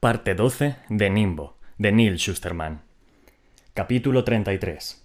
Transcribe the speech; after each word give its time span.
Parte 0.00 0.36
12 0.36 0.76
de 0.90 1.10
Nimbo, 1.10 1.58
de 1.76 1.90
Neil 1.90 2.20
Schusterman. 2.20 2.82
Capítulo 3.74 4.22
33. 4.22 5.04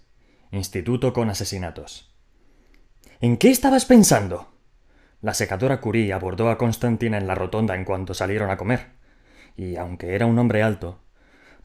Instituto 0.51 1.13
con 1.13 1.31
asesinatos. 1.31 2.13
¿En 3.19 3.37
qué 3.37 3.49
estabas 3.49 3.85
pensando? 3.85 4.53
La 5.19 5.33
secadora 5.33 5.81
Curie 5.81 6.13
abordó 6.13 6.51
a 6.51 6.59
Constantina 6.59 7.17
en 7.17 7.25
la 7.25 7.33
rotonda 7.33 7.73
en 7.73 7.85
cuanto 7.85 8.13
salieron 8.13 8.51
a 8.51 8.57
comer, 8.57 8.91
y 9.57 9.77
aunque 9.77 10.13
era 10.13 10.27
un 10.27 10.37
hombre 10.37 10.61
alto, 10.61 10.99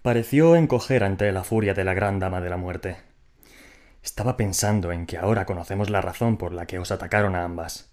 pareció 0.01 0.57
encoger 0.57 1.05
ante 1.05 1.31
la 1.31 1.45
furia 1.45 1.75
de 1.75 1.85
la 1.85 1.93
gran 1.93 2.19
dama 2.19 2.41
de 2.41 2.49
la 2.49 2.57
muerte. 2.57 2.97
Estaba 4.03 4.39
pensando 4.39 4.91
en 4.91 5.05
que 5.05 5.19
ahora 5.19 5.45
conocemos 5.45 5.91
la 5.91 6.01
razón 6.01 6.39
por 6.39 6.55
la 6.55 6.65
que 6.65 6.79
os 6.79 6.91
atacaron 6.91 7.37
a 7.37 7.45
ambas. 7.45 7.93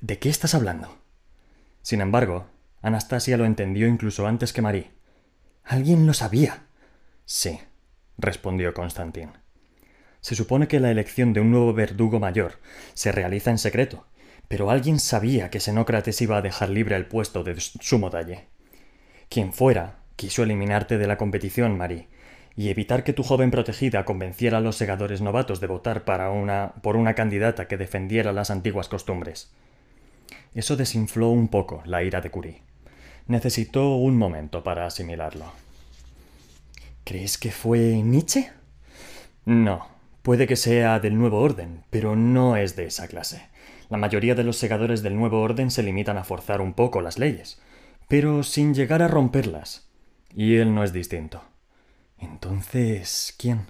¿De 0.00 0.18
qué 0.18 0.28
estás 0.28 0.56
hablando? 0.56 0.98
Sin 1.82 2.00
embargo, 2.00 2.48
Anastasia 2.86 3.36
lo 3.36 3.46
entendió 3.46 3.88
incluso 3.88 4.28
antes 4.28 4.52
que 4.52 4.62
Marie. 4.62 4.92
Alguien 5.64 6.06
lo 6.06 6.14
sabía. 6.14 6.66
Sí, 7.24 7.58
respondió 8.16 8.74
Constantin. 8.74 9.32
Se 10.20 10.36
supone 10.36 10.68
que 10.68 10.78
la 10.78 10.92
elección 10.92 11.32
de 11.32 11.40
un 11.40 11.50
nuevo 11.50 11.74
verdugo 11.74 12.20
mayor 12.20 12.60
se 12.94 13.10
realiza 13.10 13.50
en 13.50 13.58
secreto, 13.58 14.06
pero 14.46 14.70
alguien 14.70 15.00
sabía 15.00 15.50
que 15.50 15.58
Xenócrates 15.58 16.22
iba 16.22 16.36
a 16.36 16.42
dejar 16.42 16.68
libre 16.68 16.94
el 16.94 17.06
puesto 17.06 17.42
de 17.42 17.58
su 17.58 17.98
modalle. 17.98 18.46
Quien 19.30 19.52
fuera, 19.52 19.96
quiso 20.14 20.44
eliminarte 20.44 20.96
de 20.96 21.08
la 21.08 21.18
competición, 21.18 21.76
Marie, 21.76 22.06
y 22.54 22.68
evitar 22.68 23.02
que 23.02 23.12
tu 23.12 23.24
joven 23.24 23.50
protegida 23.50 24.04
convenciera 24.04 24.58
a 24.58 24.60
los 24.60 24.76
segadores 24.76 25.20
novatos 25.22 25.58
de 25.58 25.66
votar 25.66 26.04
para 26.04 26.30
una, 26.30 26.74
por 26.82 26.94
una 26.94 27.14
candidata 27.14 27.66
que 27.66 27.78
defendiera 27.78 28.32
las 28.32 28.50
antiguas 28.52 28.86
costumbres. 28.86 29.50
Eso 30.54 30.76
desinfló 30.76 31.30
un 31.30 31.48
poco 31.48 31.82
la 31.84 32.04
ira 32.04 32.20
de 32.20 32.30
Curie. 32.30 32.65
Necesitó 33.26 33.96
un 33.96 34.16
momento 34.16 34.62
para 34.62 34.86
asimilarlo. 34.86 35.52
¿Crees 37.04 37.38
que 37.38 37.50
fue 37.50 38.02
Nietzsche? 38.02 38.50
No, 39.44 39.86
puede 40.22 40.46
que 40.46 40.56
sea 40.56 40.98
del 41.00 41.18
nuevo 41.18 41.40
orden, 41.40 41.84
pero 41.90 42.16
no 42.16 42.56
es 42.56 42.76
de 42.76 42.86
esa 42.86 43.08
clase. 43.08 43.48
La 43.88 43.96
mayoría 43.96 44.34
de 44.34 44.44
los 44.44 44.56
segadores 44.56 45.02
del 45.02 45.16
nuevo 45.16 45.40
orden 45.40 45.70
se 45.70 45.82
limitan 45.82 46.18
a 46.18 46.24
forzar 46.24 46.60
un 46.60 46.74
poco 46.74 47.00
las 47.00 47.18
leyes, 47.18 47.60
pero 48.08 48.42
sin 48.42 48.74
llegar 48.74 49.02
a 49.02 49.08
romperlas. 49.08 49.88
Y 50.34 50.56
él 50.56 50.74
no 50.74 50.82
es 50.82 50.92
distinto. 50.92 51.42
Entonces, 52.18 53.34
¿quién? 53.38 53.66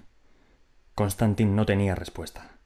Constantin 0.95 1.55
no 1.55 1.65
tenía 1.65 1.93
respuesta. 1.93 2.57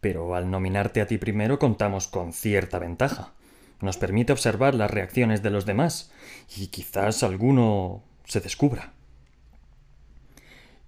Pero 0.00 0.34
al 0.34 0.50
nominarte 0.50 1.00
a 1.00 1.06
ti 1.06 1.18
primero 1.18 1.58
contamos 1.58 2.08
con 2.08 2.32
cierta 2.32 2.78
ventaja. 2.78 3.34
Nos 3.80 3.96
permite 3.96 4.32
observar 4.32 4.74
las 4.74 4.90
reacciones 4.90 5.42
de 5.42 5.50
los 5.50 5.66
demás 5.66 6.10
y 6.56 6.68
quizás 6.68 7.22
alguno 7.22 8.02
se 8.24 8.40
descubra. 8.40 8.92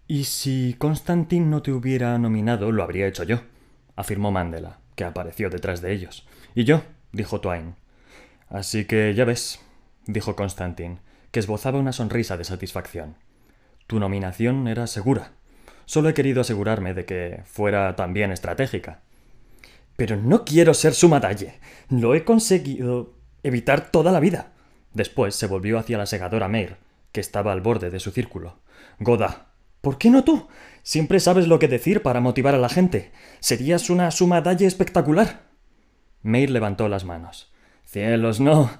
Y 0.07 0.25
si 0.25 0.75
Constantin 0.77 1.51
no 1.51 1.63
te 1.63 1.71
hubiera 1.71 2.19
nominado, 2.19 2.73
lo 2.73 2.83
habría 2.83 3.07
hecho 3.07 3.23
yo, 3.23 3.43
afirmó 3.95 4.33
Mandela, 4.33 4.81
que 4.97 5.05
apareció 5.05 5.51
detrás 5.51 5.81
de 5.83 5.93
ellos. 5.93 6.27
Y 6.55 6.65
yo, 6.65 6.83
dijo 7.13 7.41
Twain. 7.41 7.77
Así 8.49 8.87
que 8.87 9.15
ya 9.15 9.25
ves, 9.25 9.61
dijo 10.07 10.35
Constantin, 10.35 10.99
que 11.31 11.39
esbozaba 11.39 11.79
una 11.79 11.93
sonrisa 11.93 12.37
de 12.37 12.43
satisfacción. 12.43 13.15
Tu 13.87 14.01
nominación 14.01 14.67
era 14.67 14.89
segura. 14.89 15.33
Solo 15.85 16.09
he 16.09 16.15
querido 16.15 16.41
asegurarme 16.41 16.93
de 16.93 17.05
que 17.05 17.43
fuera 17.45 17.95
también 17.95 18.33
estratégica. 18.33 19.03
Pero 20.01 20.17
no 20.17 20.47
quiero 20.47 20.73
ser 20.73 20.95
su 20.95 21.11
matalle. 21.11 21.61
Lo 21.91 22.15
he 22.15 22.25
conseguido 22.25 23.13
evitar 23.43 23.91
toda 23.91 24.13
la 24.13 24.19
vida. 24.19 24.55
Después 24.95 25.35
se 25.35 25.47
volvió 25.47 25.79
hacia 25.79 25.99
la 25.99 26.07
segadora 26.07 26.49
Meir, 26.49 26.79
que 27.13 27.21
estaba 27.21 27.53
al 27.53 27.61
borde 27.61 27.91
de 27.91 28.01
su 28.01 28.11
círculo. 28.11 28.61
Goda, 28.99 29.49
¿por 29.83 29.99
qué 29.99 30.09
no 30.09 30.25
tú? 30.25 30.49
Siempre 30.83 31.21
sabes 31.21 31.49
lo 31.49 31.59
que 31.59 31.69
decir 31.69 32.01
para 32.01 32.23
motivar 32.23 32.55
a 32.55 32.59
la 32.59 32.71
gente. 32.71 33.13
Serías 33.41 33.91
una 33.91 34.11
sumadalle 34.11 34.65
espectacular. 34.65 35.43
Meir 36.23 36.49
levantó 36.49 36.89
las 36.89 37.05
manos. 37.05 37.53
Cielos, 37.85 38.41
no. 38.41 38.71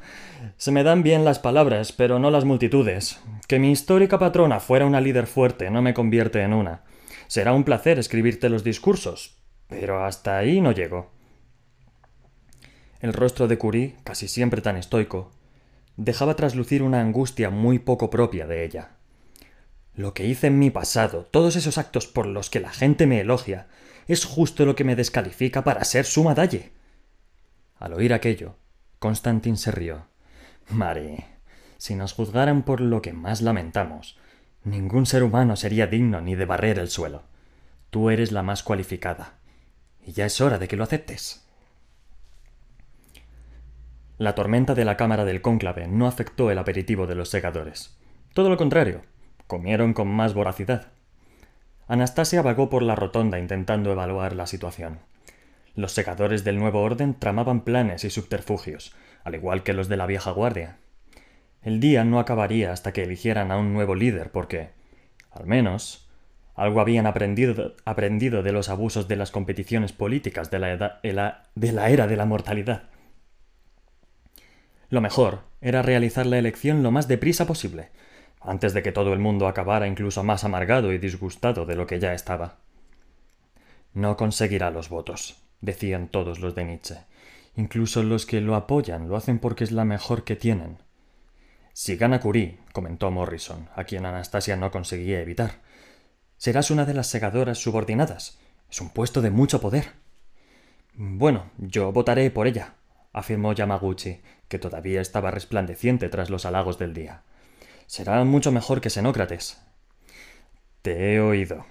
Se 0.57 0.73
me 0.73 0.85
dan 0.85 1.03
bien 1.03 1.27
las 1.27 1.39
palabras, 1.39 1.93
pero 1.93 2.19
no 2.19 2.31
las 2.31 2.47
multitudes. 2.47 3.21
Que 3.47 3.59
mi 3.59 3.73
histórica 3.73 4.19
patrona 4.19 4.59
fuera 4.59 4.87
una 4.87 5.03
líder 5.03 5.27
fuerte 5.27 5.71
no 5.71 5.83
me 5.83 5.93
convierte 5.93 6.41
en 6.41 6.55
una. 6.55 6.85
Será 7.27 7.53
un 7.53 7.65
placer 7.65 7.99
escribirte 7.99 8.49
los 8.49 8.65
discursos, 8.65 9.37
pero 9.71 10.05
hasta 10.05 10.37
ahí 10.37 10.61
no 10.61 10.73
llego. 10.73 11.20
El 13.01 13.13
rostro 13.13 13.49
de 13.49 13.59
Curie, 13.59 13.97
casi 14.05 14.29
siempre 14.29 14.61
tan 14.61 14.77
estoico, 14.77 15.31
dejaba 15.97 16.37
traslucir 16.37 16.83
una 16.83 17.01
angustia 17.01 17.51
muy 17.51 17.79
poco 17.79 18.11
propia 18.11 18.47
de 18.47 18.65
ella. 18.65 18.91
Lo 19.95 20.15
que 20.15 20.27
hice 20.27 20.47
en 20.47 20.59
mi 20.59 20.71
pasado, 20.71 21.27
todos 21.31 21.57
esos 21.57 21.79
actos 21.79 22.07
por 22.07 22.27
los 22.27 22.51
que 22.51 22.61
la 22.61 22.71
gente 22.71 23.07
me 23.07 23.21
elogia, 23.21 23.67
es 24.07 24.25
justo 24.25 24.65
lo 24.65 24.77
que 24.77 24.85
me 24.85 24.97
descalifica 24.97 25.65
para 25.65 25.85
ser 25.85 26.05
su 26.05 26.25
madalle. 26.25 26.73
Al 27.79 27.93
oír 27.95 28.13
aquello, 28.13 28.57
Constantin 28.99 29.57
se 29.57 29.71
rió. 29.71 30.07
Mare, 30.69 31.27
si 31.79 31.95
nos 31.95 32.13
juzgaran 32.13 32.63
por 32.63 32.81
lo 32.81 33.03
que 33.03 33.13
más 33.13 33.41
lamentamos, 33.41 34.19
Ningún 34.65 35.07
ser 35.07 35.23
humano 35.23 35.57
sería 35.57 35.87
digno 35.87 36.21
ni 36.21 36.35
de 36.35 36.45
barrer 36.45 36.79
el 36.79 36.91
suelo. 36.91 37.23
Tú 37.89 38.11
eres 38.11 38.31
la 38.31 38.43
más 38.43 38.63
cualificada. 38.63 39.39
Y 40.05 40.13
ya 40.13 40.27
es 40.27 40.41
hora 40.41 40.59
de 40.59 40.69
que 40.69 40.77
lo 40.77 40.85
aceptes. 40.85 41.47
La 44.21 44.35
tormenta 44.35 44.75
de 44.75 44.85
la 44.85 44.99
cámara 44.99 45.25
del 45.25 45.41
cónclave 45.41 45.89
no 45.89 46.07
afectó 46.07 46.51
el 46.51 46.59
aperitivo 46.59 47.07
de 47.07 47.15
los 47.15 47.31
segadores. 47.31 47.99
Todo 48.35 48.51
lo 48.51 48.59
contrario, 48.59 49.01
comieron 49.47 49.95
con 49.95 50.09
más 50.09 50.35
voracidad. 50.35 50.89
Anastasia 51.89 52.43
vagó 52.43 52.69
por 52.69 52.83
la 52.83 52.95
rotonda 52.95 53.39
intentando 53.39 53.91
evaluar 53.91 54.35
la 54.35 54.47
situación. 54.47 54.99
Los 55.75 55.93
segadores 55.93 56.45
del 56.45 56.59
nuevo 56.59 56.83
orden 56.83 57.15
tramaban 57.19 57.63
planes 57.63 58.05
y 58.05 58.11
subterfugios, 58.11 58.95
al 59.25 59.37
igual 59.37 59.63
que 59.63 59.73
los 59.73 59.89
de 59.89 59.97
la 59.97 60.05
vieja 60.05 60.33
guardia. 60.33 60.77
El 61.63 61.81
día 61.81 62.05
no 62.05 62.21
acabaría 62.21 62.73
hasta 62.73 62.93
que 62.93 63.05
eligieran 63.05 63.51
a 63.51 63.57
un 63.57 63.73
nuevo 63.73 63.95
líder, 63.95 64.33
porque, 64.33 64.69
al 65.31 65.47
menos, 65.47 66.11
algo 66.55 66.83
habían 66.83 67.07
aprendido, 67.07 67.75
aprendido 67.87 68.43
de 68.43 68.53
los 68.53 68.69
abusos 68.69 69.09
de 69.09 69.17
las 69.17 69.31
competiciones 69.31 69.93
políticas 69.93 70.51
de 70.51 70.59
la, 70.59 71.01
de 71.55 71.73
la 71.73 71.89
era 71.89 72.07
de 72.07 72.17
la 72.19 72.27
mortalidad. 72.27 72.91
Lo 74.91 75.01
mejor 75.01 75.45
era 75.61 75.83
realizar 75.83 76.27
la 76.27 76.39
elección 76.39 76.83
lo 76.83 76.91
más 76.91 77.07
deprisa 77.07 77.47
posible, 77.47 77.91
antes 78.41 78.75
de 78.75 78.83
que 78.83 78.91
todo 78.91 79.13
el 79.13 79.21
mundo 79.21 79.47
acabara 79.47 79.87
incluso 79.87 80.25
más 80.25 80.43
amargado 80.43 80.93
y 80.93 80.99
disgustado 80.99 81.65
de 81.65 81.77
lo 81.77 81.87
que 81.87 82.01
ya 82.01 82.13
estaba. 82.13 82.59
No 83.95 84.17
conseguirá 84.17 84.71
los 84.71 84.89
votos, 84.89 85.37
decían 85.61 86.09
todos 86.09 86.41
los 86.41 86.57
de 86.57 86.65
Nietzsche. 86.65 86.97
Incluso 87.57 88.03
los 88.03 88.27
que 88.27 88.41
lo 88.41 88.57
apoyan 88.57 89.09
lo 89.09 89.17
hacen 89.17 89.39
porque 89.39 89.63
es 89.63 89.71
la 89.71 89.85
mejor 89.85 90.25
que 90.25 90.35
tienen. 90.35 90.79
Si 91.73 91.97
gana 91.97 92.21
Curie, 92.21 92.59
comentó 92.73 93.13
Morrison, 93.13 93.69
a 93.77 93.85
quien 93.85 94.07
Anastasia 94.07 94.57
no 94.57 94.73
conseguía 94.73 95.21
evitar, 95.21 95.61
serás 96.37 96.71
una 96.73 96.85
de 96.85 96.95
las 96.95 97.07
segadoras 97.07 97.59
subordinadas. 97.59 98.39
Es 98.69 98.81
un 98.81 98.91
puesto 98.91 99.23
de 99.23 99.31
mucho 99.31 99.61
poder. 99.61 99.93
Bueno, 100.95 101.51
yo 101.59 101.93
votaré 101.93 102.31
por 102.31 102.47
ella, 102.49 102.75
afirmó 103.13 103.53
Yamaguchi, 103.53 104.21
que 104.49 104.59
todavía 104.59 105.01
estaba 105.01 105.31
resplandeciente 105.31 106.09
tras 106.09 106.31
los 106.31 106.45
halagos 106.45 106.79
del 106.79 106.95
día. 106.95 107.23
Será 107.87 108.23
mucho 108.25 108.53
mejor 108.53 108.81
que 108.81 108.91
Xenócrates. 108.91 109.61
Te 110.83 111.15
he 111.15 111.21
oído, 111.21 111.67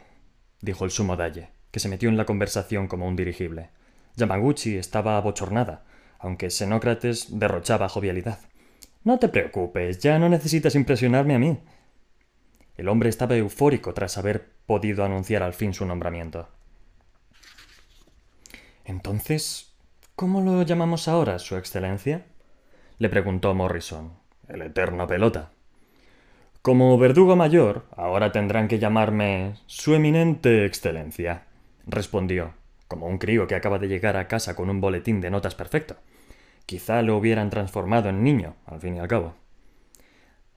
dijo 0.62 0.86
el 0.86 0.92
sumo 0.92 1.16
Dalle, 1.16 1.50
que 1.72 1.80
se 1.80 1.90
metió 1.90 2.10
en 2.10 2.18
la 2.18 2.26
conversación 2.26 2.88
como 2.88 3.08
un 3.08 3.16
dirigible. 3.16 3.70
Yamaguchi 4.16 4.78
estaba 4.78 5.18
abochornada, 5.18 5.86
aunque 6.20 6.50
Xenócrates 6.50 7.40
derrochaba 7.40 7.90
jovialidad. 7.90 8.40
No 9.04 9.18
te 9.18 9.30
preocupes, 9.30 10.00
ya 10.00 10.20
no 10.20 10.28
necesitas 10.28 10.76
impresionarme 10.76 11.36
a 11.36 11.40
mí. 11.40 11.60
El 12.76 12.90
hombre 12.90 13.10
estaba 13.10 13.36
eufórico 13.36 13.94
tras 13.94 14.18
haber 14.18 14.50
podido 14.66 15.04
anunciar 15.04 15.44
al 15.44 15.54
fin 15.54 15.74
su 15.74 15.86
nombramiento. 15.86 16.50
Entonces, 18.86 19.69
¿cómo 20.20 20.42
lo 20.42 20.64
llamamos 20.64 21.08
ahora, 21.08 21.40
Su 21.40 21.56
Excelencia? 21.56 22.26
le 22.98 23.08
preguntó 23.08 23.54
Morrison, 23.54 24.12
el 24.50 24.62
eterno 24.64 25.08
pelota. 25.08 25.52
Como 26.62 26.98
verdugo 26.98 27.38
mayor, 27.38 27.86
ahora 27.96 28.34
tendrán 28.34 28.68
que 28.68 28.80
llamarme 28.80 29.54
Su 29.66 29.96
Eminente 29.96 30.66
Excelencia, 30.66 31.46
respondió, 31.88 32.54
como 32.90 33.08
un 33.08 33.18
crío 33.18 33.48
que 33.48 33.56
acaba 33.56 33.80
de 33.80 33.88
llegar 33.88 34.18
a 34.18 34.28
casa 34.28 34.58
con 34.58 34.70
un 34.70 34.82
boletín 34.82 35.22
de 35.22 35.30
notas 35.30 35.56
perfecto. 35.56 35.96
Quizá 36.66 37.02
lo 37.02 37.16
hubieran 37.16 37.50
transformado 37.50 38.10
en 38.10 38.22
niño, 38.22 38.56
al 38.66 38.82
fin 38.82 38.98
y 38.98 39.00
al 39.00 39.08
cabo. 39.08 39.36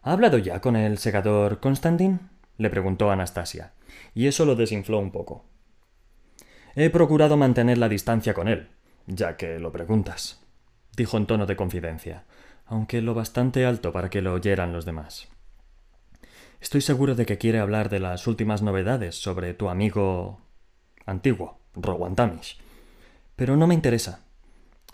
¿Ha 0.02 0.10
hablado 0.10 0.38
ya 0.38 0.60
con 0.60 0.74
el 0.74 0.98
segador 0.98 1.60
Constantin? 1.60 2.30
le 2.58 2.68
preguntó 2.68 3.12
Anastasia, 3.12 3.74
y 4.12 4.26
eso 4.26 4.44
lo 4.44 4.56
desinfló 4.56 4.98
un 4.98 5.12
poco. 5.12 5.44
He 6.74 6.90
procurado 6.90 7.36
mantener 7.36 7.78
la 7.78 7.88
distancia 7.88 8.34
con 8.34 8.48
él, 8.48 8.68
ya 9.06 9.36
que 9.36 9.58
lo 9.58 9.72
preguntas, 9.72 10.40
dijo 10.96 11.16
en 11.16 11.26
tono 11.26 11.46
de 11.46 11.56
confidencia. 11.56 12.24
aunque 12.66 13.02
lo 13.02 13.12
bastante 13.12 13.66
alto 13.66 13.92
para 13.92 14.08
que 14.08 14.22
lo 14.22 14.32
oyeran 14.32 14.72
los 14.72 14.86
demás. 14.86 15.28
Estoy 16.60 16.80
seguro 16.80 17.14
de 17.14 17.26
que 17.26 17.36
quiere 17.36 17.58
hablar 17.58 17.90
de 17.90 18.00
las 18.00 18.26
últimas 18.26 18.62
novedades 18.62 19.20
sobre 19.20 19.52
tu 19.52 19.68
amigo 19.68 20.40
antiguo, 21.04 21.58
Rowan 21.74 22.14
Tamish. 22.14 22.58
Pero 23.36 23.56
no 23.56 23.66
me 23.66 23.74
interesa. 23.74 24.20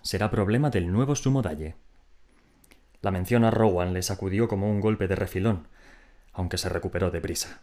Será 0.03 0.31
problema 0.31 0.71
del 0.71 0.91
nuevo 0.91 1.15
sumo 1.15 1.41
Dalle. 1.43 1.77
La 3.01 3.11
mención 3.13 3.45
a 3.45 3.51
Rowan 3.51 3.93
le 3.93 4.03
sacudió 4.03 4.49
como 4.49 4.69
un 4.69 4.81
golpe 4.81 5.07
de 5.07 5.15
refilón, 5.15 5.69
aunque 6.33 6.59
se 6.59 6.69
recuperó 6.69 7.11
deprisa. 7.11 7.61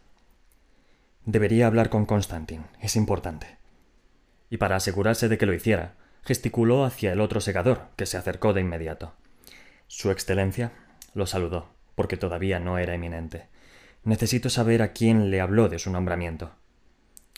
Debería 1.26 1.66
hablar 1.66 1.90
con 1.90 2.06
Constantin, 2.06 2.64
es 2.80 2.96
importante. 2.96 3.58
Y 4.48 4.58
para 4.58 4.76
asegurarse 4.76 5.28
de 5.28 5.36
que 5.36 5.46
lo 5.46 5.52
hiciera, 5.52 5.94
gesticuló 6.26 6.84
hacia 6.84 7.12
el 7.12 7.20
otro 7.20 7.40
segador, 7.40 7.88
que 7.94 8.04
se 8.04 8.16
acercó 8.16 8.52
de 8.52 8.60
inmediato. 8.60 9.14
Su 9.86 10.10
Excelencia 10.10 10.72
lo 11.14 11.26
saludó, 11.26 11.70
porque 11.94 12.16
todavía 12.16 12.58
no 12.58 12.78
era 12.78 12.94
eminente. 12.94 13.46
Necesito 14.02 14.50
saber 14.50 14.82
a 14.82 14.92
quién 14.92 15.30
le 15.30 15.40
habló 15.40 15.68
de 15.68 15.78
su 15.78 15.90
nombramiento. 15.90 16.52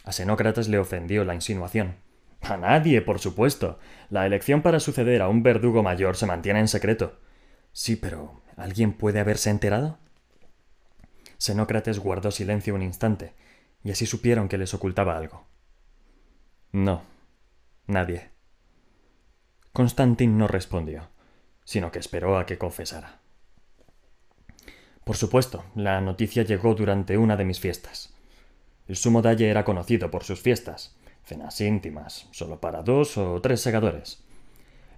A 0.05 0.13
Xenócrates 0.13 0.69
le 0.69 0.79
ofendió 0.79 1.25
la 1.25 1.35
insinuación. 1.35 1.97
A 2.41 2.57
nadie, 2.57 3.03
por 3.03 3.19
supuesto. 3.19 3.79
La 4.09 4.25
elección 4.25 4.63
para 4.63 4.81
suceder 4.81 5.21
a 5.21 5.29
un 5.29 5.43
verdugo 5.43 5.83
mayor 5.83 6.17
se 6.17 6.27
mantiene 6.27 6.61
en 6.61 6.69
secreto. 6.69 7.21
Sí, 7.73 7.97
pero 7.97 8.43
¿alguien 8.57 8.95
puede 8.95 9.21
haberse 9.21 9.51
enterado? 9.51 9.99
Xenócrates 11.39 11.99
guardó 11.99 12.31
silencio 12.31 12.75
un 12.75 12.83
instante, 12.83 13.35
y 13.85 13.91
así 13.91 14.07
supieron 14.07 14.49
que 14.49 14.59
les 14.59 14.73
ocultaba 14.73 15.17
algo. 15.17 15.47
No, 16.73 17.03
nadie. 17.87 18.38
Constantin 19.79 20.37
no 20.37 20.49
respondió, 20.49 21.09
sino 21.63 21.93
que 21.93 22.01
esperó 22.01 22.37
a 22.37 22.47
que 22.47 22.59
confesara. 22.59 23.21
Por 25.05 25.17
supuesto, 25.17 25.67
la 25.77 26.01
noticia 26.01 26.43
llegó 26.43 26.75
durante 26.75 27.17
una 27.17 27.37
de 27.37 27.45
mis 27.45 27.61
fiestas. 27.61 28.13
El 28.89 28.97
sumo 28.97 29.23
dalle 29.23 29.49
era 29.49 29.65
conocido 29.65 30.11
por 30.11 30.25
sus 30.25 30.41
fiestas, 30.41 30.97
cenas 31.23 31.61
íntimas, 31.61 32.27
solo 32.33 32.61
para 32.61 32.83
dos 32.83 33.19
o 33.19 33.41
tres 33.41 33.61
segadores. 33.61 34.25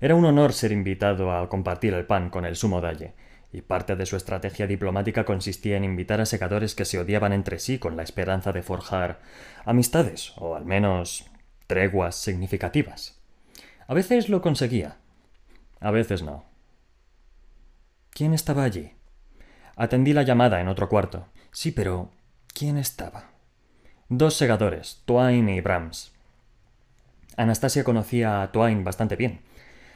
Era 0.00 0.14
un 0.14 0.24
honor 0.24 0.54
ser 0.54 0.72
invitado 0.72 1.30
a 1.30 1.46
compartir 1.50 1.92
el 1.92 2.06
pan 2.06 2.30
con 2.30 2.46
el 2.46 2.56
sumo 2.56 2.80
dalle, 2.80 3.12
y 3.52 3.60
parte 3.60 3.96
de 3.96 4.06
su 4.06 4.16
estrategia 4.16 4.66
diplomática 4.66 5.26
consistía 5.26 5.76
en 5.76 5.84
invitar 5.84 6.22
a 6.22 6.24
segadores 6.24 6.74
que 6.74 6.86
se 6.86 6.98
odiaban 6.98 7.34
entre 7.34 7.58
sí 7.58 7.78
con 7.78 7.98
la 7.98 8.02
esperanza 8.02 8.52
de 8.52 8.62
forjar 8.62 9.20
amistades, 9.66 10.32
o 10.38 10.56
al 10.56 10.64
menos 10.64 11.26
treguas 11.66 12.16
significativas. 12.16 13.19
A 13.90 13.94
veces 13.94 14.28
lo 14.28 14.40
conseguía, 14.40 14.98
a 15.80 15.90
veces 15.90 16.22
no. 16.22 16.44
¿Quién 18.10 18.34
estaba 18.34 18.62
allí? 18.62 18.92
Atendí 19.74 20.12
la 20.12 20.22
llamada 20.22 20.60
en 20.60 20.68
otro 20.68 20.88
cuarto. 20.88 21.26
Sí, 21.50 21.72
pero 21.72 22.12
¿quién 22.54 22.78
estaba? 22.78 23.32
Dos 24.08 24.34
segadores, 24.34 25.02
Twain 25.06 25.48
y 25.48 25.60
Brahms. 25.60 26.12
Anastasia 27.36 27.82
conocía 27.82 28.42
a 28.42 28.52
Twain 28.52 28.84
bastante 28.84 29.16
bien. 29.16 29.40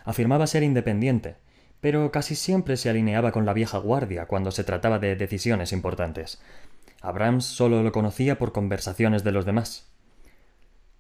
Afirmaba 0.05 0.49
ser 0.49 0.65
independiente, 0.65 1.37
pero 1.81 2.11
casi 2.11 2.35
siempre 2.35 2.77
se 2.77 2.91
alineaba 2.91 3.31
con 3.31 3.47
la 3.47 3.53
vieja 3.53 3.79
guardia 3.79 4.27
cuando 4.27 4.51
se 4.51 4.65
trataba 4.65 4.99
de 4.99 5.15
decisiones 5.15 5.73
importantes. 5.73 6.43
Abrams 7.01 7.45
solo 7.45 7.85
lo 7.85 7.93
conocía 7.93 8.39
por 8.39 8.51
conversaciones 8.51 9.23
de 9.23 9.31
los 9.31 9.45
demás. 9.45 9.87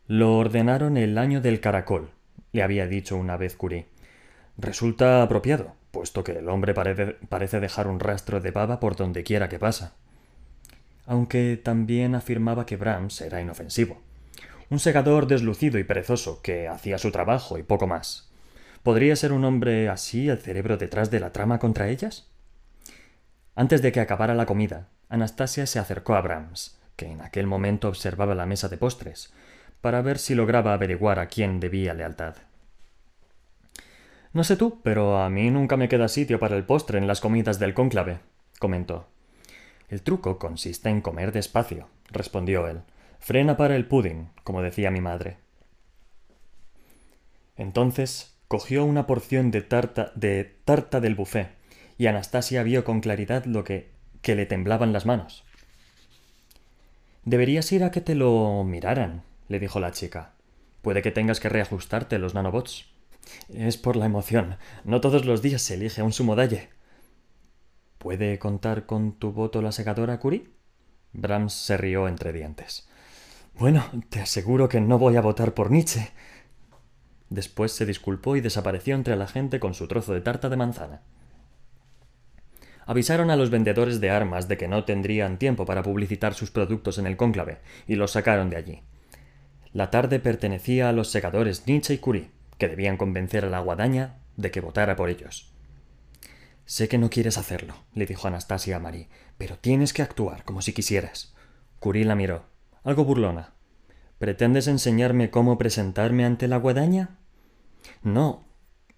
Lo 0.06 0.38
ordenaron 0.38 0.96
el 0.96 1.18
año 1.18 1.40
del 1.40 1.58
caracol, 1.58 2.12
le 2.54 2.62
había 2.62 2.86
dicho 2.86 3.16
una 3.16 3.36
vez 3.36 3.56
Curie. 3.56 3.88
Resulta 4.56 5.22
apropiado, 5.22 5.74
puesto 5.90 6.22
que 6.22 6.32
el 6.32 6.48
hombre 6.48 6.72
parece, 6.72 7.16
parece 7.28 7.58
dejar 7.58 7.88
un 7.88 7.98
rastro 7.98 8.40
de 8.40 8.52
baba 8.52 8.78
por 8.78 8.94
donde 8.94 9.24
quiera 9.24 9.48
que 9.48 9.58
pasa. 9.58 9.94
Aunque 11.04 11.60
también 11.62 12.14
afirmaba 12.14 12.64
que 12.64 12.76
Brahms 12.76 13.20
era 13.20 13.40
inofensivo. 13.40 14.00
Un 14.70 14.78
segador 14.78 15.26
deslucido 15.26 15.78
y 15.80 15.84
perezoso 15.84 16.40
que 16.42 16.68
hacía 16.68 16.96
su 16.98 17.10
trabajo 17.10 17.58
y 17.58 17.64
poco 17.64 17.88
más. 17.88 18.30
¿Podría 18.84 19.16
ser 19.16 19.32
un 19.32 19.44
hombre 19.44 19.88
así 19.88 20.28
el 20.28 20.38
cerebro 20.38 20.76
detrás 20.76 21.10
de 21.10 21.18
la 21.18 21.32
trama 21.32 21.58
contra 21.58 21.88
ellas? 21.88 22.28
Antes 23.56 23.82
de 23.82 23.90
que 23.90 24.00
acabara 24.00 24.34
la 24.34 24.46
comida, 24.46 24.88
Anastasia 25.08 25.66
se 25.66 25.80
acercó 25.80 26.14
a 26.14 26.20
Brahms, 26.20 26.78
que 26.94 27.06
en 27.06 27.20
aquel 27.20 27.48
momento 27.48 27.88
observaba 27.88 28.36
la 28.36 28.46
mesa 28.46 28.68
de 28.68 28.78
postres, 28.78 29.32
para 29.80 30.02
ver 30.02 30.18
si 30.18 30.34
lograba 30.34 30.72
averiguar 30.72 31.18
a 31.18 31.26
quién 31.26 31.60
debía 31.60 31.94
lealtad. 31.94 32.36
No 34.32 34.42
sé 34.42 34.56
tú, 34.56 34.80
pero 34.82 35.18
a 35.18 35.30
mí 35.30 35.50
nunca 35.50 35.76
me 35.76 35.88
queda 35.88 36.08
sitio 36.08 36.40
para 36.40 36.56
el 36.56 36.64
postre 36.64 36.98
en 36.98 37.06
las 37.06 37.20
comidas 37.20 37.58
del 37.58 37.72
cónclave, 37.72 38.18
comentó. 38.58 39.06
El 39.88 40.02
truco 40.02 40.38
consiste 40.38 40.88
en 40.88 41.00
comer 41.00 41.30
despacio, 41.30 41.88
respondió 42.10 42.66
él. 42.66 42.80
Frena 43.20 43.56
para 43.56 43.76
el 43.76 43.86
pudding, 43.86 44.30
como 44.42 44.60
decía 44.60 44.90
mi 44.90 45.00
madre. 45.00 45.36
Entonces 47.56 48.34
cogió 48.48 48.84
una 48.84 49.06
porción 49.06 49.50
de 49.50 49.62
tarta, 49.62 50.12
de 50.14 50.44
tarta 50.64 51.00
del 51.00 51.14
buffet, 51.14 51.50
y 51.96 52.06
Anastasia 52.06 52.62
vio 52.62 52.84
con 52.84 53.00
claridad 53.00 53.44
lo 53.44 53.62
que, 53.62 53.90
que 54.20 54.34
le 54.34 54.46
temblaban 54.46 54.92
las 54.92 55.06
manos. 55.06 55.44
Deberías 57.24 57.70
ir 57.72 57.84
a 57.84 57.90
que 57.90 58.00
te 58.00 58.14
lo 58.14 58.64
miraran, 58.64 59.22
le 59.48 59.58
dijo 59.58 59.80
la 59.80 59.92
chica. 59.92 60.34
Puede 60.82 61.02
que 61.02 61.10
tengas 61.10 61.40
que 61.40 61.48
reajustarte 61.48 62.18
los 62.18 62.34
nanobots. 62.34 62.86
Es 63.48 63.76
por 63.76 63.96
la 63.96 64.06
emoción. 64.06 64.56
No 64.84 65.00
todos 65.00 65.24
los 65.24 65.42
días 65.42 65.62
se 65.62 65.74
elige 65.74 66.02
un 66.02 66.12
sumodalle. 66.12 66.68
¿Puede 67.98 68.38
contar 68.38 68.84
con 68.84 69.18
tu 69.18 69.32
voto 69.32 69.62
la 69.62 69.72
segadora, 69.72 70.20
Curie? 70.20 70.50
Brahms 71.12 71.54
se 71.54 71.76
rió 71.76 72.06
entre 72.06 72.32
dientes. 72.32 72.86
Bueno, 73.58 73.84
te 74.10 74.20
aseguro 74.20 74.68
que 74.68 74.80
no 74.80 74.98
voy 74.98 75.16
a 75.16 75.22
votar 75.22 75.54
por 75.54 75.70
Nietzsche. 75.70 76.10
Después 77.30 77.72
se 77.72 77.86
disculpó 77.86 78.36
y 78.36 78.40
desapareció 78.40 78.94
entre 78.94 79.16
la 79.16 79.26
gente 79.26 79.60
con 79.60 79.74
su 79.74 79.88
trozo 79.88 80.12
de 80.12 80.20
tarta 80.20 80.48
de 80.48 80.56
manzana. 80.56 81.02
Avisaron 82.86 83.30
a 83.30 83.36
los 83.36 83.50
vendedores 83.50 84.00
de 84.00 84.10
armas 84.10 84.48
de 84.48 84.58
que 84.58 84.68
no 84.68 84.84
tendrían 84.84 85.38
tiempo 85.38 85.64
para 85.64 85.82
publicitar 85.82 86.34
sus 86.34 86.50
productos 86.50 86.98
en 86.98 87.06
el 87.06 87.16
cónclave, 87.16 87.58
y 87.86 87.94
los 87.94 88.10
sacaron 88.10 88.50
de 88.50 88.56
allí. 88.56 88.82
La 89.74 89.90
tarde 89.90 90.20
pertenecía 90.20 90.88
a 90.88 90.92
los 90.92 91.10
segadores 91.10 91.66
Nietzsche 91.66 91.94
y 91.94 91.98
Curie, 91.98 92.30
que 92.58 92.68
debían 92.68 92.96
convencer 92.96 93.44
a 93.44 93.50
la 93.50 93.58
guadaña 93.58 94.20
de 94.36 94.52
que 94.52 94.60
votara 94.60 94.94
por 94.94 95.10
ellos. 95.10 95.52
Sé 96.64 96.86
que 96.86 96.96
no 96.96 97.10
quieres 97.10 97.38
hacerlo, 97.38 97.74
le 97.92 98.06
dijo 98.06 98.28
Anastasia 98.28 98.76
a 98.76 98.78
Marie, 98.78 99.08
pero 99.36 99.58
tienes 99.58 99.92
que 99.92 100.02
actuar 100.02 100.44
como 100.44 100.62
si 100.62 100.72
quisieras. 100.72 101.34
Curie 101.80 102.04
la 102.04 102.14
miró, 102.14 102.44
algo 102.84 103.04
burlona. 103.04 103.54
¿Pretendes 104.20 104.68
enseñarme 104.68 105.30
cómo 105.30 105.58
presentarme 105.58 106.24
ante 106.24 106.46
la 106.46 106.58
guadaña? 106.58 107.18
No, 108.04 108.44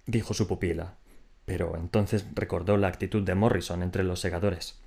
dijo 0.05 0.35
su 0.35 0.47
pupila, 0.47 0.99
pero 1.47 1.75
entonces 1.79 2.27
recordó 2.35 2.77
la 2.77 2.89
actitud 2.89 3.23
de 3.23 3.35
Morrison 3.35 3.83
entre 3.83 4.05
los 4.05 4.21
segadores. 4.21 4.79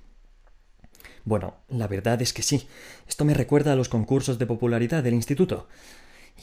Bueno, 1.24 1.54
la 1.68 1.86
verdad 1.86 2.20
es 2.22 2.32
que 2.32 2.42
sí. 2.42 2.68
Esto 3.08 3.24
me 3.24 3.34
recuerda 3.34 3.72
a 3.72 3.76
los 3.76 3.88
concursos 3.88 4.38
de 4.38 4.46
popularidad 4.46 5.02
del 5.02 5.14
instituto. 5.14 5.68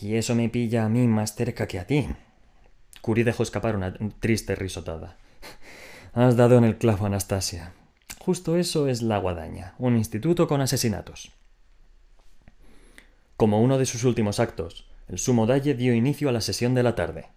Y 0.02 0.16
eso 0.16 0.36
me 0.36 0.50
pilla 0.50 0.86
a 0.86 0.90
mí 0.90 1.08
más 1.08 1.36
cerca 1.36 1.68
que 1.68 1.80
a 1.80 1.88
ti. 1.88 2.08
Curie 3.02 3.24
dejó 3.24 3.44
escapar 3.44 3.76
una 3.76 3.94
triste 4.20 4.56
risotada. 4.56 5.18
Has 6.14 6.36
dado 6.36 6.58
en 6.58 6.64
el 6.64 6.78
clavo, 6.78 7.06
Anastasia. 7.06 7.74
Justo 8.20 8.58
eso 8.58 8.88
es 8.88 9.02
la 9.02 9.18
guadaña, 9.18 9.74
un 9.78 9.96
instituto 9.96 10.48
con 10.48 10.62
asesinatos. 10.62 11.32
Como 13.38 13.62
uno 13.62 13.78
de 13.78 13.86
sus 13.86 14.04
últimos 14.04 14.40
actos, 14.40 14.90
el 15.08 15.20
sumo 15.20 15.46
dalle 15.46 15.76
dio 15.76 15.94
inicio 15.94 16.28
a 16.28 16.32
la 16.32 16.42
sesión 16.42 16.74
de 16.74 16.84
la 16.84 16.96
tarde. 16.96 17.28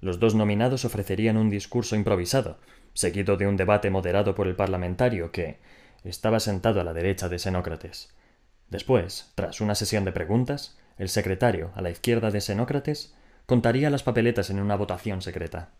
Los 0.00 0.20
dos 0.20 0.34
nominados 0.34 0.84
ofrecerían 0.84 1.36
un 1.36 1.50
discurso 1.50 1.96
improvisado, 1.96 2.58
seguido 2.94 3.36
de 3.36 3.46
un 3.46 3.56
debate 3.56 3.90
moderado 3.90 4.34
por 4.34 4.46
el 4.46 4.54
parlamentario 4.54 5.32
que 5.32 5.58
estaba 6.10 6.40
sentado 6.40 6.80
a 6.80 6.84
la 6.84 6.92
derecha 6.92 7.28
de 7.28 7.38
Xenócrates. 7.38 8.14
Después, 8.68 9.32
tras 9.34 9.60
una 9.60 9.74
sesión 9.74 10.04
de 10.04 10.12
preguntas, 10.12 10.78
el 10.98 11.08
secretario, 11.08 11.70
a 11.74 11.82
la 11.82 11.90
izquierda 11.90 12.30
de 12.30 12.40
Xenócrates, 12.40 13.14
contaría 13.46 13.90
las 13.90 14.02
papeletas 14.02 14.50
en 14.50 14.60
una 14.60 14.76
votación 14.76 15.22
secreta. 15.22 15.70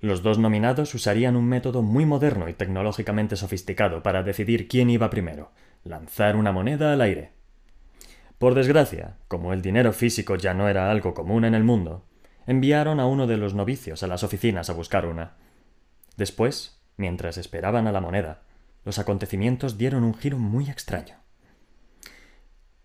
Los 0.00 0.22
dos 0.22 0.38
nominados 0.38 0.94
usarían 0.94 1.36
un 1.36 1.46
método 1.46 1.82
muy 1.82 2.04
moderno 2.04 2.48
y 2.48 2.54
tecnológicamente 2.54 3.34
sofisticado 3.34 4.02
para 4.02 4.22
decidir 4.22 4.68
quién 4.68 4.90
iba 4.90 5.10
primero, 5.10 5.50
lanzar 5.82 6.36
una 6.36 6.52
moneda 6.52 6.92
al 6.92 7.00
aire. 7.00 7.32
Por 8.38 8.54
desgracia, 8.54 9.16
como 9.28 9.54
el 9.54 9.62
dinero 9.62 9.92
físico 9.92 10.36
ya 10.36 10.52
no 10.52 10.68
era 10.68 10.90
algo 10.90 11.14
común 11.14 11.44
en 11.46 11.54
el 11.54 11.64
mundo, 11.64 12.04
enviaron 12.46 13.00
a 13.00 13.06
uno 13.06 13.26
de 13.26 13.38
los 13.38 13.54
novicios 13.54 14.02
a 14.02 14.06
las 14.06 14.22
oficinas 14.22 14.68
a 14.68 14.74
buscar 14.74 15.06
una. 15.06 15.36
Después, 16.16 16.75
mientras 16.96 17.38
esperaban 17.38 17.86
a 17.86 17.92
la 17.92 18.00
moneda, 18.00 18.42
los 18.84 18.98
acontecimientos 18.98 19.78
dieron 19.78 20.04
un 20.04 20.14
giro 20.14 20.38
muy 20.38 20.70
extraño. 20.70 21.16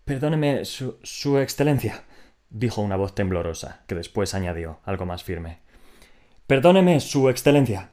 Perdóneme, 0.04 0.64
su, 0.64 0.98
su 1.02 1.38
excelencia, 1.38 2.02
dijo 2.50 2.82
una 2.82 2.96
voz 2.96 3.14
temblorosa, 3.14 3.82
que 3.86 3.94
después 3.94 4.34
añadió, 4.34 4.80
algo 4.84 5.06
más 5.06 5.24
firme. 5.24 5.60
Perdóneme, 6.46 7.00
Su 7.00 7.30
Excelencia. 7.30 7.90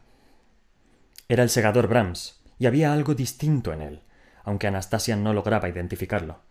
Era 1.29 1.43
el 1.43 1.49
segador 1.49 1.87
Brahms, 1.87 2.41
y 2.57 2.65
había 2.65 2.91
algo 2.91 3.15
distinto 3.15 3.71
en 3.71 3.81
él, 3.81 4.01
aunque 4.43 4.67
Anastasia 4.67 5.15
no 5.15 5.33
lograba 5.33 5.69
identificarlo. 5.69 6.41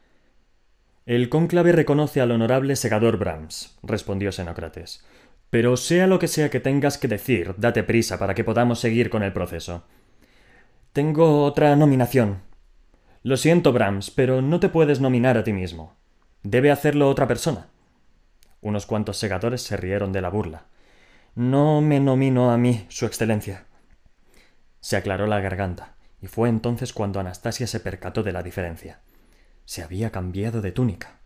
El 1.04 1.28
cónclave 1.28 1.72
reconoce 1.72 2.20
al 2.20 2.30
honorable 2.30 2.76
segador 2.76 3.18
Brahms, 3.18 3.78
respondió 3.82 4.30
Xenócrates. 4.32 5.04
Pero 5.50 5.76
sea 5.76 6.06
lo 6.06 6.18
que 6.18 6.28
sea 6.28 6.50
que 6.50 6.60
tengas 6.60 6.98
que 6.98 7.08
decir, 7.08 7.54
date 7.56 7.82
prisa 7.82 8.18
para 8.18 8.34
que 8.34 8.44
podamos 8.44 8.80
seguir 8.80 9.08
con 9.08 9.22
el 9.22 9.32
proceso. 9.32 9.84
Tengo 10.92 11.44
otra 11.44 11.74
nominación. 11.76 12.42
Lo 13.22 13.36
siento, 13.36 13.72
Brahms, 13.72 14.10
pero 14.10 14.42
no 14.42 14.60
te 14.60 14.68
puedes 14.68 15.00
nominar 15.00 15.38
a 15.38 15.44
ti 15.44 15.52
mismo. 15.52 15.96
Debe 16.42 16.70
hacerlo 16.70 17.08
otra 17.08 17.26
persona. 17.26 17.68
Unos 18.60 18.86
cuantos 18.86 19.16
segadores 19.16 19.62
se 19.62 19.76
rieron 19.76 20.12
de 20.12 20.20
la 20.20 20.28
burla. 20.28 20.66
No 21.34 21.80
me 21.80 22.00
nomino 22.00 22.50
a 22.50 22.58
mí, 22.58 22.86
Su 22.88 23.06
Excelencia. 23.06 23.66
Se 24.80 24.96
aclaró 24.96 25.26
la 25.26 25.40
garganta, 25.40 25.94
y 26.20 26.26
fue 26.26 26.48
entonces 26.48 26.92
cuando 26.92 27.20
Anastasia 27.20 27.66
se 27.66 27.80
percató 27.80 28.22
de 28.22 28.32
la 28.32 28.42
diferencia. 28.42 29.00
Se 29.64 29.82
había 29.82 30.10
cambiado 30.10 30.60
de 30.60 30.72
túnica. 30.72 31.17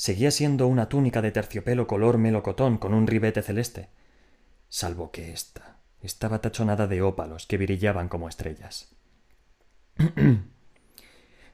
Seguía 0.00 0.30
siendo 0.30 0.66
una 0.66 0.88
túnica 0.88 1.20
de 1.20 1.30
terciopelo 1.30 1.86
color 1.86 2.16
melocotón 2.16 2.78
con 2.78 2.94
un 2.94 3.06
ribete 3.06 3.42
celeste, 3.42 3.90
salvo 4.70 5.10
que 5.10 5.30
ésta 5.30 5.76
estaba 6.00 6.40
tachonada 6.40 6.86
de 6.86 7.02
ópalos 7.02 7.44
que 7.46 7.58
brillaban 7.58 8.08
como 8.08 8.26
estrellas. 8.26 8.96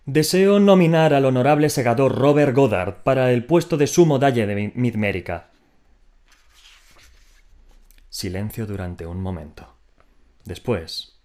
Deseo 0.05 0.61
nominar 0.61 1.13
al 1.13 1.25
honorable 1.25 1.71
segador 1.71 2.15
Robert 2.15 2.55
Goddard 2.55 3.03
para 3.03 3.33
el 3.33 3.45
puesto 3.45 3.77
de 3.77 3.89
sumo 3.89 4.21
dalle 4.21 4.47
de 4.47 4.73
Midmérica. 4.77 5.51
Silencio 8.09 8.65
durante 8.65 9.07
un 9.07 9.21
momento. 9.21 9.75
Después, 10.45 11.19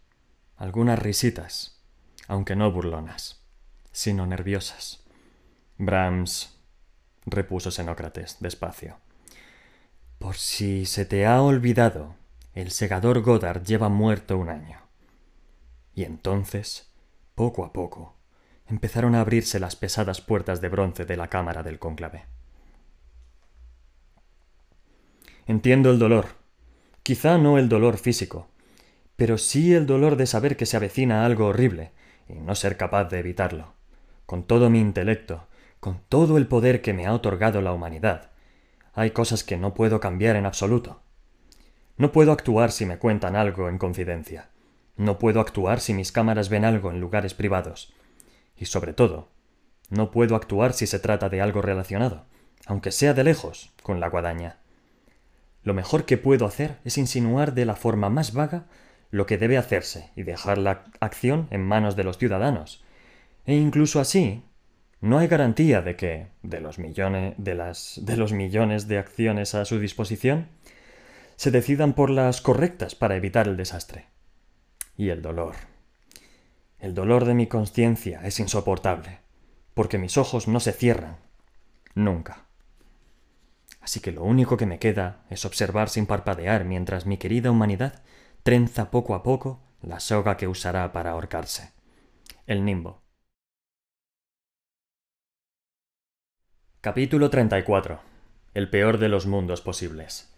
algunas 0.57 0.97
risitas, 0.97 1.83
aunque 2.27 2.55
no 2.55 2.71
burlonas, 2.71 3.45
sino 3.91 4.25
nerviosas. 4.25 5.05
Brahms, 5.77 6.57
repuso 7.31 7.71
Xenócrates 7.71 8.38
despacio. 8.39 8.97
Por 10.19 10.35
si 10.35 10.85
se 10.85 11.05
te 11.05 11.25
ha 11.25 11.41
olvidado, 11.41 12.15
el 12.53 12.71
segador 12.71 13.21
Goddard 13.21 13.63
lleva 13.63 13.89
muerto 13.89 14.38
un 14.38 14.50
año. 14.50 14.79
Y 15.95 16.03
entonces, 16.03 16.91
poco 17.33 17.65
a 17.65 17.73
poco, 17.73 18.15
empezaron 18.67 19.15
a 19.15 19.21
abrirse 19.21 19.59
las 19.59 19.75
pesadas 19.75 20.21
puertas 20.21 20.61
de 20.61 20.69
bronce 20.69 21.05
de 21.05 21.17
la 21.17 21.27
cámara 21.27 21.63
del 21.63 21.79
cónclave. 21.79 22.25
Entiendo 25.47 25.91
el 25.91 26.00
dolor, 26.00 26.27
quizá 27.03 27.38
no 27.38 27.57
el 27.57 27.67
dolor 27.67 27.97
físico, 27.97 28.47
pero 29.15 29.38
sí 29.38 29.73
el 29.73 29.85
dolor 29.85 30.15
de 30.15 30.27
saber 30.27 30.55
que 30.55 30.65
se 30.65 30.77
avecina 30.77 31.25
algo 31.25 31.47
horrible 31.47 31.91
y 32.29 32.33
no 32.35 32.55
ser 32.55 32.77
capaz 32.77 33.05
de 33.05 33.19
evitarlo. 33.19 33.73
Con 34.25 34.43
todo 34.43 34.69
mi 34.69 34.79
intelecto, 34.79 35.47
con 35.81 36.00
todo 36.07 36.38
el 36.38 36.47
poder 36.47 36.81
que 36.81 36.93
me 36.93 37.07
ha 37.07 37.13
otorgado 37.13 37.59
la 37.61 37.73
humanidad, 37.73 38.29
hay 38.93 39.11
cosas 39.11 39.43
que 39.43 39.57
no 39.57 39.73
puedo 39.73 40.00
cambiar 40.00 40.35
en 40.35 40.45
absoluto. 40.45 41.01
No 41.97 42.11
puedo 42.11 42.31
actuar 42.31 42.71
si 42.71 42.85
me 42.85 43.00
cuentan 43.00 43.35
algo 43.35 43.67
en 43.67 43.79
confidencia. 43.79 44.50
No 44.95 45.17
puedo 45.17 45.41
actuar 45.41 45.79
si 45.79 45.95
mis 45.95 46.11
cámaras 46.11 46.50
ven 46.50 46.65
algo 46.65 46.91
en 46.91 47.01
lugares 47.01 47.33
privados. 47.33 47.93
Y 48.55 48.65
sobre 48.65 48.93
todo, 48.93 49.29
no 49.89 50.11
puedo 50.11 50.35
actuar 50.35 50.73
si 50.73 50.85
se 50.85 51.00
trata 51.00 51.29
de 51.29 51.41
algo 51.41 51.63
relacionado, 51.63 52.25
aunque 52.67 52.91
sea 52.91 53.15
de 53.15 53.23
lejos, 53.23 53.73
con 53.81 54.00
la 54.00 54.09
guadaña. 54.09 54.59
Lo 55.63 55.73
mejor 55.73 56.05
que 56.05 56.17
puedo 56.17 56.45
hacer 56.45 56.77
es 56.85 57.00
insinuar 57.00 57.55
de 57.55 57.65
la 57.65 57.75
forma 57.75 58.09
más 58.09 58.33
vaga 58.33 58.65
lo 59.09 59.25
que 59.25 59.39
debe 59.39 59.57
hacerse 59.57 60.11
y 60.15 60.23
dejar 60.23 60.59
la 60.59 60.85
acción 61.00 61.47
en 61.50 61.65
manos 61.65 61.95
de 61.95 62.03
los 62.03 62.19
ciudadanos. 62.19 62.83
E 63.45 63.55
incluso 63.55 64.00
así, 64.00 64.43
no 65.01 65.17
hay 65.17 65.27
garantía 65.27 65.81
de 65.81 65.96
que, 65.96 66.27
de 66.43 66.62
los 66.62 66.77
millones 66.77 67.34
de, 67.38 67.55
las, 67.55 68.00
de 68.03 68.17
los 68.17 68.34
millones 68.34 68.88
de 68.88 69.00
acciones 69.00 69.55
a 69.55 69.65
su 69.65 69.79
disposición, 69.79 70.48
se 71.36 71.50
decidan 71.50 71.93
por 71.93 72.12
las 72.12 72.39
correctas 72.39 72.93
para 72.93 73.15
evitar 73.15 73.48
el 73.48 73.58
desastre. 73.58 74.05
Y 74.96 75.10
el 75.10 75.24
dolor. 75.24 75.55
El 76.77 76.93
dolor 76.93 77.25
de 77.25 77.34
mi 77.34 77.48
conciencia 77.48 78.22
es 78.24 78.39
insoportable, 78.39 79.17
porque 79.74 79.98
mis 79.98 80.17
ojos 80.17 80.48
no 80.48 80.60
se 80.60 80.72
cierran. 80.72 81.17
Nunca. 81.96 82.46
Así 83.81 84.00
que 84.01 84.12
lo 84.12 84.24
único 84.24 84.55
que 84.55 84.67
me 84.67 84.77
queda 84.77 85.25
es 85.31 85.46
observar 85.46 85.89
sin 85.89 86.05
parpadear 86.05 86.63
mientras 86.63 87.08
mi 87.08 87.17
querida 87.17 87.50
humanidad 87.50 88.03
trenza 88.43 88.91
poco 88.91 89.15
a 89.15 89.24
poco 89.24 89.60
la 89.81 90.00
soga 90.00 90.38
que 90.38 90.48
usará 90.48 90.91
para 90.91 91.12
ahorcarse. 91.12 91.72
El 92.46 92.63
nimbo. 92.63 93.00
Capítulo 96.83 97.29
34. 97.29 98.00
El 98.55 98.67
peor 98.67 98.97
de 98.97 99.07
los 99.07 99.27
mundos 99.27 99.61
posibles. 99.61 100.31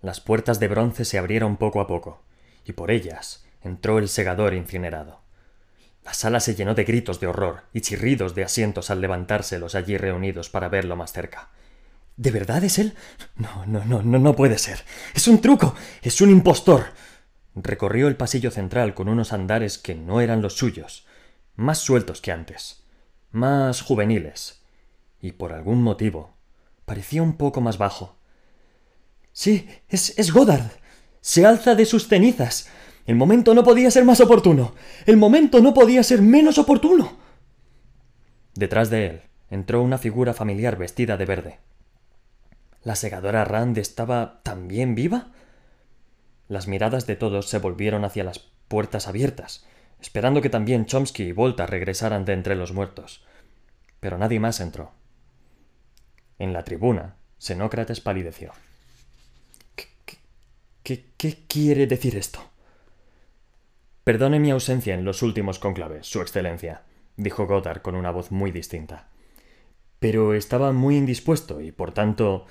Las 0.00 0.22
puertas 0.22 0.58
de 0.58 0.68
bronce 0.68 1.04
se 1.04 1.18
abrieron 1.18 1.58
poco 1.58 1.82
a 1.82 1.86
poco, 1.86 2.22
y 2.64 2.72
por 2.72 2.90
ellas 2.90 3.44
entró 3.62 3.98
el 3.98 4.08
segador 4.08 4.54
incinerado. 4.54 5.20
La 6.02 6.14
sala 6.14 6.40
se 6.40 6.54
llenó 6.54 6.74
de 6.74 6.84
gritos 6.84 7.20
de 7.20 7.26
horror 7.26 7.64
y 7.74 7.82
chirridos 7.82 8.34
de 8.34 8.42
asientos 8.42 8.88
al 8.88 9.02
levantarse 9.02 9.58
los 9.58 9.74
allí 9.74 9.98
reunidos 9.98 10.48
para 10.48 10.70
verlo 10.70 10.96
más 10.96 11.12
cerca. 11.12 11.50
¿De 12.16 12.30
verdad 12.30 12.64
es 12.64 12.78
él? 12.78 12.94
No, 13.36 13.66
no, 13.66 13.84
no, 13.84 14.02
no, 14.02 14.18
no 14.18 14.34
puede 14.34 14.56
ser. 14.56 14.82
Es 15.14 15.28
un 15.28 15.42
truco. 15.42 15.74
Es 16.00 16.22
un 16.22 16.30
impostor. 16.30 16.86
Recorrió 17.54 18.08
el 18.08 18.16
pasillo 18.16 18.50
central 18.50 18.94
con 18.94 19.10
unos 19.10 19.34
andares 19.34 19.76
que 19.76 19.94
no 19.94 20.22
eran 20.22 20.40
los 20.40 20.54
suyos, 20.54 21.06
más 21.54 21.76
sueltos 21.76 22.22
que 22.22 22.32
antes, 22.32 22.82
más 23.30 23.82
juveniles, 23.82 24.57
y 25.20 25.32
por 25.32 25.52
algún 25.52 25.82
motivo 25.82 26.36
parecía 26.84 27.22
un 27.22 27.36
poco 27.36 27.60
más 27.60 27.78
bajo. 27.78 28.16
Sí, 29.32 29.68
es, 29.88 30.18
es 30.18 30.32
Goddard. 30.32 30.70
Se 31.20 31.44
alza 31.44 31.74
de 31.74 31.84
sus 31.84 32.08
cenizas. 32.08 32.68
El 33.06 33.16
momento 33.16 33.54
no 33.54 33.62
podía 33.62 33.90
ser 33.90 34.04
más 34.04 34.20
oportuno. 34.20 34.74
El 35.06 35.16
momento 35.16 35.60
no 35.60 35.74
podía 35.74 36.02
ser 36.02 36.22
menos 36.22 36.58
oportuno. 36.58 37.16
Detrás 38.54 38.90
de 38.90 39.06
él 39.06 39.20
entró 39.50 39.82
una 39.82 39.98
figura 39.98 40.34
familiar 40.34 40.76
vestida 40.76 41.16
de 41.16 41.26
verde. 41.26 41.58
¿La 42.82 42.96
segadora 42.96 43.44
Rand 43.44 43.78
estaba 43.78 44.40
también 44.42 44.94
viva? 44.94 45.32
Las 46.48 46.66
miradas 46.68 47.06
de 47.06 47.16
todos 47.16 47.48
se 47.48 47.58
volvieron 47.58 48.04
hacia 48.04 48.24
las 48.24 48.38
puertas 48.68 49.08
abiertas, 49.08 49.66
esperando 50.00 50.40
que 50.40 50.50
también 50.50 50.86
Chomsky 50.86 51.24
y 51.24 51.32
Volta 51.32 51.66
regresaran 51.66 52.24
de 52.24 52.32
entre 52.32 52.56
los 52.56 52.72
muertos. 52.72 53.24
Pero 54.00 54.16
nadie 54.18 54.40
más 54.40 54.60
entró. 54.60 54.97
En 56.38 56.52
la 56.52 56.64
tribuna, 56.64 57.16
Xenócrates 57.38 58.00
palideció. 58.00 58.52
¿Qué, 59.74 59.86
qué, 60.82 61.04
qué 61.16 61.38
quiere 61.48 61.86
decir 61.86 62.16
esto? 62.16 62.40
Perdone 64.04 64.40
mi 64.40 64.50
ausencia 64.50 64.94
en 64.94 65.04
los 65.04 65.22
últimos 65.22 65.58
conclaves, 65.58 66.06
Su 66.06 66.22
Excelencia, 66.22 66.82
dijo 67.16 67.46
Goddard 67.46 67.82
con 67.82 67.94
una 67.94 68.10
voz 68.10 68.30
muy 68.30 68.52
distinta. 68.52 69.08
Pero 69.98 70.32
estaba 70.32 70.72
muy 70.72 70.96
indispuesto 70.96 71.60
y, 71.60 71.72
por 71.72 71.92
tanto, 71.92 72.46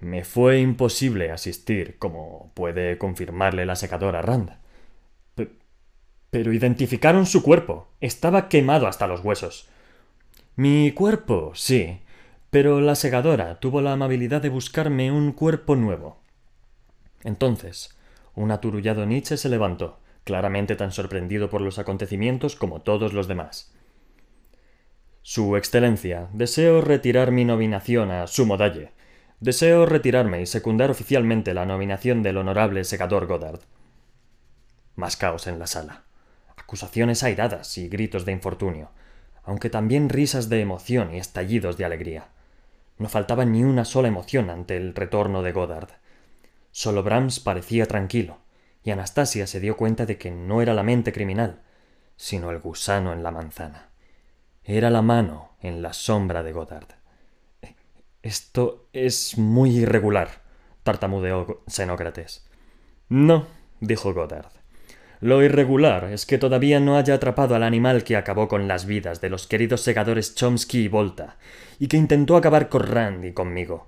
me 0.00 0.24
fue 0.24 0.60
imposible 0.60 1.30
asistir, 1.30 1.98
como 1.98 2.52
puede 2.54 2.96
confirmarle 2.98 3.66
la 3.66 3.76
secadora 3.76 4.22
Rand. 4.22 4.52
pero 6.30 6.52
identificaron 6.52 7.26
su 7.26 7.42
cuerpo. 7.42 7.88
Estaba 8.00 8.48
quemado 8.48 8.86
hasta 8.86 9.08
los 9.08 9.24
huesos. 9.24 9.68
Mi 10.54 10.92
cuerpo, 10.92 11.52
sí, 11.54 11.98
pero 12.50 12.80
la 12.80 12.96
segadora 12.96 13.60
tuvo 13.60 13.80
la 13.80 13.92
amabilidad 13.92 14.42
de 14.42 14.48
buscarme 14.48 15.12
un 15.12 15.32
cuerpo 15.32 15.76
nuevo. 15.76 16.18
Entonces, 17.22 17.96
un 18.34 18.50
aturullado 18.50 19.06
Nietzsche 19.06 19.36
se 19.36 19.48
levantó 19.48 19.98
claramente 20.24 20.76
tan 20.76 20.92
sorprendido 20.92 21.50
por 21.50 21.60
los 21.60 21.78
acontecimientos 21.78 22.56
como 22.56 22.82
todos 22.82 23.12
los 23.12 23.28
demás. 23.28 23.72
Su 25.22 25.56
Excelencia, 25.56 26.28
deseo 26.32 26.80
retirar 26.80 27.30
mi 27.30 27.44
nominación 27.44 28.10
a 28.10 28.26
Sumo 28.26 28.56
Dalle. 28.56 28.92
Deseo 29.40 29.86
retirarme 29.86 30.42
y 30.42 30.46
secundar 30.46 30.90
oficialmente 30.90 31.54
la 31.54 31.66
nominación 31.66 32.22
del 32.22 32.36
honorable 32.36 32.84
segador 32.84 33.26
Goddard. 33.26 33.60
Más 34.96 35.16
caos 35.16 35.46
en 35.46 35.58
la 35.58 35.66
sala. 35.66 36.04
Acusaciones 36.56 37.22
airadas 37.22 37.78
y 37.78 37.88
gritos 37.88 38.24
de 38.24 38.32
infortunio, 38.32 38.90
aunque 39.44 39.70
también 39.70 40.08
risas 40.08 40.48
de 40.48 40.60
emoción 40.60 41.14
y 41.14 41.18
estallidos 41.18 41.76
de 41.76 41.84
alegría. 41.84 42.28
No 43.00 43.08
faltaba 43.08 43.46
ni 43.46 43.64
una 43.64 43.86
sola 43.86 44.08
emoción 44.08 44.50
ante 44.50 44.76
el 44.76 44.94
retorno 44.94 45.42
de 45.42 45.52
Goddard. 45.52 45.88
Solo 46.70 47.02
Brahms 47.02 47.40
parecía 47.40 47.86
tranquilo, 47.86 48.36
y 48.84 48.90
Anastasia 48.90 49.46
se 49.46 49.58
dio 49.58 49.78
cuenta 49.78 50.04
de 50.04 50.18
que 50.18 50.30
no 50.30 50.60
era 50.60 50.74
la 50.74 50.82
mente 50.82 51.10
criminal, 51.10 51.62
sino 52.16 52.50
el 52.50 52.58
gusano 52.58 53.14
en 53.14 53.22
la 53.22 53.30
manzana. 53.30 53.88
Era 54.64 54.90
la 54.90 55.00
mano 55.00 55.52
en 55.62 55.80
la 55.80 55.94
sombra 55.94 56.42
de 56.42 56.52
Goddard. 56.52 56.88
Esto 58.20 58.86
es 58.92 59.38
muy 59.38 59.78
irregular, 59.78 60.42
tartamudeó 60.82 61.62
Xenócrates. 61.68 62.46
No, 63.08 63.46
dijo 63.80 64.12
Goddard. 64.12 64.59
Lo 65.20 65.42
irregular 65.42 66.04
es 66.04 66.24
que 66.24 66.38
todavía 66.38 66.80
no 66.80 66.96
haya 66.96 67.14
atrapado 67.14 67.54
al 67.54 67.62
animal 67.62 68.04
que 68.04 68.16
acabó 68.16 68.48
con 68.48 68.68
las 68.68 68.86
vidas 68.86 69.20
de 69.20 69.28
los 69.28 69.46
queridos 69.46 69.82
segadores 69.82 70.34
Chomsky 70.34 70.84
y 70.84 70.88
Volta, 70.88 71.36
y 71.78 71.88
que 71.88 71.98
intentó 71.98 72.36
acabar 72.36 72.70
con 72.70 72.82
Rand 72.84 73.26
y 73.26 73.32
conmigo. 73.32 73.86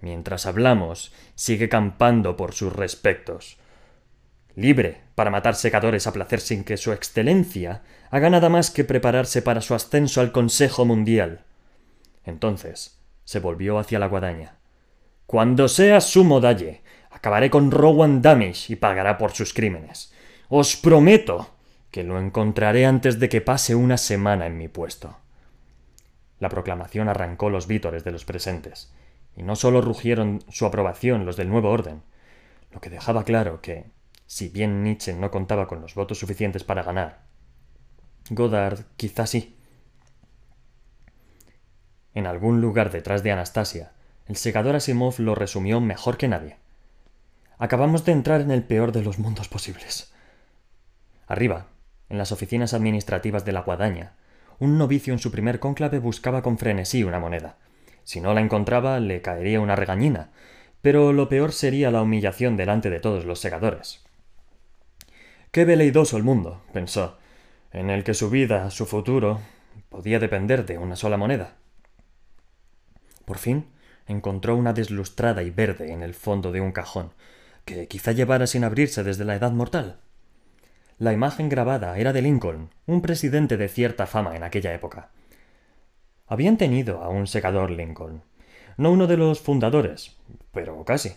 Mientras 0.00 0.44
hablamos, 0.46 1.14
sigue 1.36 1.68
campando 1.68 2.36
por 2.36 2.52
sus 2.52 2.72
respectos. 2.72 3.58
Libre 4.56 5.00
para 5.14 5.30
matar 5.30 5.54
segadores 5.54 6.08
a 6.08 6.12
placer 6.12 6.40
sin 6.40 6.64
que 6.64 6.76
su 6.76 6.92
excelencia 6.92 7.82
haga 8.10 8.28
nada 8.28 8.48
más 8.48 8.72
que 8.72 8.82
prepararse 8.82 9.40
para 9.40 9.60
su 9.60 9.74
ascenso 9.74 10.20
al 10.20 10.32
Consejo 10.32 10.84
Mundial. 10.84 11.44
Entonces 12.24 12.98
se 13.24 13.38
volvió 13.38 13.78
hacia 13.78 14.00
la 14.00 14.06
guadaña. 14.06 14.56
Cuando 15.26 15.68
sea 15.68 16.00
su 16.00 16.24
modalle, 16.24 16.82
acabaré 17.10 17.50
con 17.50 17.70
Rowan 17.70 18.20
Damish 18.20 18.70
y 18.70 18.76
pagará 18.76 19.16
por 19.16 19.30
sus 19.30 19.54
crímenes. 19.54 20.11
Os 20.54 20.76
prometo 20.76 21.48
que 21.90 22.04
lo 22.04 22.20
encontraré 22.20 22.84
antes 22.84 23.18
de 23.18 23.30
que 23.30 23.40
pase 23.40 23.74
una 23.74 23.96
semana 23.96 24.44
en 24.44 24.58
mi 24.58 24.68
puesto. 24.68 25.16
La 26.40 26.50
proclamación 26.50 27.08
arrancó 27.08 27.48
los 27.48 27.66
vítores 27.66 28.04
de 28.04 28.10
los 28.10 28.26
presentes, 28.26 28.92
y 29.34 29.44
no 29.44 29.56
sólo 29.56 29.80
rugieron 29.80 30.44
su 30.50 30.66
aprobación 30.66 31.24
los 31.24 31.38
del 31.38 31.48
nuevo 31.48 31.70
orden, 31.70 32.02
lo 32.70 32.82
que 32.82 32.90
dejaba 32.90 33.24
claro 33.24 33.62
que, 33.62 33.86
si 34.26 34.50
bien 34.50 34.84
Nietzsche 34.84 35.14
no 35.14 35.30
contaba 35.30 35.66
con 35.66 35.80
los 35.80 35.94
votos 35.94 36.18
suficientes 36.18 36.64
para 36.64 36.82
ganar, 36.82 37.22
Godard 38.28 38.80
quizás 38.98 39.30
sí. 39.30 39.56
En 42.12 42.26
algún 42.26 42.60
lugar 42.60 42.92
detrás 42.92 43.22
de 43.22 43.32
Anastasia, 43.32 43.92
el 44.26 44.36
segador 44.36 44.76
Asimov 44.76 45.18
lo 45.18 45.34
resumió 45.34 45.80
mejor 45.80 46.18
que 46.18 46.28
nadie. 46.28 46.58
Acabamos 47.56 48.04
de 48.04 48.12
entrar 48.12 48.42
en 48.42 48.50
el 48.50 48.62
peor 48.64 48.92
de 48.92 49.00
los 49.00 49.18
mundos 49.18 49.48
posibles. 49.48 50.11
Arriba, 51.26 51.66
en 52.08 52.18
las 52.18 52.32
oficinas 52.32 52.74
administrativas 52.74 53.44
de 53.44 53.52
la 53.52 53.62
guadaña, 53.62 54.14
un 54.58 54.78
novicio 54.78 55.12
en 55.12 55.18
su 55.18 55.30
primer 55.30 55.58
cónclave 55.58 55.98
buscaba 55.98 56.42
con 56.42 56.58
frenesí 56.58 57.04
una 57.04 57.18
moneda. 57.18 57.56
Si 58.04 58.20
no 58.20 58.34
la 58.34 58.40
encontraba, 58.40 59.00
le 59.00 59.22
caería 59.22 59.60
una 59.60 59.76
regañina, 59.76 60.30
pero 60.82 61.12
lo 61.12 61.28
peor 61.28 61.52
sería 61.52 61.90
la 61.90 62.02
humillación 62.02 62.56
delante 62.56 62.90
de 62.90 63.00
todos 63.00 63.24
los 63.24 63.40
segadores. 63.40 64.04
Qué 65.50 65.64
veleidoso 65.64 66.16
el 66.16 66.22
mundo, 66.22 66.62
pensó, 66.72 67.18
en 67.72 67.90
el 67.90 68.04
que 68.04 68.14
su 68.14 68.30
vida, 68.30 68.70
su 68.70 68.86
futuro, 68.86 69.40
podía 69.88 70.18
depender 70.18 70.66
de 70.66 70.78
una 70.78 70.96
sola 70.96 71.16
moneda. 71.16 71.56
Por 73.24 73.38
fin 73.38 73.66
encontró 74.06 74.56
una 74.56 74.72
deslustrada 74.72 75.42
y 75.42 75.50
verde 75.50 75.92
en 75.92 76.02
el 76.02 76.14
fondo 76.14 76.52
de 76.52 76.60
un 76.60 76.72
cajón, 76.72 77.12
que 77.64 77.86
quizá 77.86 78.12
llevara 78.12 78.46
sin 78.46 78.64
abrirse 78.64 79.04
desde 79.04 79.24
la 79.24 79.36
edad 79.36 79.52
mortal. 79.52 80.00
La 81.02 81.12
imagen 81.12 81.48
grabada 81.48 81.98
era 81.98 82.12
de 82.12 82.22
Lincoln, 82.22 82.70
un 82.86 83.02
presidente 83.02 83.56
de 83.56 83.66
cierta 83.66 84.06
fama 84.06 84.36
en 84.36 84.44
aquella 84.44 84.72
época. 84.72 85.08
Habían 86.28 86.56
tenido 86.56 87.02
a 87.02 87.08
un 87.08 87.26
secador 87.26 87.72
Lincoln, 87.72 88.22
no 88.76 88.92
uno 88.92 89.08
de 89.08 89.16
los 89.16 89.40
fundadores, 89.40 90.16
pero 90.52 90.84
casi. 90.84 91.14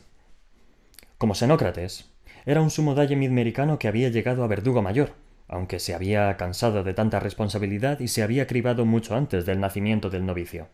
Como 1.20 1.36
Xenócrates, 1.36 2.10
era 2.48 2.62
un 2.62 2.72
sumo 2.72 2.96
midmericano 2.96 3.78
que 3.78 3.88
había 3.88 4.10
llegado 4.10 4.44
a 4.44 4.48
verdugo 4.48 4.82
mayor, 4.82 5.14
aunque 5.48 5.78
se 5.78 5.94
había 5.94 6.36
cansado 6.36 6.84
de 6.84 6.96
tanta 6.96 7.20
responsabilidad 7.20 8.00
y 8.00 8.08
se 8.08 8.24
había 8.24 8.48
cribado 8.48 8.86
mucho 8.86 9.16
antes 9.16 9.46
del 9.46 9.60
nacimiento 9.60 10.10
del 10.10 10.26
novicio. 10.26 10.68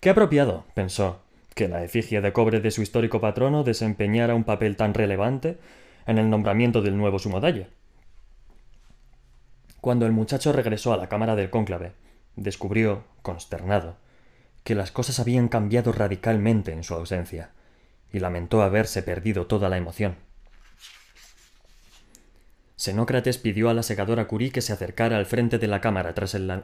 Qué 0.00 0.10
apropiado, 0.10 0.64
pensó, 0.74 1.20
que 1.54 1.68
la 1.68 1.84
efigie 1.84 2.22
de 2.22 2.32
cobre 2.32 2.58
de 2.58 2.72
su 2.72 2.82
histórico 2.82 3.20
patrono 3.20 3.62
desempeñara 3.62 4.34
un 4.34 4.42
papel 4.42 4.74
tan 4.74 4.94
relevante 4.94 5.58
en 6.06 6.18
el 6.18 6.30
nombramiento 6.30 6.82
del 6.82 6.96
nuevo 6.96 7.18
sumodalle. 7.18 7.68
Cuando 9.80 10.06
el 10.06 10.12
muchacho 10.12 10.52
regresó 10.52 10.92
a 10.92 10.96
la 10.96 11.08
cámara 11.08 11.36
del 11.36 11.50
cónclave, 11.50 11.92
descubrió, 12.36 13.04
consternado, 13.22 13.96
que 14.64 14.74
las 14.74 14.90
cosas 14.90 15.20
habían 15.20 15.48
cambiado 15.48 15.92
radicalmente 15.92 16.72
en 16.72 16.84
su 16.84 16.94
ausencia, 16.94 17.50
y 18.12 18.18
lamentó 18.18 18.62
haberse 18.62 19.02
perdido 19.02 19.46
toda 19.46 19.68
la 19.68 19.76
emoción. 19.76 20.16
Xenócrates 22.76 23.36
pidió 23.38 23.68
a 23.68 23.74
la 23.74 23.82
segadora 23.82 24.26
Curie 24.26 24.52
que 24.52 24.62
se 24.62 24.72
acercara 24.72 25.18
al 25.18 25.26
frente 25.26 25.58
de 25.58 25.66
la 25.66 25.82
cámara 25.82 26.14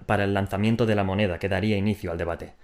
para 0.06 0.24
el 0.24 0.32
lanzamiento 0.32 0.86
de 0.86 0.94
la 0.94 1.04
moneda 1.04 1.38
que 1.38 1.50
daría 1.50 1.76
inicio 1.76 2.10
al 2.10 2.16
debate. 2.16 2.54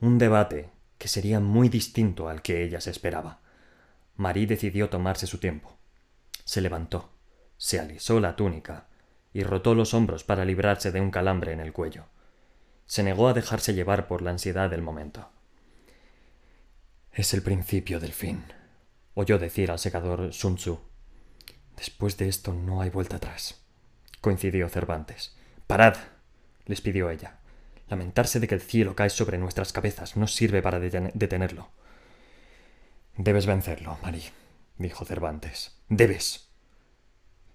Un 0.00 0.18
debate 0.18 0.68
que 0.98 1.08
sería 1.08 1.38
muy 1.38 1.68
distinto 1.68 2.28
al 2.28 2.42
que 2.42 2.64
ella 2.64 2.80
se 2.80 2.90
esperaba. 2.90 3.40
Marie 4.16 4.46
decidió 4.46 4.88
tomarse 4.88 5.26
su 5.26 5.38
tiempo. 5.38 5.76
Se 6.44 6.60
levantó, 6.60 7.10
se 7.56 7.80
alisó 7.80 8.20
la 8.20 8.36
túnica 8.36 8.86
y 9.32 9.42
rotó 9.42 9.74
los 9.74 9.94
hombros 9.94 10.24
para 10.24 10.44
librarse 10.44 10.92
de 10.92 11.00
un 11.00 11.10
calambre 11.10 11.52
en 11.52 11.60
el 11.60 11.72
cuello. 11.72 12.06
Se 12.86 13.02
negó 13.02 13.28
a 13.28 13.34
dejarse 13.34 13.74
llevar 13.74 14.06
por 14.06 14.22
la 14.22 14.30
ansiedad 14.30 14.70
del 14.70 14.82
momento. 14.82 15.28
Es 17.12 17.34
el 17.34 17.42
principio 17.42 18.00
del 18.00 18.12
fin, 18.12 18.44
oyó 19.14 19.38
decir 19.38 19.70
al 19.70 19.78
secador 19.78 20.32
Sun 20.32 20.56
Tzu. 20.56 20.78
Después 21.76 22.16
de 22.16 22.28
esto 22.28 22.52
no 22.52 22.80
hay 22.80 22.90
vuelta 22.90 23.16
atrás, 23.16 23.60
coincidió 24.20 24.68
Cervantes. 24.68 25.36
Parad, 25.66 25.96
les 26.66 26.80
pidió 26.80 27.10
ella. 27.10 27.38
Lamentarse 27.88 28.40
de 28.40 28.48
que 28.48 28.54
el 28.54 28.60
cielo 28.60 28.96
cae 28.96 29.10
sobre 29.10 29.38
nuestras 29.38 29.72
cabezas 29.72 30.16
no 30.16 30.26
sirve 30.26 30.62
para 30.62 30.80
detenerlo. 30.80 31.70
Debes 33.16 33.46
vencerlo, 33.46 33.98
Marie, 34.02 34.30
dijo 34.76 35.04
Cervantes. 35.04 35.80
Debes. 35.88 36.50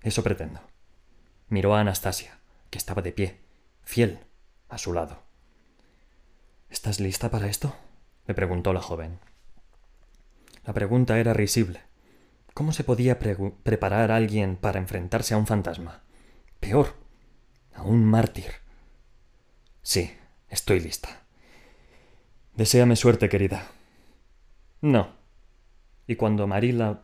Eso 0.02 0.24
pretendo. 0.24 0.62
Miró 1.50 1.76
a 1.76 1.82
Anastasia, 1.82 2.40
que 2.70 2.78
estaba 2.78 3.02
de 3.02 3.12
pie, 3.12 3.42
fiel, 3.84 4.20
a 4.70 4.78
su 4.78 4.94
lado. 4.94 5.22
¿Estás 6.70 7.00
lista 7.00 7.30
para 7.30 7.48
esto? 7.48 7.76
le 8.26 8.34
preguntó 8.34 8.74
la 8.74 8.82
joven. 8.82 9.20
La 10.66 10.74
pregunta 10.74 11.20
era 11.20 11.34
risible. 11.34 11.82
¿Cómo 12.54 12.72
se 12.72 12.84
podía 12.84 13.20
preparar 13.20 14.12
a 14.12 14.16
alguien 14.16 14.56
para 14.56 14.80
enfrentarse 14.80 15.34
a 15.34 15.38
un 15.38 15.48
fantasma? 15.48 16.04
Peor, 16.60 16.96
a 17.74 17.84
un 17.84 18.06
mártir. 18.06 18.52
Sí, 19.82 20.16
estoy 20.50 20.80
lista. 20.80 21.24
Deseame 22.56 22.96
suerte, 22.96 23.30
querida. 23.30 23.68
No. 24.82 25.21
Y 26.12 26.18
cuando 26.18 26.46
Marila 26.46 27.04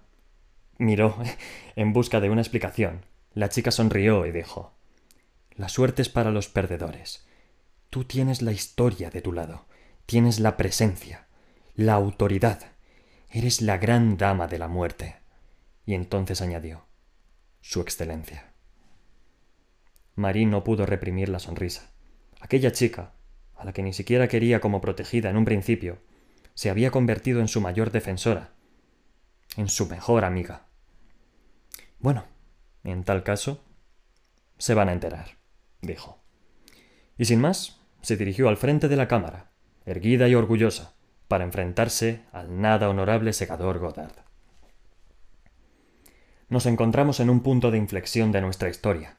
miró 0.80 1.16
en 1.78 1.94
busca 1.94 2.20
de 2.20 2.30
una 2.30 2.42
explicación. 2.42 3.06
La 3.34 3.48
chica 3.48 3.72
sonrió 3.72 4.26
y 4.26 4.34
dijo 4.34 4.74
La 5.56 5.70
suerte 5.70 6.02
es 6.02 6.10
para 6.10 6.30
los 6.30 6.50
perdedores. 6.50 7.26
Tú 7.90 8.04
tienes 8.04 8.42
la 8.42 8.52
historia 8.52 9.10
de 9.10 9.22
tu 9.22 9.32
lado, 9.32 9.66
tienes 10.06 10.42
la 10.42 10.58
presencia, 10.58 11.26
la 11.74 11.94
autoridad, 11.94 12.74
eres 13.32 13.62
la 13.62 13.78
gran 13.78 14.18
dama 14.18 14.48
de 14.48 14.60
la 14.60 14.68
muerte. 14.68 15.16
Y 15.86 15.94
entonces 15.94 16.42
añadió 16.42 16.84
Su 17.62 17.80
excelencia. 17.80 18.52
Marie 20.16 20.48
no 20.48 20.66
pudo 20.66 20.86
reprimir 20.86 21.30
la 21.30 21.40
sonrisa. 21.40 21.92
Aquella 22.42 22.74
chica, 22.74 23.14
a 23.56 23.64
la 23.64 23.72
que 23.72 23.84
ni 23.84 23.94
siquiera 23.94 24.28
quería 24.28 24.60
como 24.60 24.82
protegida 24.82 25.30
en 25.30 25.38
un 25.38 25.46
principio, 25.46 26.00
se 26.56 26.70
había 26.70 26.92
convertido 26.92 27.40
en 27.40 27.48
su 27.48 27.62
mayor 27.62 27.92
defensora, 27.92 28.57
en 29.58 29.68
su 29.68 29.88
mejor 29.88 30.24
amiga. 30.24 30.68
Bueno, 32.00 32.24
en 32.84 33.04
tal 33.04 33.24
caso, 33.24 33.64
se 34.58 34.74
van 34.74 34.88
a 34.88 34.94
enterar, 34.94 35.38
dijo. 35.82 36.20
Y 37.18 37.26
sin 37.26 37.42
más, 37.42 37.82
se 38.02 38.16
dirigió 38.16 38.48
al 38.48 38.58
frente 38.58 38.88
de 38.88 38.96
la 38.96 39.08
cámara, 39.08 39.50
erguida 39.86 40.28
y 40.28 40.36
orgullosa, 40.36 40.94
para 41.28 41.44
enfrentarse 41.44 42.22
al 42.32 42.62
nada 42.62 42.88
honorable 42.88 43.34
segador 43.34 43.80
Godard. 43.80 44.16
Nos 46.50 46.66
encontramos 46.66 47.20
en 47.20 47.30
un 47.30 47.42
punto 47.42 47.72
de 47.72 47.78
inflexión 47.78 48.32
de 48.32 48.42
nuestra 48.42 48.70
historia, 48.70 49.18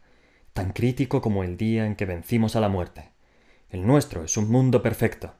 tan 0.54 0.72
crítico 0.72 1.20
como 1.20 1.44
el 1.44 1.56
día 1.56 1.84
en 1.84 1.96
que 1.96 2.06
vencimos 2.06 2.56
a 2.56 2.60
la 2.60 2.68
muerte. 2.68 3.10
El 3.68 3.86
nuestro 3.86 4.24
es 4.24 4.36
un 4.36 4.50
mundo 4.50 4.82
perfecto, 4.82 5.34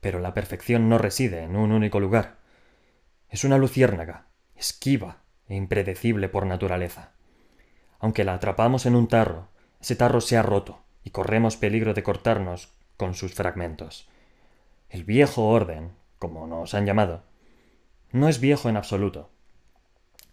pero 0.00 0.18
la 0.18 0.34
perfección 0.34 0.88
no 0.88 0.98
reside 0.98 1.42
en 1.42 1.54
un 1.54 1.70
único 1.70 2.00
lugar. 2.00 2.38
Es 3.28 3.44
una 3.44 3.58
luciérnaga, 3.58 4.27
esquiva, 4.58 5.22
e 5.48 5.54
impredecible 5.54 6.28
por 6.28 6.46
naturaleza. 6.46 7.12
Aunque 8.00 8.24
la 8.24 8.34
atrapamos 8.34 8.86
en 8.86 8.94
un 8.94 9.08
tarro, 9.08 9.48
ese 9.80 9.96
tarro 9.96 10.20
se 10.20 10.36
ha 10.36 10.42
roto 10.42 10.82
y 11.04 11.10
corremos 11.10 11.56
peligro 11.56 11.94
de 11.94 12.02
cortarnos 12.02 12.74
con 12.96 13.14
sus 13.14 13.34
fragmentos. 13.34 14.08
El 14.90 15.04
viejo 15.04 15.48
orden, 15.48 15.92
como 16.18 16.46
nos 16.46 16.74
han 16.74 16.86
llamado, 16.86 17.22
no 18.10 18.28
es 18.28 18.40
viejo 18.40 18.68
en 18.68 18.76
absoluto. 18.76 19.30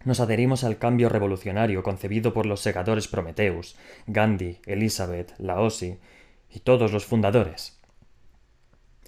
Nos 0.04 0.20
adherimos 0.20 0.64
al 0.64 0.78
cambio 0.78 1.08
revolucionario 1.08 1.82
concebido 1.82 2.32
por 2.32 2.46
los 2.46 2.60
segadores 2.60 3.08
Prometheus, 3.08 3.76
Gandhi, 4.06 4.60
Elizabeth, 4.66 5.34
Laosi 5.38 5.98
y 6.50 6.60
todos 6.60 6.92
los 6.92 7.06
fundadores. 7.06 7.80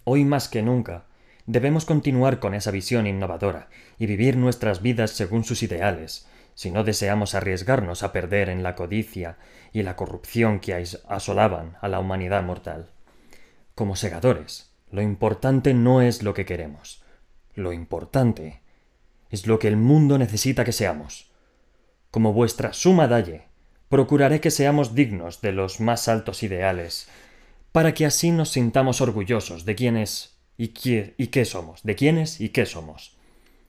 Hoy 0.05 0.25
más 0.25 0.49
que 0.49 0.63
nunca 0.63 1.08
Debemos 1.49 1.87
continuar 1.87 2.41
con 2.41 2.53
esa 2.53 2.71
visión 2.71 3.07
innovadora 3.07 3.71
y 3.99 4.05
vivir 4.05 4.37
nuestras 4.37 4.83
vidas 4.83 5.13
según 5.13 5.45
sus 5.45 5.63
ideales, 5.63 6.29
si 6.55 6.71
no 6.71 6.85
deseamos 6.85 7.35
arriesgarnos 7.35 8.03
a 8.03 8.13
perder 8.13 8.51
en 8.51 8.63
la 8.63 8.75
codicia 8.75 9.39
y 9.73 9.83
la 9.83 9.97
corrupción 9.97 10.61
que 10.61 10.75
asolaban 11.09 11.79
a 11.81 11.89
la 11.89 12.01
humanidad 12.01 12.43
mortal. 12.43 12.91
Como 13.75 13.97
segadores, 13.97 14.75
lo 14.91 15.01
importante 15.01 15.73
no 15.73 16.03
es 16.03 16.23
lo 16.23 16.35
que 16.35 16.45
queremos, 16.45 17.03
lo 17.55 17.73
importante 17.73 18.61
es 19.31 19.47
lo 19.47 19.59
que 19.59 19.69
el 19.69 19.79
mundo 19.79 20.19
necesita 20.19 20.67
que 20.67 20.73
seamos. 20.73 21.31
Como 22.11 22.35
vuestra 22.35 22.75
suma 22.75 23.09
dalle, 23.09 23.45
procuraré 23.89 24.43
que 24.43 24.51
seamos 24.51 24.95
dignos 24.95 25.41
de 25.41 25.53
los 25.53 25.81
más 25.81 26.09
altos 26.09 26.43
ideales, 26.43 27.09
para 27.73 27.95
que 27.95 28.05
así 28.05 28.33
nos 28.33 28.51
sintamos 28.51 29.01
orgullosos 29.01 29.65
de 29.65 29.77
quiénes 29.77 30.38
y, 30.59 30.69
qué, 31.29 31.45
somos, 31.45 31.83
de 31.85 31.95
quiénes 31.95 32.41
y 32.41 32.49
qué 32.49 32.67
somos. 32.67 33.17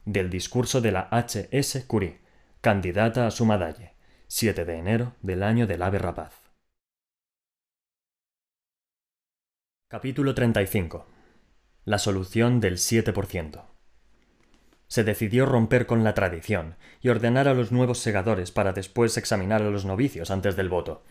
Del 0.06 0.30
discurso 0.32 0.82
de 0.82 0.92
la 0.92 1.08
H.S. 1.12 1.86
Curie, 1.86 2.18
candidata 2.62 3.28
a 3.28 3.32
suma 3.32 3.60
dalle, 3.60 3.94
7 4.28 4.66
de 4.66 4.76
enero 4.76 5.14
del 5.22 5.44
año 5.44 5.68
del 5.68 5.84
ave 5.84 6.00
rapaz. 6.00 6.34
Capítulo 9.88 10.34
35. 10.34 11.06
La 11.86 12.00
solución 12.00 12.60
del 12.60 12.78
7% 12.78 13.66
se 14.88 15.04
decidió 15.04 15.46
romper 15.46 15.86
con 15.86 16.04
la 16.04 16.16
tradición 16.16 16.76
y 17.00 17.10
ordenar 17.10 17.48
a 17.48 17.54
los 17.54 17.72
nuevos 17.72 18.00
segadores 18.00 18.52
para 18.52 18.74
después 18.74 19.16
examinar 19.18 19.62
a 19.62 19.70
los 19.70 19.86
novicios 19.86 20.32
antes 20.32 20.56
del 20.56 20.68
voto. 20.68 21.04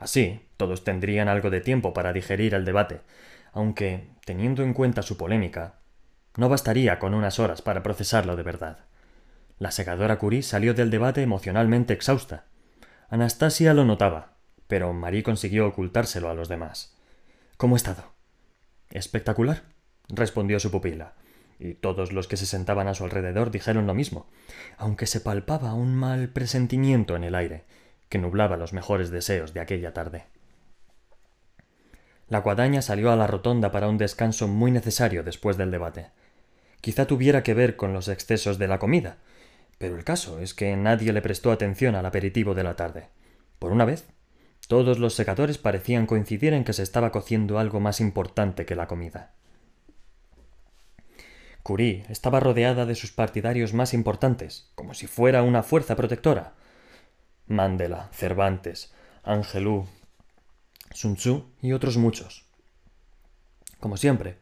Así, 0.00 0.48
todos 0.56 0.82
tendrían 0.82 1.28
algo 1.28 1.48
de 1.48 1.60
tiempo 1.60 1.94
para 1.94 2.12
digerir 2.12 2.54
el 2.54 2.64
debate, 2.64 3.02
aunque, 3.52 4.10
teniendo 4.24 4.62
en 4.62 4.74
cuenta 4.74 5.02
su 5.02 5.16
polémica, 5.16 5.74
no 6.36 6.48
bastaría 6.48 6.98
con 6.98 7.14
unas 7.14 7.38
horas 7.38 7.62
para 7.62 7.82
procesarlo 7.82 8.36
de 8.36 8.42
verdad. 8.42 8.78
La 9.58 9.70
segadora 9.70 10.18
Curie 10.18 10.42
salió 10.42 10.74
del 10.74 10.90
debate 10.90 11.22
emocionalmente 11.22 11.92
exhausta. 11.92 12.46
Anastasia 13.08 13.74
lo 13.74 13.84
notaba, 13.84 14.34
pero 14.66 14.92
Marie 14.92 15.22
consiguió 15.22 15.66
ocultárselo 15.66 16.30
a 16.30 16.34
los 16.34 16.48
demás. 16.48 16.96
¿Cómo 17.56 17.74
ha 17.74 17.76
estado? 17.76 18.04
Espectacular, 18.90 19.62
respondió 20.08 20.60
su 20.60 20.70
pupila 20.70 21.14
y 21.60 21.74
todos 21.74 22.12
los 22.12 22.26
que 22.26 22.38
se 22.38 22.46
sentaban 22.46 22.88
a 22.88 22.94
su 22.94 23.04
alrededor 23.04 23.50
dijeron 23.50 23.86
lo 23.86 23.94
mismo, 23.94 24.26
aunque 24.78 25.06
se 25.06 25.20
palpaba 25.20 25.74
un 25.74 25.94
mal 25.94 26.30
presentimiento 26.30 27.16
en 27.16 27.22
el 27.22 27.34
aire, 27.34 27.64
que 28.08 28.18
nublaba 28.18 28.56
los 28.56 28.72
mejores 28.72 29.10
deseos 29.10 29.52
de 29.52 29.60
aquella 29.60 29.92
tarde. 29.92 30.24
La 32.30 32.38
guadaña 32.38 32.80
salió 32.80 33.10
a 33.10 33.16
la 33.16 33.26
rotonda 33.26 33.72
para 33.72 33.88
un 33.88 33.98
descanso 33.98 34.46
muy 34.46 34.70
necesario 34.70 35.24
después 35.24 35.56
del 35.56 35.72
debate. 35.72 36.06
Quizá 36.80 37.06
tuviera 37.06 37.42
que 37.42 37.54
ver 37.54 37.74
con 37.74 37.92
los 37.92 38.06
excesos 38.06 38.56
de 38.56 38.68
la 38.68 38.78
comida, 38.78 39.18
pero 39.78 39.96
el 39.96 40.04
caso 40.04 40.38
es 40.38 40.54
que 40.54 40.76
nadie 40.76 41.12
le 41.12 41.22
prestó 41.22 41.50
atención 41.50 41.96
al 41.96 42.06
aperitivo 42.06 42.54
de 42.54 42.62
la 42.62 42.76
tarde. 42.76 43.08
Por 43.58 43.72
una 43.72 43.84
vez, 43.84 44.06
todos 44.68 45.00
los 45.00 45.14
secadores 45.14 45.58
parecían 45.58 46.06
coincidir 46.06 46.54
en 46.54 46.62
que 46.62 46.72
se 46.72 46.84
estaba 46.84 47.10
cociendo 47.10 47.58
algo 47.58 47.80
más 47.80 48.00
importante 48.00 48.64
que 48.64 48.76
la 48.76 48.86
comida. 48.86 49.34
Curie 51.64 52.04
estaba 52.08 52.38
rodeada 52.38 52.86
de 52.86 52.94
sus 52.94 53.10
partidarios 53.10 53.74
más 53.74 53.92
importantes, 53.92 54.70
como 54.76 54.94
si 54.94 55.08
fuera 55.08 55.42
una 55.42 55.64
fuerza 55.64 55.96
protectora. 55.96 56.54
Mandela, 57.48 58.08
Cervantes, 58.12 58.94
Angelou, 59.24 59.88
Sun 60.92 61.16
Tzu 61.16 61.44
y 61.62 61.72
otros 61.72 61.96
muchos. 61.96 62.44
Como 63.78 63.96
siempre, 63.96 64.36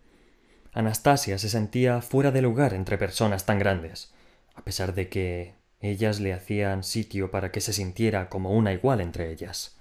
Anastasia 0.73 1.39
se 1.39 1.49
sentía 1.49 2.03
fuera 2.03 2.31
de 2.31 2.43
lugar 2.43 2.75
entre 2.75 2.99
personas 2.99 3.47
tan 3.47 3.59
grandes, 3.59 4.13
a 4.55 4.63
pesar 4.63 4.95
de 4.95 5.09
que 5.09 5.55
ellas 5.81 6.21
le 6.21 6.33
hacían 6.33 6.83
sitio 6.83 7.31
para 7.31 7.53
que 7.53 7.61
se 7.61 7.73
sintiera 7.73 8.29
como 8.29 8.53
una 8.53 8.73
igual 8.73 9.01
entre 9.01 9.31
ellas. 9.31 9.77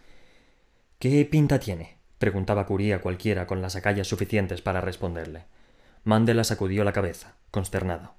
¿Qué 0.99 1.25
pinta 1.25 1.59
tiene? 1.59 1.97
preguntaba 2.19 2.65
Curie 2.65 2.93
a 2.93 3.01
cualquiera 3.01 3.47
con 3.47 3.61
las 3.61 3.75
acallas 3.75 4.07
suficientes 4.07 4.61
para 4.61 4.81
responderle. 4.81 5.45
Mandela 6.03 6.43
sacudió 6.43 6.83
la 6.83 6.93
cabeza, 6.93 7.35
consternado. 7.51 8.13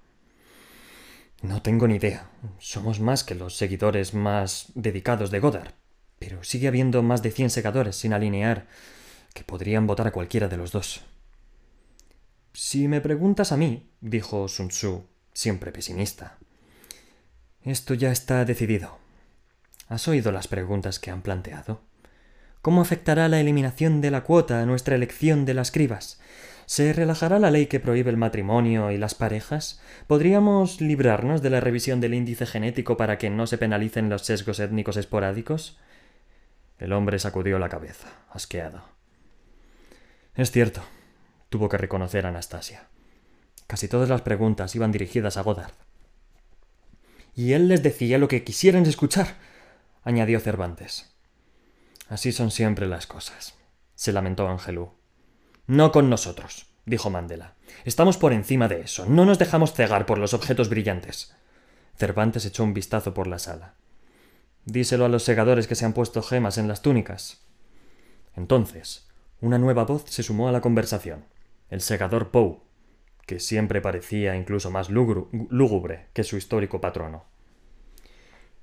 No 1.43 1.63
tengo 1.63 1.87
ni 1.87 1.97
idea. 1.97 2.29
Somos 2.59 3.01
más 3.01 3.23
que 3.23 3.35
los 3.35 3.57
seguidores 3.57 4.15
más 4.15 4.67
dedicados 4.75 5.31
de 5.31 5.41
Goddard. 5.41 5.78
Pero 6.19 6.43
sigue 6.45 6.69
habiendo 6.69 7.03
más 7.03 7.23
de 7.23 7.31
cien 7.31 7.51
segadores 7.51 7.97
sin 7.97 8.13
alinear 8.13 8.67
que 9.35 9.45
podrían 9.45 9.87
votar 9.87 10.07
a 10.07 10.13
cualquiera 10.13 10.49
de 10.49 10.57
los 10.57 10.73
dos. 10.73 11.03
Si 12.53 12.89
me 12.89 13.01
preguntas 13.01 13.53
a 13.53 13.57
mí, 13.57 13.89
dijo 14.01 14.49
Sun 14.49 14.69
Tzu, 14.69 15.07
siempre 15.33 15.71
pesimista, 15.71 16.39
esto 17.63 17.95
ya 17.95 18.11
está 18.11 18.45
decidido. 18.45 18.99
¿Has 19.89 20.09
oído 20.09 20.33
las 20.33 20.49
preguntas 20.49 20.99
que 20.99 21.11
han 21.11 21.23
planteado? 21.23 21.83
¿Cómo 22.63 22.81
afectará 22.81 23.29
la 23.29 23.41
eliminación 23.41 24.01
de 24.01 24.11
la 24.11 24.25
cuota 24.25 24.61
a 24.61 24.67
nuestra 24.67 24.97
elección 24.97 25.45
de 25.45 25.55
las 25.55 25.71
cribas? 25.71 26.21
¿Se 26.67 26.93
relajará 26.93 27.39
la 27.39 27.51
ley 27.51 27.67
que 27.67 27.81
prohíbe 27.81 28.11
el 28.11 28.17
matrimonio 28.17 28.91
y 28.91 28.99
las 28.99 29.15
parejas? 29.15 29.81
¿Podríamos 30.07 30.81
librarnos 30.81 31.41
de 31.41 31.51
la 31.51 31.61
revisión 31.61 32.01
del 32.01 32.15
índice 32.15 32.45
genético 32.45 32.97
para 32.97 33.17
que 33.17 33.31
no 33.31 33.47
se 33.47 33.57
penalicen 33.57 34.11
los 34.11 34.23
sesgos 34.23 34.61
étnicos 34.61 34.97
esporádicos? 34.97 35.79
El 36.79 36.93
hombre 36.93 37.19
sacudió 37.19 37.59
la 37.59 37.69
cabeza, 37.69 38.09
asqueado. 38.31 38.83
Es 40.35 40.53
cierto, 40.53 40.81
tuvo 41.49 41.69
que 41.69 41.79
reconocer 41.79 42.27
Anastasia. 42.27 42.89
Casi 43.67 43.89
todas 43.89 44.09
las 44.09 44.23
preguntas 44.23 44.75
iban 44.75 44.93
dirigidas 44.93 45.37
a 45.37 45.43
Godard. 45.43 45.73
Y 47.35 47.53
él 47.53 47.69
les 47.69 47.83
decía 47.83 48.19
lo 48.19 48.29
que 48.29 48.45
quisieran 48.45 48.87
escuchar, 48.87 49.37
añadió 50.05 50.41
Cervantes. 50.41 51.15
Así 52.09 52.33
son 52.33 52.51
siempre 52.51 52.87
las 52.87 53.07
cosas, 53.07 53.55
se 53.95 54.13
lamentó 54.13 54.49
Angelú. 54.49 54.93
No 55.67 55.93
con 55.93 56.09
nosotros, 56.09 56.67
dijo 56.87 57.11
Mandela. 57.11 57.55
Estamos 57.85 58.17
por 58.17 58.33
encima 58.33 58.69
de 58.69 58.81
eso. 58.81 59.05
No 59.07 59.25
nos 59.25 59.39
dejamos 59.39 59.75
cegar 59.75 60.07
por 60.07 60.19
los 60.19 60.33
objetos 60.35 60.69
brillantes. 60.69 61.35
Cervantes 61.97 62.47
echó 62.47 62.65
un 62.65 62.75
vistazo 62.75 63.13
por 63.13 63.27
la 63.27 63.39
sala. 63.39 63.75
Díselo 64.71 65.07
a 65.07 65.09
los 65.09 65.23
segadores 65.23 65.67
que 65.67 65.75
se 65.75 65.87
han 65.87 65.95
puesto 65.95 66.21
gemas 66.23 66.59
en 66.59 66.69
las 66.69 66.83
túnicas. 66.83 67.41
Entonces, 68.37 69.09
una 69.41 69.57
nueva 69.57 69.85
voz 69.85 70.05
se 70.09 70.23
sumó 70.23 70.47
a 70.47 70.53
la 70.53 70.61
conversación. 70.61 71.25
El 71.71 71.81
segador 71.81 72.31
Poe, 72.31 72.59
que 73.25 73.41
siempre 73.41 73.81
parecía 73.81 74.37
incluso 74.37 74.71
más 74.71 74.91
lúgubre 74.91 76.09
que 76.13 76.23
su 76.23 76.37
histórico 76.37 76.83
patrono. 76.83 77.25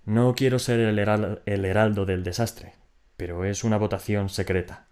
No 0.06 0.36
quiero 0.36 0.60
ser 0.60 0.80
el 0.80 1.66
heraldo 1.66 2.06
del 2.06 2.24
desastre, 2.24 2.74
pero 3.18 3.44
es 3.44 3.64
una 3.64 3.78
votación 3.78 4.30
secreta. 4.30 4.86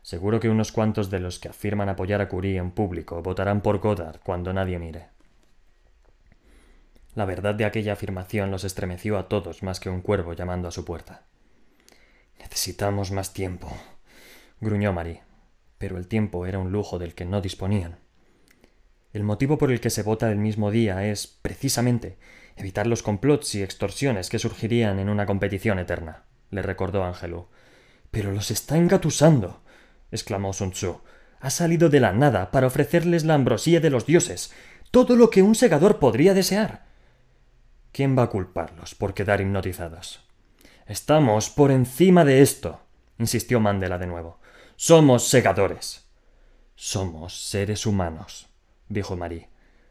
Seguro 0.00 0.40
que 0.40 0.48
unos 0.48 0.72
cuantos 0.72 1.10
de 1.10 1.20
los 1.20 1.38
que 1.38 1.50
afirman 1.50 1.90
apoyar 1.90 2.22
a 2.22 2.30
Curie 2.30 2.56
en 2.56 2.70
público 2.70 3.20
votarán 3.20 3.60
por 3.60 3.78
Goddard 3.78 4.20
cuando 4.20 4.54
nadie 4.54 4.78
mire. 4.78 5.15
La 7.16 7.24
verdad 7.24 7.54
de 7.54 7.64
aquella 7.64 7.94
afirmación 7.94 8.52
los 8.52 8.62
estremeció 8.62 9.18
a 9.18 9.28
todos 9.28 9.62
más 9.64 9.80
que 9.80 9.88
un 9.90 10.02
cuervo 10.02 10.34
llamando 10.34 10.68
a 10.68 10.70
su 10.70 10.84
puerta. 10.84 11.24
Necesitamos 12.38 13.10
más 13.10 13.32
tiempo, 13.32 13.74
gruñó 14.60 14.92
Marie, 14.92 15.22
pero 15.78 15.96
el 15.96 16.06
tiempo 16.06 16.46
era 16.46 16.58
un 16.58 16.70
lujo 16.70 16.98
del 16.98 17.14
que 17.14 17.24
no 17.24 17.40
disponían. 17.40 17.98
El 19.12 19.24
motivo 19.24 19.56
por 19.56 19.72
el 19.72 19.80
que 19.80 19.90
se 19.90 20.02
vota 20.02 20.30
el 20.30 20.36
mismo 20.36 20.70
día 20.70 21.06
es, 21.06 21.26
precisamente, 21.26 22.18
evitar 22.54 22.86
los 22.86 23.02
complots 23.02 23.54
y 23.54 23.62
extorsiones 23.62 24.28
que 24.28 24.38
surgirían 24.38 24.98
en 24.98 25.08
una 25.08 25.24
competición 25.24 25.78
eterna, 25.78 26.24
le 26.50 26.60
recordó 26.60 27.02
Ángelo. 27.02 27.48
Pero 28.10 28.30
los 28.30 28.50
está 28.50 28.76
engatusando 28.76 29.62
exclamó 30.10 30.52
Sun 30.52 30.72
Tzu. 30.72 31.00
Ha 31.40 31.50
salido 31.50 31.88
de 31.88 32.00
la 32.00 32.12
nada 32.12 32.50
para 32.50 32.66
ofrecerles 32.66 33.24
la 33.24 33.34
ambrosía 33.34 33.80
de 33.80 33.90
los 33.90 34.06
dioses, 34.06 34.52
todo 34.90 35.16
lo 35.16 35.30
que 35.30 35.42
un 35.42 35.54
segador 35.54 35.98
podría 35.98 36.34
desear. 36.34 36.85
¿Quién 37.96 38.14
va 38.14 38.24
a 38.24 38.28
culparlos 38.28 38.94
por 38.94 39.14
quedar 39.14 39.40
hipnotizados? 39.40 40.20
Estamos 40.84 41.48
por 41.48 41.70
encima 41.70 42.26
de 42.26 42.42
esto, 42.42 42.78
insistió 43.18 43.58
Mandela 43.58 43.96
de 43.96 44.06
nuevo. 44.06 44.38
Somos 44.76 45.26
segadores. 45.28 46.06
Somos 46.74 47.48
seres 47.48 47.86
humanos, 47.86 48.50
dijo 48.90 49.16
Marie. 49.16 49.48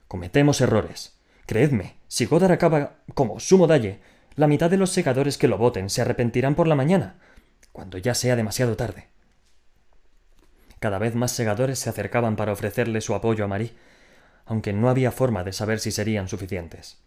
Cometemos 0.07 0.61
errores. 0.61 1.17
Creedme, 1.47 1.95
si 2.07 2.27
Godard 2.27 2.51
acaba 2.51 2.97
como 3.15 3.39
sumo 3.39 3.65
dalle, 3.65 4.01
la 4.35 4.45
mitad 4.45 4.69
de 4.69 4.77
los 4.77 4.91
segadores 4.91 5.39
que 5.39 5.47
lo 5.47 5.57
voten 5.57 5.89
se 5.89 6.03
arrepentirán 6.03 6.53
por 6.53 6.67
la 6.67 6.75
mañana, 6.75 7.15
cuando 7.71 7.97
ya 7.97 8.13
sea 8.13 8.35
demasiado 8.35 8.77
tarde. 8.77 9.07
Cada 10.77 10.99
vez 10.99 11.15
más 11.15 11.31
segadores 11.31 11.79
se 11.79 11.89
acercaban 11.89 12.35
para 12.35 12.51
ofrecerle 12.51 13.01
su 13.01 13.15
apoyo 13.15 13.45
a 13.45 13.47
Marie, 13.47 13.73
aunque 14.45 14.73
no 14.73 14.89
había 14.89 15.11
forma 15.11 15.43
de 15.43 15.53
saber 15.53 15.79
si 15.79 15.89
serían 15.89 16.27
suficientes. 16.27 17.03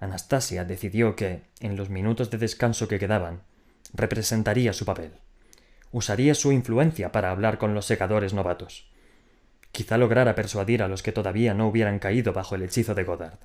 Anastasia 0.00 0.64
decidió 0.64 1.14
que, 1.14 1.42
en 1.60 1.76
los 1.76 1.90
minutos 1.90 2.30
de 2.30 2.38
descanso 2.38 2.88
que 2.88 2.98
quedaban, 2.98 3.42
representaría 3.92 4.72
su 4.72 4.84
papel. 4.86 5.12
Usaría 5.92 6.34
su 6.34 6.52
influencia 6.52 7.12
para 7.12 7.30
hablar 7.30 7.58
con 7.58 7.74
los 7.74 7.86
segadores 7.86 8.32
novatos. 8.32 8.88
quizá 9.72 9.96
lograra 9.98 10.34
persuadir 10.34 10.82
a 10.82 10.88
los 10.88 11.02
que 11.02 11.12
todavía 11.12 11.54
no 11.54 11.68
hubieran 11.68 12.00
caído 12.00 12.32
bajo 12.32 12.56
el 12.56 12.62
hechizo 12.62 12.94
de 12.94 13.04
Goddard. 13.04 13.38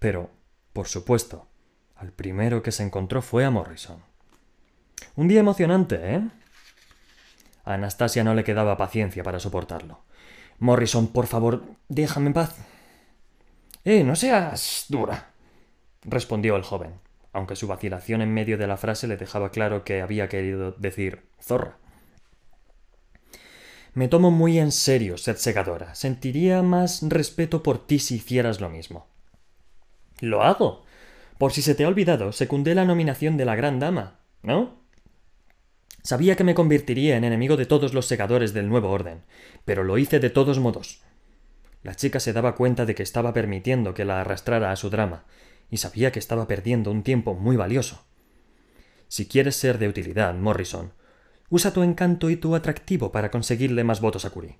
Pero, 0.00 0.30
por 0.72 0.88
supuesto, 0.88 1.46
al 1.94 2.10
primero 2.10 2.62
que 2.62 2.72
se 2.72 2.82
encontró 2.82 3.22
fue 3.22 3.44
a 3.44 3.50
Morrison. 3.50 4.02
Un 5.14 5.28
día 5.28 5.40
emocionante, 5.40 6.14
¿eh? 6.14 6.22
A 7.64 7.74
Anastasia 7.74 8.24
no 8.24 8.34
le 8.34 8.42
quedaba 8.42 8.76
paciencia 8.76 9.22
para 9.22 9.38
soportarlo. 9.38 10.00
Morrison, 10.58 11.08
por 11.08 11.26
favor, 11.26 11.62
déjame 11.88 12.28
en 12.28 12.32
paz. 12.32 12.56
Eh, 13.84 14.02
no 14.02 14.16
seas 14.16 14.86
dura, 14.88 15.33
respondió 16.04 16.56
el 16.56 16.62
joven, 16.62 17.00
aunque 17.32 17.56
su 17.56 17.66
vacilación 17.66 18.22
en 18.22 18.32
medio 18.32 18.58
de 18.58 18.66
la 18.66 18.76
frase 18.76 19.08
le 19.08 19.16
dejaba 19.16 19.50
claro 19.50 19.84
que 19.84 20.00
había 20.00 20.28
querido 20.28 20.72
decir 20.72 21.22
zorra. 21.40 21.78
Me 23.94 24.08
tomo 24.08 24.32
muy 24.32 24.58
en 24.58 24.72
serio, 24.72 25.16
sed 25.18 25.36
segadora. 25.36 25.94
Sentiría 25.94 26.62
más 26.62 27.00
respeto 27.02 27.62
por 27.62 27.86
ti 27.86 28.00
si 28.00 28.16
hicieras 28.16 28.60
lo 28.60 28.68
mismo. 28.68 29.06
Lo 30.20 30.42
hago. 30.42 30.84
Por 31.38 31.52
si 31.52 31.62
se 31.62 31.76
te 31.76 31.84
ha 31.84 31.88
olvidado, 31.88 32.32
secundé 32.32 32.74
la 32.74 32.84
nominación 32.84 33.36
de 33.36 33.44
la 33.44 33.54
gran 33.54 33.78
dama, 33.78 34.18
¿no? 34.42 34.82
Sabía 36.02 36.36
que 36.36 36.44
me 36.44 36.54
convertiría 36.54 37.16
en 37.16 37.24
enemigo 37.24 37.56
de 37.56 37.66
todos 37.66 37.94
los 37.94 38.06
segadores 38.06 38.52
del 38.52 38.68
nuevo 38.68 38.90
orden, 38.90 39.22
pero 39.64 39.84
lo 39.84 39.96
hice 39.96 40.20
de 40.20 40.30
todos 40.30 40.58
modos. 40.58 41.02
La 41.82 41.94
chica 41.94 42.18
se 42.18 42.32
daba 42.32 42.56
cuenta 42.56 42.86
de 42.86 42.94
que 42.94 43.02
estaba 43.02 43.32
permitiendo 43.32 43.94
que 43.94 44.04
la 44.04 44.20
arrastrara 44.20 44.72
a 44.72 44.76
su 44.76 44.90
drama, 44.90 45.24
y 45.70 45.78
sabía 45.78 46.12
que 46.12 46.18
estaba 46.18 46.46
perdiendo 46.46 46.90
un 46.90 47.02
tiempo 47.02 47.34
muy 47.34 47.56
valioso. 47.56 48.04
Si 49.08 49.26
quieres 49.26 49.56
ser 49.56 49.78
de 49.78 49.88
utilidad, 49.88 50.34
Morrison, 50.34 50.92
usa 51.50 51.72
tu 51.72 51.82
encanto 51.82 52.30
y 52.30 52.36
tu 52.36 52.54
atractivo 52.54 53.12
para 53.12 53.30
conseguirle 53.30 53.84
más 53.84 54.00
votos 54.00 54.24
a 54.24 54.30
Curie. 54.30 54.58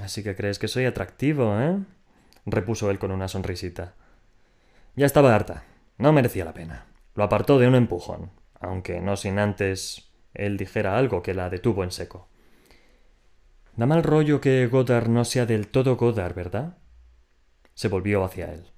Así 0.00 0.22
que 0.22 0.36
crees 0.36 0.58
que 0.58 0.68
soy 0.68 0.84
atractivo, 0.84 1.58
¿eh? 1.60 1.78
repuso 2.44 2.90
él 2.90 2.98
con 2.98 3.10
una 3.10 3.28
sonrisita. 3.28 3.94
Ya 4.94 5.06
estaba 5.06 5.34
harta. 5.34 5.64
No 5.98 6.12
merecía 6.12 6.44
la 6.44 6.54
pena. 6.54 6.86
Lo 7.14 7.24
apartó 7.24 7.58
de 7.58 7.66
un 7.66 7.74
empujón, 7.74 8.30
aunque 8.60 9.00
no 9.00 9.16
sin 9.16 9.38
antes 9.38 10.10
él 10.34 10.56
dijera 10.56 10.98
algo 10.98 11.22
que 11.22 11.34
la 11.34 11.50
detuvo 11.50 11.82
en 11.82 11.90
seco. 11.90 12.28
Da 13.74 13.86
mal 13.86 14.02
rollo 14.02 14.40
que 14.40 14.66
Godard 14.66 15.08
no 15.08 15.24
sea 15.24 15.46
del 15.46 15.68
todo 15.68 15.96
Godard, 15.96 16.34
¿verdad? 16.34 16.78
Se 17.74 17.88
volvió 17.88 18.24
hacia 18.24 18.52
él, 18.52 18.70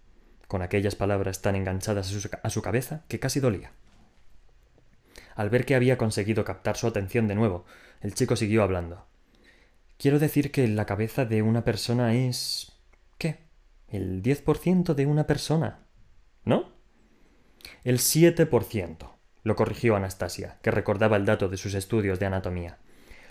con 0.48 0.62
aquellas 0.62 0.96
palabras 0.96 1.42
tan 1.42 1.54
enganchadas 1.54 2.12
a 2.42 2.50
su, 2.50 2.62
cabeza 2.62 3.04
que 3.06 3.20
casi 3.20 3.38
dolía. 3.38 3.70
Al 5.36 5.50
ver 5.50 5.64
que 5.64 5.76
había 5.76 5.98
conseguido 5.98 6.44
captar 6.44 6.76
su 6.76 6.86
atención 6.86 7.28
de 7.28 7.36
nuevo, 7.36 7.64
el 8.00 8.14
chico 8.14 8.34
siguió 8.34 8.62
hablando. 8.62 9.06
Quiero 9.98 10.18
decir 10.18 10.50
que 10.50 10.66
la 10.66 10.86
cabeza 10.86 11.24
de 11.24 11.42
una 11.42 11.64
persona 11.64 12.14
es. 12.14 12.72
¿Qué? 13.18 13.38
El 13.88 14.22
diez 14.22 14.42
por 14.42 14.58
ciento 14.58 14.94
de 14.94 15.06
una 15.06 15.26
persona. 15.26 15.86
¿No? 16.44 16.72
El 17.84 17.98
siete 17.98 18.46
por 18.46 18.64
ciento 18.64 19.18
lo 19.42 19.56
corrigió 19.56 19.96
Anastasia, 19.96 20.58
que 20.62 20.70
recordaba 20.70 21.16
el 21.16 21.24
dato 21.24 21.48
de 21.48 21.56
sus 21.56 21.74
estudios 21.74 22.18
de 22.18 22.26
anatomía. 22.26 22.78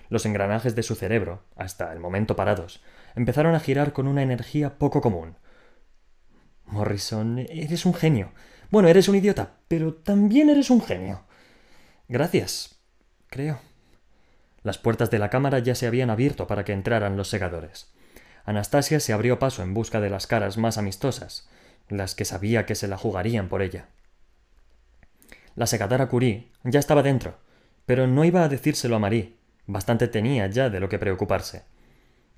Los 0.09 0.25
engranajes 0.25 0.75
de 0.75 0.83
su 0.83 0.95
cerebro, 0.95 1.43
hasta 1.55 1.91
el 1.91 1.99
momento 1.99 2.35
parados, 2.35 2.81
empezaron 3.15 3.55
a 3.55 3.59
girar 3.59 3.93
con 3.93 4.07
una 4.07 4.23
energía 4.23 4.77
poco 4.77 5.01
común. 5.01 5.35
Morrison, 6.67 7.39
eres 7.39 7.85
un 7.85 7.93
genio. 7.93 8.31
Bueno, 8.69 8.89
eres 8.89 9.07
un 9.07 9.15
idiota, 9.15 9.53
pero 9.67 9.93
también 9.93 10.49
eres 10.49 10.69
un 10.69 10.81
genio. 10.81 11.23
Gracias, 12.07 12.79
creo. 13.27 13.59
Las 14.63 14.77
puertas 14.77 15.09
de 15.09 15.19
la 15.19 15.29
cámara 15.29 15.59
ya 15.59 15.75
se 15.75 15.87
habían 15.87 16.09
abierto 16.09 16.47
para 16.47 16.65
que 16.65 16.73
entraran 16.73 17.17
los 17.17 17.29
segadores. 17.29 17.93
Anastasia 18.43 18.99
se 18.99 19.13
abrió 19.13 19.39
paso 19.39 19.63
en 19.63 19.73
busca 19.73 19.99
de 19.99 20.09
las 20.09 20.27
caras 20.27 20.57
más 20.57 20.77
amistosas, 20.77 21.49
las 21.89 22.15
que 22.15 22.25
sabía 22.25 22.65
que 22.65 22.75
se 22.75 22.87
la 22.87 22.97
jugarían 22.97 23.49
por 23.49 23.61
ella. 23.61 23.87
La 25.55 25.67
segadora 25.67 26.07
Curie 26.07 26.51
ya 26.63 26.79
estaba 26.79 27.01
dentro, 27.03 27.39
pero 27.85 28.07
no 28.07 28.25
iba 28.25 28.43
a 28.43 28.49
decírselo 28.49 28.95
a 28.95 28.99
Marie. 28.99 29.35
Bastante 29.65 30.07
tenía 30.07 30.47
ya 30.47 30.69
de 30.69 30.79
lo 30.79 30.89
que 30.89 30.99
preocuparse. 30.99 31.63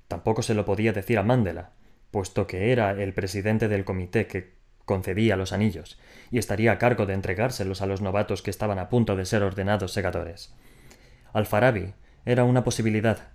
Tampoco 0.08 0.42
se 0.42 0.54
lo 0.54 0.64
podía 0.64 0.92
decir 0.92 1.18
a 1.18 1.22
Mandela, 1.22 1.72
puesto 2.10 2.46
que 2.46 2.72
era 2.72 2.90
el 2.90 3.12
presidente 3.14 3.68
del 3.68 3.84
comité 3.84 4.26
que 4.26 4.54
concedía 4.84 5.36
los 5.36 5.52
anillos, 5.52 5.98
y 6.30 6.38
estaría 6.38 6.72
a 6.72 6.78
cargo 6.78 7.06
de 7.06 7.14
entregárselos 7.14 7.82
a 7.82 7.86
los 7.86 8.00
novatos 8.00 8.42
que 8.42 8.50
estaban 8.50 8.78
a 8.78 8.88
punto 8.88 9.14
de 9.16 9.24
ser 9.24 9.42
ordenados 9.42 9.92
segadores. 9.92 10.54
Alfarabi 11.32 11.94
era 12.24 12.44
una 12.44 12.64
posibilidad, 12.64 13.28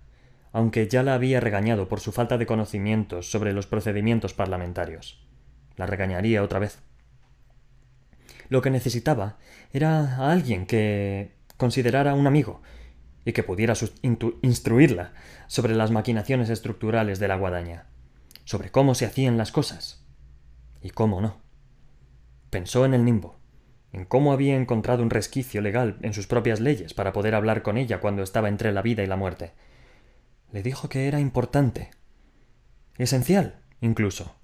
aunque 0.52 0.86
ya 0.88 1.02
la 1.02 1.14
había 1.14 1.40
regañado 1.40 1.88
por 1.88 2.00
su 2.00 2.12
falta 2.12 2.38
de 2.38 2.46
conocimientos 2.46 3.30
sobre 3.30 3.52
los 3.52 3.66
procedimientos 3.66 4.34
parlamentarios. 4.34 5.26
La 5.76 5.86
regañaría 5.86 6.42
otra 6.42 6.58
vez. 6.58 6.78
Lo 8.48 8.62
que 8.62 8.70
necesitaba 8.70 9.38
era 9.72 10.16
a 10.16 10.32
alguien 10.32 10.66
que 10.66 11.32
considerara 11.56 12.14
un 12.14 12.26
amigo 12.26 12.62
y 13.24 13.32
que 13.32 13.42
pudiera 13.42 13.74
instruirla 14.42 15.12
sobre 15.46 15.74
las 15.74 15.90
maquinaciones 15.90 16.48
estructurales 16.48 17.18
de 17.18 17.28
la 17.28 17.36
guadaña, 17.36 17.86
sobre 18.46 18.70
cómo 18.70 18.94
se 18.94 19.04
hacían 19.04 19.36
las 19.36 19.52
cosas 19.52 20.06
y 20.80 20.90
cómo 20.90 21.20
no. 21.20 21.42
Pensó 22.48 22.86
en 22.86 22.94
el 22.94 23.04
nimbo, 23.04 23.36
en 23.92 24.06
cómo 24.06 24.32
había 24.32 24.56
encontrado 24.56 25.02
un 25.02 25.10
resquicio 25.10 25.60
legal 25.60 25.98
en 26.00 26.14
sus 26.14 26.26
propias 26.26 26.60
leyes 26.60 26.94
para 26.94 27.12
poder 27.12 27.34
hablar 27.34 27.62
con 27.62 27.76
ella 27.76 28.00
cuando 28.00 28.22
estaba 28.22 28.48
entre 28.48 28.72
la 28.72 28.80
vida 28.80 29.02
y 29.02 29.06
la 29.06 29.16
muerte. 29.16 29.52
Le 30.52 30.62
dijo 30.62 30.88
que 30.88 31.08
era 31.08 31.20
importante, 31.20 31.90
esencial, 32.96 33.60
incluso, 33.80 34.36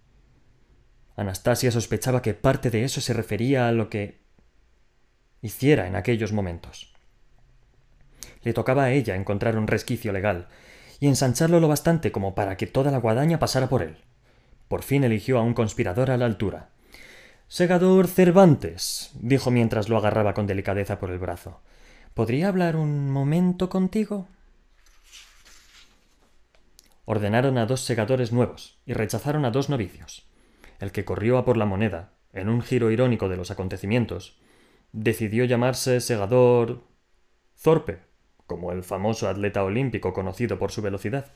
Anastasia 1.14 1.70
sospechaba 1.70 2.22
que 2.22 2.34
parte 2.34 2.70
de 2.70 2.84
eso 2.84 3.00
se 3.00 3.12
refería 3.12 3.68
a 3.68 3.72
lo 3.72 3.88
que 3.88 4.22
hiciera 5.42 5.86
en 5.86 5.94
aquellos 5.94 6.32
momentos. 6.32 6.92
Le 8.42 8.52
tocaba 8.52 8.84
a 8.84 8.90
ella 8.90 9.14
encontrar 9.14 9.56
un 9.56 9.68
resquicio 9.68 10.12
legal 10.12 10.48
y 11.02 11.08
ensancharlo 11.08 11.58
lo 11.58 11.66
bastante 11.66 12.12
como 12.12 12.36
para 12.36 12.56
que 12.56 12.68
toda 12.68 12.92
la 12.92 12.98
guadaña 12.98 13.40
pasara 13.40 13.68
por 13.68 13.82
él. 13.82 13.96
Por 14.68 14.84
fin 14.84 15.02
eligió 15.02 15.36
a 15.36 15.42
un 15.42 15.52
conspirador 15.52 16.12
a 16.12 16.16
la 16.16 16.26
altura. 16.26 16.68
Segador 17.48 18.06
Cervantes, 18.06 19.10
dijo 19.14 19.50
mientras 19.50 19.88
lo 19.88 19.96
agarraba 19.96 20.32
con 20.32 20.46
delicadeza 20.46 21.00
por 21.00 21.10
el 21.10 21.18
brazo. 21.18 21.60
¿Podría 22.14 22.46
hablar 22.46 22.76
un 22.76 23.10
momento 23.10 23.68
contigo? 23.68 24.28
Ordenaron 27.04 27.58
a 27.58 27.66
dos 27.66 27.80
segadores 27.80 28.30
nuevos 28.30 28.78
y 28.86 28.92
rechazaron 28.92 29.44
a 29.44 29.50
dos 29.50 29.70
novicios 29.70 30.28
el 30.78 30.92
que 30.92 31.04
corrió 31.04 31.36
a 31.36 31.44
por 31.44 31.56
la 31.56 31.66
moneda, 31.66 32.12
en 32.32 32.48
un 32.48 32.62
giro 32.62 32.92
irónico 32.92 33.28
de 33.28 33.36
los 33.36 33.50
acontecimientos, 33.50 34.38
decidió 34.92 35.44
llamarse 35.44 36.00
segador 36.00 36.84
Zorpe, 37.56 38.11
como 38.52 38.70
el 38.70 38.84
famoso 38.84 39.30
atleta 39.30 39.64
olímpico 39.64 40.12
conocido 40.12 40.58
por 40.58 40.72
su 40.72 40.82
velocidad. 40.82 41.32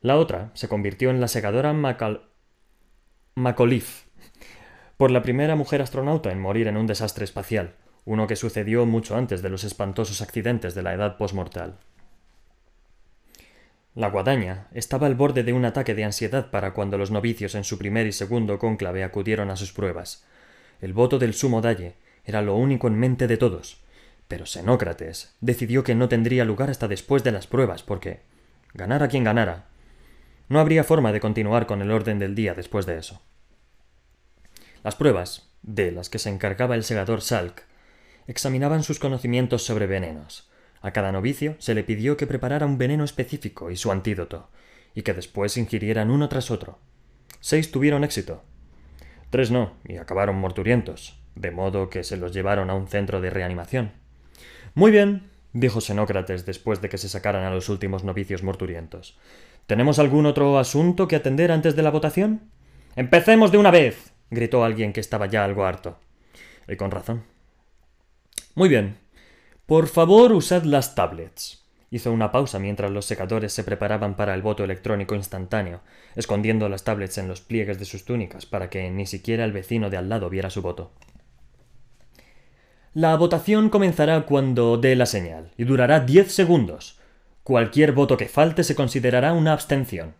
La 0.00 0.16
otra 0.16 0.50
se 0.54 0.68
convirtió 0.68 1.10
en 1.10 1.20
la 1.20 1.28
segadora 1.28 1.74
Macal 1.74 2.22
por 4.96 5.10
la 5.10 5.22
primera 5.22 5.54
mujer 5.54 5.82
astronauta 5.82 6.32
en 6.32 6.40
morir 6.40 6.66
en 6.66 6.78
un 6.78 6.86
desastre 6.86 7.24
espacial, 7.24 7.74
uno 8.06 8.26
que 8.26 8.36
sucedió 8.36 8.86
mucho 8.86 9.16
antes 9.16 9.42
de 9.42 9.50
los 9.50 9.64
espantosos 9.64 10.22
accidentes 10.22 10.74
de 10.74 10.82
la 10.82 10.94
edad 10.94 11.18
postmortal. 11.18 11.76
La 13.94 14.08
guadaña 14.08 14.68
estaba 14.72 15.06
al 15.06 15.14
borde 15.14 15.42
de 15.42 15.52
un 15.52 15.66
ataque 15.66 15.94
de 15.94 16.04
ansiedad 16.04 16.50
para 16.50 16.72
cuando 16.72 16.96
los 16.96 17.10
novicios 17.10 17.54
en 17.54 17.64
su 17.64 17.76
primer 17.76 18.06
y 18.06 18.12
segundo 18.12 18.58
cónclave 18.58 19.04
acudieron 19.04 19.50
a 19.50 19.56
sus 19.56 19.72
pruebas. 19.72 20.24
El 20.80 20.94
voto 20.94 21.18
del 21.18 21.34
sumo 21.34 21.60
dalle 21.60 21.96
era 22.24 22.40
lo 22.40 22.56
único 22.56 22.88
en 22.88 22.98
mente 22.98 23.26
de 23.26 23.36
todos. 23.36 23.82
Pero 24.28 24.46
Xenócrates 24.46 25.34
decidió 25.40 25.82
que 25.82 25.94
no 25.94 26.08
tendría 26.08 26.44
lugar 26.44 26.70
hasta 26.70 26.86
después 26.86 27.24
de 27.24 27.32
las 27.32 27.46
pruebas, 27.46 27.82
porque, 27.82 28.20
ganara 28.74 29.08
quien 29.08 29.24
ganara, 29.24 29.68
no 30.48 30.60
habría 30.60 30.84
forma 30.84 31.12
de 31.12 31.20
continuar 31.20 31.66
con 31.66 31.82
el 31.82 31.90
orden 31.90 32.18
del 32.18 32.34
día 32.34 32.54
después 32.54 32.86
de 32.86 32.98
eso. 32.98 33.22
Las 34.84 34.96
pruebas, 34.96 35.50
de 35.62 35.90
las 35.90 36.08
que 36.08 36.18
se 36.18 36.30
encargaba 36.30 36.74
el 36.74 36.84
segador 36.84 37.20
Salk, 37.20 37.62
examinaban 38.26 38.82
sus 38.82 38.98
conocimientos 38.98 39.64
sobre 39.64 39.86
venenos, 39.86 40.48
a 40.80 40.92
cada 40.92 41.12
novicio 41.12 41.56
se 41.58 41.74
le 41.74 41.82
pidió 41.82 42.16
que 42.16 42.26
preparara 42.26 42.66
un 42.66 42.78
veneno 42.78 43.04
específico 43.04 43.70
y 43.70 43.76
su 43.76 43.90
antídoto, 43.90 44.48
y 44.94 45.02
que 45.02 45.14
después 45.14 45.56
ingirieran 45.56 46.10
uno 46.10 46.28
tras 46.28 46.50
otro. 46.50 46.78
Seis 47.40 47.70
tuvieron 47.70 48.04
éxito. 48.04 48.44
Tres 49.30 49.50
no, 49.50 49.74
y 49.84 49.96
acabaron 49.96 50.36
morturientos, 50.36 51.20
de 51.34 51.50
modo 51.50 51.90
que 51.90 52.04
se 52.04 52.16
los 52.16 52.32
llevaron 52.32 52.70
a 52.70 52.74
un 52.74 52.88
centro 52.88 53.20
de 53.20 53.30
reanimación. 53.30 53.92
Muy 54.78 54.92
bien, 54.92 55.28
dijo 55.52 55.80
Xenócrates 55.80 56.46
después 56.46 56.80
de 56.80 56.88
que 56.88 56.98
se 56.98 57.08
sacaran 57.08 57.42
a 57.42 57.50
los 57.50 57.68
últimos 57.68 58.04
novicios 58.04 58.44
morturientos. 58.44 59.18
¿Tenemos 59.66 59.98
algún 59.98 60.24
otro 60.24 60.56
asunto 60.56 61.08
que 61.08 61.16
atender 61.16 61.50
antes 61.50 61.74
de 61.74 61.82
la 61.82 61.90
votación? 61.90 62.42
Empecemos 62.94 63.50
de 63.50 63.58
una 63.58 63.72
vez. 63.72 64.12
gritó 64.30 64.62
alguien 64.62 64.92
que 64.92 65.00
estaba 65.00 65.26
ya 65.26 65.44
algo 65.44 65.64
harto. 65.64 65.98
Y 66.68 66.76
con 66.76 66.92
razón. 66.92 67.24
Muy 68.54 68.68
bien, 68.68 68.98
por 69.66 69.88
favor, 69.88 70.32
usad 70.32 70.62
las 70.62 70.94
tablets. 70.94 71.66
Hizo 71.90 72.12
una 72.12 72.30
pausa 72.30 72.60
mientras 72.60 72.92
los 72.92 73.04
secadores 73.04 73.52
se 73.52 73.64
preparaban 73.64 74.14
para 74.14 74.32
el 74.32 74.42
voto 74.42 74.62
electrónico 74.62 75.16
instantáneo, 75.16 75.80
escondiendo 76.14 76.68
las 76.68 76.84
tablets 76.84 77.18
en 77.18 77.26
los 77.26 77.40
pliegues 77.40 77.80
de 77.80 77.84
sus 77.84 78.04
túnicas 78.04 78.46
para 78.46 78.70
que 78.70 78.88
ni 78.92 79.06
siquiera 79.06 79.44
el 79.44 79.50
vecino 79.50 79.90
de 79.90 79.96
al 79.96 80.08
lado 80.08 80.30
viera 80.30 80.50
su 80.50 80.62
voto. 80.62 80.92
La 82.94 83.16
votación 83.16 83.68
comenzará 83.68 84.26
cuando 84.26 84.76
dé 84.78 84.96
la 84.96 85.06
señal 85.06 85.52
y 85.56 85.64
durará 85.64 86.00
diez 86.00 86.32
segundos. 86.32 86.98
Cualquier 87.42 87.92
voto 87.92 88.16
que 88.16 88.28
falte 88.28 88.64
se 88.64 88.74
considerará 88.74 89.32
una 89.32 89.52
abstención. 89.52 90.14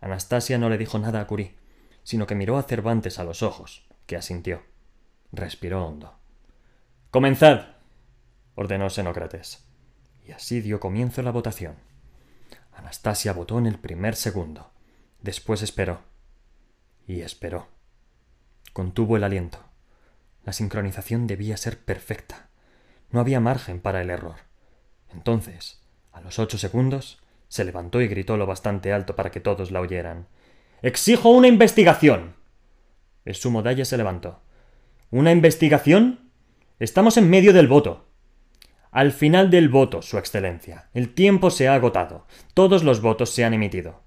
Anastasia 0.00 0.58
no 0.58 0.68
le 0.68 0.78
dijo 0.78 0.98
nada 0.98 1.20
a 1.20 1.26
Curie, 1.26 1.54
sino 2.02 2.26
que 2.26 2.34
miró 2.34 2.58
a 2.58 2.62
Cervantes 2.62 3.18
a 3.18 3.24
los 3.24 3.42
ojos, 3.42 3.86
que 4.06 4.16
asintió. 4.16 4.62
Respiró 5.32 5.86
hondo. 5.86 6.14
Comenzad, 7.10 7.66
ordenó 8.54 8.88
Xenócrates 8.90 9.64
y 10.26 10.32
así 10.32 10.60
dio 10.60 10.80
comienzo 10.80 11.22
la 11.22 11.30
votación. 11.30 11.76
Anastasia 12.72 13.32
votó 13.32 13.58
en 13.58 13.66
el 13.66 13.78
primer 13.78 14.16
segundo. 14.16 14.70
Después 15.20 15.62
esperó. 15.62 16.00
Y 17.06 17.20
esperó. 17.20 17.68
Contuvo 18.72 19.16
el 19.16 19.24
aliento. 19.24 19.58
La 20.44 20.52
sincronización 20.52 21.26
debía 21.26 21.56
ser 21.56 21.78
perfecta. 21.78 22.48
No 23.10 23.20
había 23.20 23.40
margen 23.40 23.80
para 23.80 24.00
el 24.00 24.10
error. 24.10 24.36
Entonces, 25.12 25.82
a 26.12 26.20
los 26.20 26.38
ocho 26.38 26.58
segundos, 26.58 27.22
se 27.48 27.64
levantó 27.64 28.00
y 28.00 28.08
gritó 28.08 28.36
lo 28.36 28.46
bastante 28.46 28.92
alto 28.92 29.14
para 29.14 29.30
que 29.30 29.40
todos 29.40 29.70
la 29.70 29.80
oyeran. 29.80 30.26
Exijo 30.80 31.28
una 31.30 31.48
investigación. 31.48 32.34
El 33.24 33.34
sumo 33.34 33.62
Dalle 33.62 33.84
se 33.84 33.96
levantó. 33.96 34.42
¿Una 35.10 35.30
investigación? 35.30 36.32
Estamos 36.78 37.16
en 37.16 37.30
medio 37.30 37.52
del 37.52 37.68
voto. 37.68 38.08
Al 38.90 39.12
final 39.12 39.50
del 39.50 39.68
voto, 39.68 40.02
Su 40.02 40.18
Excelencia. 40.18 40.88
El 40.92 41.14
tiempo 41.14 41.50
se 41.50 41.68
ha 41.68 41.74
agotado. 41.74 42.26
Todos 42.54 42.82
los 42.82 43.00
votos 43.00 43.30
se 43.30 43.44
han 43.44 43.54
emitido. 43.54 44.02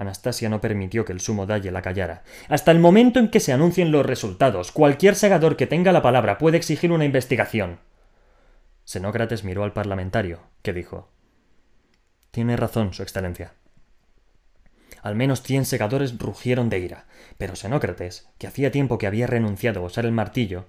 Anastasia 0.00 0.48
no 0.48 0.62
permitió 0.62 1.04
que 1.04 1.12
el 1.12 1.20
sumo 1.20 1.44
dalle 1.44 1.70
la 1.70 1.82
callara. 1.82 2.22
Hasta 2.48 2.70
el 2.70 2.78
momento 2.78 3.20
en 3.20 3.28
que 3.28 3.38
se 3.38 3.52
anuncien 3.52 3.92
los 3.92 4.06
resultados, 4.06 4.72
cualquier 4.72 5.14
segador 5.14 5.58
que 5.58 5.66
tenga 5.66 5.92
la 5.92 6.00
palabra 6.00 6.38
puede 6.38 6.56
exigir 6.56 6.90
una 6.90 7.04
investigación. 7.04 7.80
Xenócrates 8.86 9.44
miró 9.44 9.62
al 9.62 9.74
parlamentario, 9.74 10.40
que 10.62 10.72
dijo 10.72 11.10
Tiene 12.30 12.56
razón, 12.56 12.94
Su 12.94 13.02
Excelencia. 13.02 13.52
Al 15.02 15.16
menos 15.16 15.42
cien 15.42 15.66
segadores 15.66 16.18
rugieron 16.18 16.70
de 16.70 16.78
ira, 16.78 17.04
pero 17.36 17.54
Xenócrates, 17.54 18.26
que 18.38 18.46
hacía 18.46 18.70
tiempo 18.70 18.96
que 18.96 19.06
había 19.06 19.26
renunciado 19.26 19.80
a 19.80 19.84
usar 19.84 20.06
el 20.06 20.12
martillo, 20.12 20.64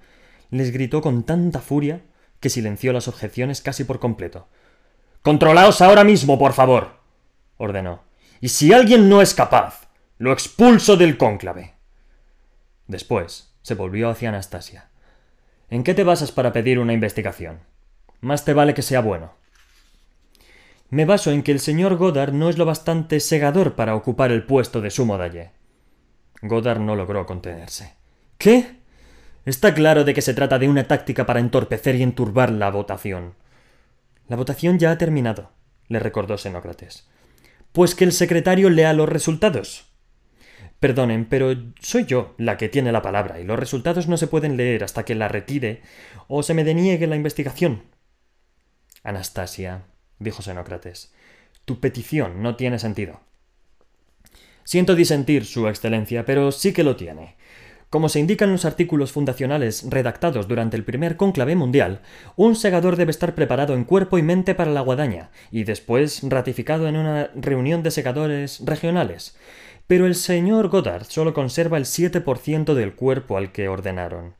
les 0.49 0.73
gritó 0.73 1.01
con 1.01 1.23
tanta 1.23 1.61
furia 1.61 2.01
que 2.41 2.49
silenció 2.49 2.91
las 2.91 3.07
objeciones 3.07 3.61
casi 3.61 3.85
por 3.85 4.01
completo. 4.01 4.49
Controlaos 5.21 5.81
ahora 5.81 6.03
mismo, 6.03 6.37
por 6.37 6.51
favor. 6.51 6.99
ordenó. 7.55 8.10
Y 8.41 8.49
si 8.49 8.73
alguien 8.73 9.07
no 9.07 9.21
es 9.21 9.35
capaz, 9.35 9.87
lo 10.17 10.33
expulso 10.33 10.97
del 10.97 11.15
cónclave. 11.17 11.75
Después 12.87 13.53
se 13.61 13.75
volvió 13.75 14.09
hacia 14.09 14.29
Anastasia. 14.29 14.89
¿En 15.69 15.83
qué 15.83 15.93
te 15.93 16.03
basas 16.03 16.31
para 16.31 16.51
pedir 16.51 16.79
una 16.79 16.93
investigación? 16.93 17.59
Más 18.19 18.43
te 18.43 18.53
vale 18.53 18.73
que 18.73 18.81
sea 18.81 19.01
bueno. 19.01 19.35
Me 20.89 21.05
baso 21.05 21.31
en 21.31 21.43
que 21.43 21.51
el 21.51 21.59
señor 21.59 21.95
Godard 21.95 22.33
no 22.33 22.49
es 22.49 22.57
lo 22.57 22.65
bastante 22.65 23.19
segador 23.19 23.75
para 23.75 23.95
ocupar 23.95 24.31
el 24.31 24.43
puesto 24.43 24.81
de 24.81 24.89
sumo 24.89 25.17
dalle. 25.17 25.51
Godard 26.41 26.79
no 26.79 26.95
logró 26.95 27.25
contenerse. 27.25 27.93
¿Qué? 28.37 28.81
Está 29.45 29.73
claro 29.73 30.03
de 30.03 30.13
que 30.13 30.21
se 30.21 30.33
trata 30.33 30.59
de 30.59 30.67
una 30.67 30.87
táctica 30.87 31.25
para 31.25 31.39
entorpecer 31.39 31.95
y 31.95 32.03
enturbar 32.03 32.51
la 32.51 32.71
votación. 32.71 33.35
La 34.27 34.35
votación 34.35 34.79
ya 34.79 34.91
ha 34.91 34.97
terminado, 34.97 35.51
le 35.87 35.99
recordó 35.99 36.37
Xenócrates. 36.37 37.07
Pues 37.71 37.95
que 37.95 38.03
el 38.03 38.11
secretario 38.11 38.69
lea 38.69 38.93
los 38.93 39.07
resultados. 39.07 39.85
Perdonen, 40.79 41.25
pero 41.25 41.55
soy 41.79 42.05
yo 42.05 42.33
la 42.37 42.57
que 42.57 42.67
tiene 42.67 42.91
la 42.91 43.01
palabra, 43.01 43.39
y 43.39 43.43
los 43.43 43.59
resultados 43.59 44.07
no 44.07 44.17
se 44.17 44.27
pueden 44.27 44.57
leer 44.57 44.83
hasta 44.83 45.05
que 45.05 45.15
la 45.15 45.27
retire 45.27 45.81
o 46.27 46.41
se 46.43 46.53
me 46.53 46.63
deniegue 46.63 47.07
la 47.07 47.15
investigación. 47.15 47.83
Anastasia, 49.03 49.83
dijo 50.19 50.41
Xenócrates, 50.41 51.13
tu 51.65 51.79
petición 51.79 52.41
no 52.41 52.55
tiene 52.55 52.79
sentido. 52.79 53.21
Siento 54.63 54.95
disentir, 54.95 55.45
Su 55.45 55.67
Excelencia, 55.67 56.25
pero 56.25 56.51
sí 56.51 56.73
que 56.73 56.83
lo 56.83 56.95
tiene. 56.95 57.35
Como 57.91 58.07
se 58.07 58.21
indica 58.21 58.45
en 58.45 58.53
los 58.53 58.63
artículos 58.63 59.11
fundacionales 59.11 59.83
redactados 59.89 60.47
durante 60.47 60.77
el 60.77 60.85
primer 60.85 61.17
cónclave 61.17 61.57
mundial, 61.57 61.99
un 62.37 62.55
segador 62.55 62.95
debe 62.95 63.11
estar 63.11 63.35
preparado 63.35 63.73
en 63.73 63.83
cuerpo 63.83 64.17
y 64.17 64.23
mente 64.23 64.55
para 64.55 64.71
la 64.71 64.79
guadaña, 64.79 65.29
y 65.51 65.65
después 65.65 66.21
ratificado 66.23 66.87
en 66.87 66.95
una 66.95 67.31
reunión 67.35 67.83
de 67.83 67.91
segadores 67.91 68.61
regionales. 68.65 69.37
Pero 69.87 70.05
el 70.05 70.15
señor 70.15 70.69
Goddard 70.69 71.03
solo 71.03 71.33
conserva 71.33 71.77
el 71.77 71.83
7% 71.83 72.75
del 72.75 72.95
cuerpo 72.95 73.35
al 73.35 73.51
que 73.51 73.67
ordenaron. 73.67 74.35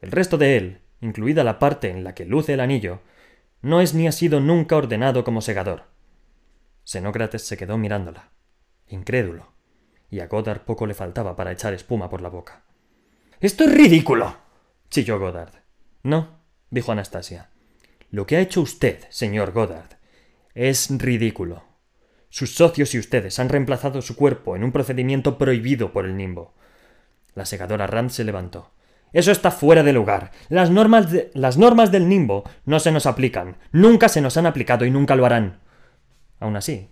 El 0.00 0.10
resto 0.10 0.36
de 0.36 0.56
él, 0.56 0.80
incluida 1.00 1.44
la 1.44 1.60
parte 1.60 1.90
en 1.90 2.02
la 2.02 2.16
que 2.16 2.24
luce 2.24 2.54
el 2.54 2.60
anillo, 2.60 3.02
no 3.62 3.80
es 3.80 3.94
ni 3.94 4.08
ha 4.08 4.12
sido 4.12 4.40
nunca 4.40 4.76
ordenado 4.76 5.22
como 5.22 5.40
segador. 5.40 5.84
Xenócrates 6.82 7.42
se 7.46 7.56
quedó 7.56 7.78
mirándola, 7.78 8.30
incrédulo, 8.88 9.52
y 10.10 10.18
a 10.18 10.26
Goddard 10.26 10.64
poco 10.64 10.84
le 10.84 10.94
faltaba 10.94 11.36
para 11.36 11.52
echar 11.52 11.74
espuma 11.74 12.10
por 12.10 12.22
la 12.22 12.28
boca. 12.28 12.64
Esto 13.40 13.62
es 13.62 13.72
ridículo. 13.72 14.36
chilló 14.90 15.20
Goddard. 15.20 15.52
No, 16.02 16.40
dijo 16.70 16.90
Anastasia. 16.90 17.50
Lo 18.10 18.26
que 18.26 18.36
ha 18.36 18.40
hecho 18.40 18.60
usted, 18.60 19.04
señor 19.10 19.52
Goddard, 19.52 19.90
es 20.54 20.88
ridículo. 20.90 21.62
Sus 22.30 22.56
socios 22.56 22.94
y 22.94 22.98
ustedes 22.98 23.38
han 23.38 23.48
reemplazado 23.48 24.02
su 24.02 24.16
cuerpo 24.16 24.56
en 24.56 24.64
un 24.64 24.72
procedimiento 24.72 25.38
prohibido 25.38 25.92
por 25.92 26.04
el 26.04 26.16
nimbo. 26.16 26.56
La 27.34 27.46
segadora 27.46 27.86
Rand 27.86 28.10
se 28.10 28.24
levantó. 28.24 28.72
Eso 29.12 29.30
está 29.30 29.52
fuera 29.52 29.84
de 29.84 29.92
lugar. 29.92 30.32
Las 30.48 30.70
normas, 30.70 31.06
las 31.32 31.58
normas 31.58 31.92
del 31.92 32.08
nimbo 32.08 32.42
no 32.64 32.80
se 32.80 32.90
nos 32.90 33.06
aplican. 33.06 33.56
Nunca 33.70 34.08
se 34.08 34.20
nos 34.20 34.36
han 34.36 34.46
aplicado 34.46 34.84
y 34.84 34.90
nunca 34.90 35.14
lo 35.14 35.24
harán. 35.24 35.60
Aún 36.40 36.56
así, 36.56 36.90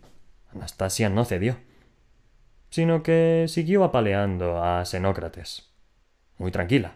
Anastasia 0.55 1.09
no 1.09 1.25
cedió, 1.25 1.59
sino 2.71 3.03
que 3.03 3.47
siguió 3.49 3.83
apaleando 3.83 4.63
a 4.63 4.85
Xenócrates 4.85 5.66
muy 6.39 6.51
tranquila, 6.51 6.95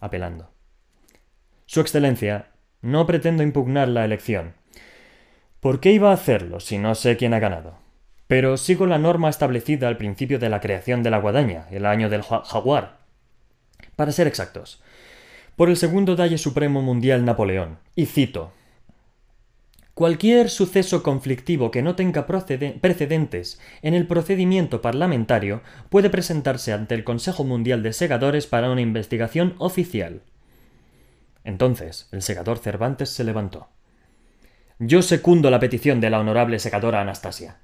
apelando. 0.00 0.50
Su 1.66 1.80
Excelencia, 1.80 2.50
no 2.82 3.06
pretendo 3.06 3.42
impugnar 3.42 3.88
la 3.88 4.04
elección. 4.04 4.54
¿Por 5.60 5.80
qué 5.80 5.92
iba 5.92 6.10
a 6.10 6.14
hacerlo 6.14 6.60
si 6.60 6.78
no 6.78 6.94
sé 6.94 7.16
quién 7.16 7.34
ha 7.34 7.38
ganado? 7.38 7.78
Pero 8.26 8.56
sigo 8.56 8.86
la 8.86 8.98
norma 8.98 9.28
establecida 9.28 9.88
al 9.88 9.96
principio 9.96 10.38
de 10.38 10.48
la 10.48 10.60
creación 10.60 11.02
de 11.02 11.10
la 11.10 11.18
guadaña, 11.18 11.66
el 11.70 11.86
año 11.86 12.08
del 12.08 12.22
jaguar. 12.22 12.98
Para 13.96 14.12
ser 14.12 14.26
exactos, 14.26 14.82
por 15.56 15.68
el 15.68 15.76
segundo 15.76 16.16
Dalle 16.16 16.38
Supremo 16.38 16.82
Mundial 16.82 17.24
Napoleón, 17.24 17.78
y 17.94 18.06
cito 18.06 18.52
Cualquier 19.96 20.50
suceso 20.50 21.02
conflictivo 21.02 21.70
que 21.70 21.80
no 21.80 21.96
tenga 21.96 22.26
precedentes 22.26 23.58
en 23.80 23.94
el 23.94 24.06
procedimiento 24.06 24.82
parlamentario 24.82 25.62
puede 25.88 26.10
presentarse 26.10 26.74
ante 26.74 26.94
el 26.94 27.02
Consejo 27.02 27.44
Mundial 27.44 27.82
de 27.82 27.94
Segadores 27.94 28.46
para 28.46 28.70
una 28.70 28.82
investigación 28.82 29.54
oficial. 29.56 30.20
Entonces, 31.44 32.10
el 32.12 32.20
segador 32.20 32.58
Cervantes 32.58 33.08
se 33.08 33.24
levantó. 33.24 33.70
Yo 34.78 35.00
secundo 35.00 35.50
la 35.50 35.60
petición 35.60 35.98
de 35.98 36.10
la 36.10 36.20
honorable 36.20 36.58
segadora 36.58 37.00
Anastasia. 37.00 37.60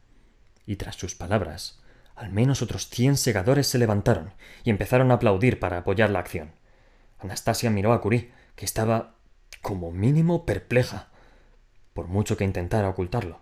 Y 0.64 0.76
tras 0.76 0.96
sus 0.96 1.14
palabras, 1.14 1.82
al 2.14 2.32
menos 2.32 2.62
otros 2.62 2.88
cien 2.88 3.18
segadores 3.18 3.66
se 3.66 3.76
levantaron 3.76 4.32
y 4.64 4.70
empezaron 4.70 5.10
a 5.10 5.16
aplaudir 5.16 5.60
para 5.60 5.76
apoyar 5.76 6.08
la 6.08 6.20
acción. 6.20 6.52
Anastasia 7.18 7.68
miró 7.68 7.92
a 7.92 8.00
Curie, 8.00 8.32
que 8.56 8.64
estaba 8.64 9.16
como 9.60 9.92
mínimo 9.92 10.46
perpleja 10.46 11.11
por 11.94 12.08
mucho 12.08 12.36
que 12.36 12.44
intentara 12.44 12.88
ocultarlo. 12.88 13.40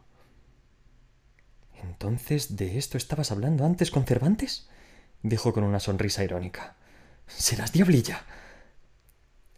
Entonces, 1.82 2.56
¿de 2.56 2.78
esto 2.78 2.96
estabas 2.98 3.30
hablando 3.32 3.64
antes 3.64 3.90
con 3.90 4.04
Cervantes? 4.04 4.68
dijo 5.22 5.52
con 5.52 5.64
una 5.64 5.80
sonrisa 5.80 6.24
irónica. 6.24 6.76
Serás 7.26 7.72
diablilla. 7.72 8.24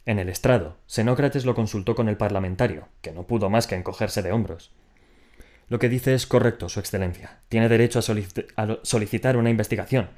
En 0.05 0.19
el 0.19 0.29
estrado, 0.29 0.79
Xenócrates 0.87 1.45
lo 1.45 1.55
consultó 1.55 1.95
con 1.95 2.09
el 2.09 2.16
parlamentario, 2.16 2.89
que 3.01 3.12
no 3.12 3.27
pudo 3.27 3.51
más 3.51 3.66
que 3.66 3.77
encogerse 3.77 4.23
de 4.23 4.33
hombros. 4.33 4.73
Lo 5.69 5.79
que 5.79 5.89
dice 5.89 6.14
es 6.14 6.27
correcto, 6.27 6.69
Su 6.69 6.81
Excelencia. 6.81 7.41
Tiene 7.49 7.69
derecho 7.69 8.01
a, 8.01 8.62
a 8.62 8.79
solicitar 8.83 9.37
una 9.37 9.51
investigación, 9.51 10.11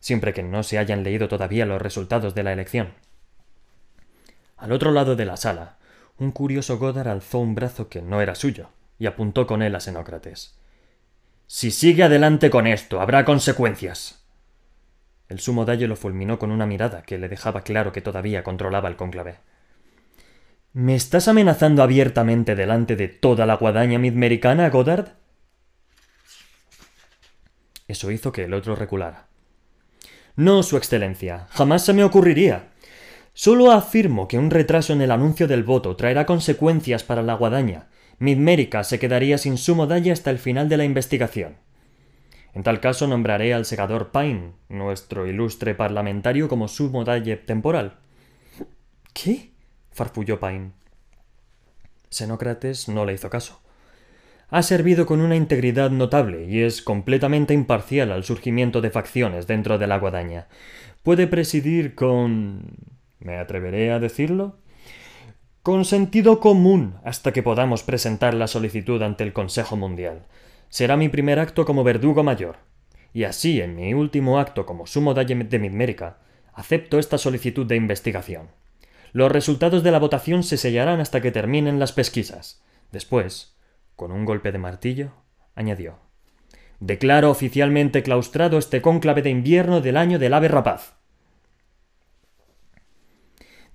siempre 0.00 0.34
que 0.34 0.42
no 0.42 0.62
se 0.62 0.78
hayan 0.78 1.02
leído 1.02 1.28
todavía 1.28 1.66
los 1.66 1.80
resultados 1.80 2.34
de 2.34 2.42
la 2.42 2.52
elección. 2.52 2.92
Al 4.56 4.72
otro 4.72 4.92
lado 4.92 5.16
de 5.16 5.24
la 5.24 5.36
sala, 5.36 5.78
un 6.18 6.30
curioso 6.30 6.78
Godard 6.78 7.08
alzó 7.08 7.38
un 7.38 7.54
brazo 7.54 7.88
que 7.88 8.02
no 8.02 8.20
era 8.20 8.34
suyo 8.34 8.68
y 8.98 9.06
apuntó 9.06 9.46
con 9.46 9.62
él 9.62 9.74
a 9.74 9.80
Xenócrates. 9.80 10.56
Si 11.46 11.70
sigue 11.70 12.04
adelante 12.04 12.50
con 12.50 12.66
esto, 12.66 13.00
habrá 13.00 13.24
consecuencias. 13.24 14.24
El 15.28 15.40
sumo 15.40 15.64
dalle 15.64 15.88
lo 15.88 15.96
fulminó 15.96 16.38
con 16.38 16.50
una 16.50 16.66
mirada 16.66 17.02
que 17.02 17.18
le 17.18 17.28
dejaba 17.28 17.62
claro 17.62 17.92
que 17.92 18.00
todavía 18.00 18.42
controlaba 18.42 18.88
el 18.88 18.96
cónclave. 18.96 19.36
¿Me 20.72 20.94
estás 20.94 21.28
amenazando 21.28 21.82
abiertamente 21.82 22.54
delante 22.54 22.96
de 22.96 23.08
toda 23.08 23.44
la 23.44 23.56
guadaña 23.56 23.98
midmericana, 23.98 24.70
Goddard? 24.70 25.12
Eso 27.88 28.10
hizo 28.10 28.32
que 28.32 28.44
el 28.44 28.54
otro 28.54 28.74
reculara. 28.74 29.26
No, 30.36 30.62
Su 30.62 30.78
Excelencia, 30.78 31.46
jamás 31.50 31.84
se 31.84 31.92
me 31.92 32.04
ocurriría. 32.04 32.71
Solo 33.34 33.72
afirmo 33.72 34.28
que 34.28 34.38
un 34.38 34.50
retraso 34.50 34.92
en 34.92 35.00
el 35.00 35.10
anuncio 35.10 35.48
del 35.48 35.62
voto 35.62 35.96
traerá 35.96 36.26
consecuencias 36.26 37.02
para 37.02 37.22
la 37.22 37.34
guadaña. 37.34 37.88
Midmérica 38.18 38.84
se 38.84 38.98
quedaría 38.98 39.38
sin 39.38 39.56
su 39.56 39.74
modalla 39.74 40.12
hasta 40.12 40.30
el 40.30 40.38
final 40.38 40.68
de 40.68 40.76
la 40.76 40.84
investigación. 40.84 41.56
En 42.54 42.62
tal 42.62 42.80
caso 42.80 43.06
nombraré 43.06 43.54
al 43.54 43.64
segador 43.64 44.10
Pine, 44.12 44.52
nuestro 44.68 45.26
ilustre 45.26 45.74
parlamentario, 45.74 46.48
como 46.48 46.68
su 46.68 46.90
modalle 46.90 47.36
temporal. 47.36 47.98
¿Qué? 49.14 49.50
farfulló 49.90 50.38
Pine. 50.38 50.72
Xenócrates 52.10 52.88
no 52.88 53.06
le 53.06 53.14
hizo 53.14 53.30
caso. 53.30 53.62
Ha 54.50 54.62
servido 54.62 55.06
con 55.06 55.22
una 55.22 55.34
integridad 55.34 55.90
notable 55.90 56.44
y 56.44 56.60
es 56.60 56.82
completamente 56.82 57.54
imparcial 57.54 58.12
al 58.12 58.22
surgimiento 58.24 58.82
de 58.82 58.90
facciones 58.90 59.46
dentro 59.46 59.78
de 59.78 59.86
la 59.86 59.98
guadaña. 59.98 60.48
Puede 61.02 61.26
presidir 61.26 61.94
con. 61.94 62.91
¿Me 63.22 63.38
atreveré 63.38 63.92
a 63.92 64.00
decirlo? 64.00 64.58
Con 65.62 65.84
sentido 65.84 66.40
común 66.40 66.96
hasta 67.04 67.32
que 67.32 67.42
podamos 67.42 67.84
presentar 67.84 68.34
la 68.34 68.48
solicitud 68.48 69.00
ante 69.02 69.22
el 69.22 69.32
Consejo 69.32 69.76
Mundial. 69.76 70.26
Será 70.68 70.96
mi 70.96 71.08
primer 71.08 71.38
acto 71.38 71.64
como 71.64 71.84
verdugo 71.84 72.24
mayor. 72.24 72.56
Y 73.12 73.24
así, 73.24 73.60
en 73.60 73.76
mi 73.76 73.94
último 73.94 74.40
acto 74.40 74.66
como 74.66 74.86
sumo 74.86 75.14
de 75.14 75.34
Midmérica, 75.34 76.18
acepto 76.52 76.98
esta 76.98 77.16
solicitud 77.16 77.66
de 77.66 77.76
investigación. 77.76 78.48
Los 79.12 79.30
resultados 79.30 79.82
de 79.82 79.92
la 79.92 79.98
votación 79.98 80.42
se 80.42 80.56
sellarán 80.56 80.98
hasta 80.98 81.20
que 81.20 81.30
terminen 81.30 81.78
las 81.78 81.92
pesquisas. 81.92 82.64
Después, 82.90 83.56
con 83.94 84.10
un 84.10 84.24
golpe 84.24 84.50
de 84.50 84.58
martillo, 84.58 85.12
añadió 85.54 85.98
Declaro 86.80 87.30
oficialmente 87.30 88.02
claustrado 88.02 88.58
este 88.58 88.82
cónclave 88.82 89.22
de 89.22 89.30
invierno 89.30 89.80
del 89.80 89.96
año 89.96 90.18
del 90.18 90.34
ave 90.34 90.48
rapaz. 90.48 91.01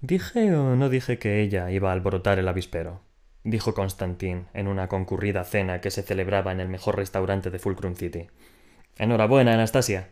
¿Dije 0.01 0.53
o 0.53 0.75
no 0.75 0.89
dije 0.89 1.17
que 1.17 1.41
ella 1.41 1.71
iba 1.71 1.89
a 1.89 1.93
alborotar 1.93 2.37
el 2.37 2.47
avispero? 2.47 3.01
dijo 3.43 3.73
Constantín 3.73 4.45
en 4.53 4.67
una 4.67 4.87
concurrida 4.89 5.43
cena 5.43 5.81
que 5.81 5.89
se 5.89 6.03
celebraba 6.03 6.51
en 6.51 6.59
el 6.59 6.67
mejor 6.67 6.97
restaurante 6.97 7.49
de 7.49 7.57
Fulcrum 7.57 7.95
City. 7.95 8.27
Enhorabuena, 8.97 9.53
Anastasia. 9.53 10.09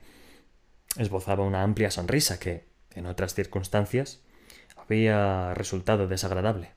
Esbozaba 0.97 1.43
una 1.43 1.61
amplia 1.61 1.91
sonrisa 1.91 2.39
que, 2.39 2.65
en 2.95 3.05
otras 3.05 3.35
circunstancias, 3.35 4.21
había 4.75 5.53
resultado 5.53 6.07
desagradable. 6.07 6.71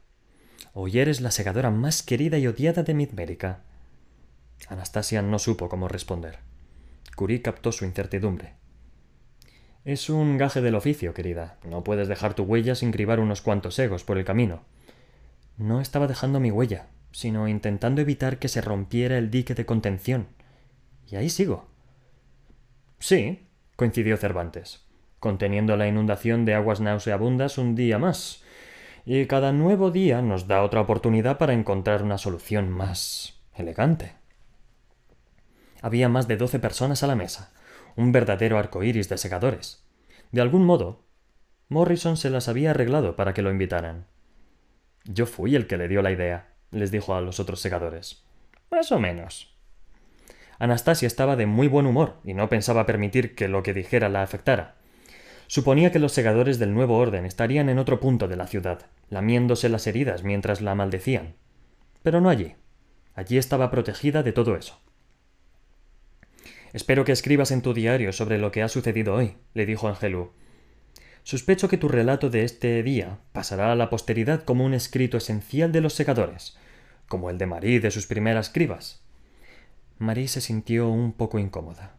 Hoy 0.74 0.98
eres 0.98 1.22
la 1.22 1.30
segadora 1.30 1.70
más 1.70 2.02
querida 2.02 2.36
y 2.36 2.46
odiada 2.46 2.82
de 2.82 2.92
Midmérica. 2.92 3.60
Anastasia 4.68 5.22
no 5.22 5.38
supo 5.38 5.70
cómo 5.70 5.88
responder. 5.88 6.40
Curie 7.16 7.40
captó 7.40 7.72
su 7.72 7.86
incertidumbre. 7.86 8.54
Es 9.84 10.10
un 10.10 10.36
gaje 10.36 10.60
del 10.60 10.74
oficio, 10.74 11.14
querida. 11.14 11.58
No 11.64 11.84
puedes 11.84 12.08
dejar 12.08 12.34
tu 12.34 12.42
huella 12.42 12.74
sin 12.74 12.92
cribar 12.92 13.20
unos 13.20 13.42
cuantos 13.42 13.78
egos 13.78 14.04
por 14.04 14.18
el 14.18 14.24
camino. 14.24 14.62
No 15.56 15.80
estaba 15.80 16.06
dejando 16.06 16.40
mi 16.40 16.50
huella, 16.50 16.86
sino 17.10 17.48
intentando 17.48 18.00
evitar 18.00 18.38
que 18.38 18.48
se 18.48 18.60
rompiera 18.60 19.18
el 19.18 19.30
dique 19.30 19.54
de 19.54 19.66
contención. 19.66 20.28
Y 21.06 21.16
ahí 21.16 21.30
sigo. 21.30 21.66
Sí, 22.98 23.46
coincidió 23.76 24.16
Cervantes 24.16 24.88
conteniendo 25.20 25.76
la 25.76 25.88
inundación 25.88 26.44
de 26.44 26.54
aguas 26.54 26.80
nauseabundas 26.80 27.58
un 27.58 27.74
día 27.74 27.98
más, 27.98 28.42
y 29.04 29.26
cada 29.26 29.52
nuevo 29.52 29.90
día 29.90 30.22
nos 30.22 30.46
da 30.46 30.62
otra 30.62 30.80
oportunidad 30.80 31.38
para 31.38 31.54
encontrar 31.54 32.02
una 32.02 32.18
solución 32.18 32.70
más 32.70 33.34
elegante. 33.54 34.12
Había 35.80 36.08
más 36.08 36.28
de 36.28 36.36
doce 36.36 36.58
personas 36.58 37.02
a 37.02 37.06
la 37.06 37.16
mesa, 37.16 37.52
un 37.98 38.12
verdadero 38.12 38.58
arco 38.58 38.84
iris 38.84 39.08
de 39.08 39.18
segadores. 39.18 39.84
De 40.30 40.40
algún 40.40 40.64
modo, 40.64 41.02
Morrison 41.68 42.16
se 42.16 42.30
las 42.30 42.48
había 42.48 42.70
arreglado 42.70 43.16
para 43.16 43.34
que 43.34 43.42
lo 43.42 43.50
invitaran. 43.50 44.06
Yo 45.04 45.26
fui 45.26 45.56
el 45.56 45.66
que 45.66 45.76
le 45.76 45.88
dio 45.88 46.00
la 46.00 46.12
idea, 46.12 46.54
les 46.70 46.92
dijo 46.92 47.16
a 47.16 47.20
los 47.20 47.40
otros 47.40 47.60
segadores. 47.60 48.24
Más 48.70 48.92
o 48.92 49.00
menos. 49.00 49.58
Anastasia 50.60 51.08
estaba 51.08 51.34
de 51.34 51.46
muy 51.46 51.66
buen 51.66 51.86
humor 51.86 52.20
y 52.22 52.34
no 52.34 52.48
pensaba 52.48 52.86
permitir 52.86 53.34
que 53.34 53.48
lo 53.48 53.64
que 53.64 53.74
dijera 53.74 54.08
la 54.08 54.22
afectara. 54.22 54.76
Suponía 55.48 55.90
que 55.90 55.98
los 55.98 56.12
segadores 56.12 56.60
del 56.60 56.74
nuevo 56.74 56.98
orden 56.98 57.26
estarían 57.26 57.68
en 57.68 57.80
otro 57.80 57.98
punto 57.98 58.28
de 58.28 58.36
la 58.36 58.46
ciudad, 58.46 58.86
lamiéndose 59.10 59.68
las 59.68 59.88
heridas 59.88 60.22
mientras 60.22 60.60
la 60.60 60.76
maldecían. 60.76 61.34
Pero 62.04 62.20
no 62.20 62.30
allí. 62.30 62.54
Allí 63.16 63.38
estaba 63.38 63.72
protegida 63.72 64.22
de 64.22 64.30
todo 64.30 64.54
eso. 64.54 64.80
Espero 66.72 67.04
que 67.04 67.12
escribas 67.12 67.50
en 67.50 67.62
tu 67.62 67.74
diario 67.74 68.12
sobre 68.12 68.38
lo 68.38 68.52
que 68.52 68.62
ha 68.62 68.68
sucedido 68.68 69.14
hoy, 69.14 69.36
le 69.54 69.66
dijo 69.66 69.88
Angelú. 69.88 70.32
Sospecho 71.22 71.68
que 71.68 71.78
tu 71.78 71.88
relato 71.88 72.30
de 72.30 72.44
este 72.44 72.82
día 72.82 73.18
pasará 73.32 73.72
a 73.72 73.76
la 73.76 73.90
posteridad 73.90 74.44
como 74.44 74.64
un 74.64 74.74
escrito 74.74 75.16
esencial 75.16 75.72
de 75.72 75.80
los 75.80 75.94
segadores, 75.94 76.56
como 77.06 77.30
el 77.30 77.38
de 77.38 77.46
Marie 77.46 77.80
de 77.80 77.90
sus 77.90 78.06
primeras 78.06 78.50
cribas. 78.50 79.02
Marie 79.98 80.28
se 80.28 80.40
sintió 80.40 80.88
un 80.88 81.12
poco 81.12 81.38
incómoda. 81.38 81.96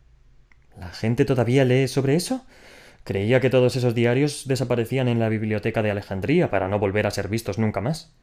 ¿La 0.79 0.89
gente 0.89 1.25
todavía 1.25 1.65
lee 1.65 1.87
sobre 1.87 2.15
eso? 2.15 2.45
Creía 3.03 3.41
que 3.41 3.49
todos 3.49 3.75
esos 3.75 3.95
diarios 3.95 4.47
desaparecían 4.47 5.07
en 5.07 5.19
la 5.19 5.29
biblioteca 5.29 5.81
de 5.81 5.91
Alejandría 5.91 6.49
para 6.49 6.67
no 6.67 6.79
volver 6.79 7.07
a 7.07 7.11
ser 7.11 7.27
vistos 7.27 7.57
nunca 7.57 7.81
más. 7.81 8.13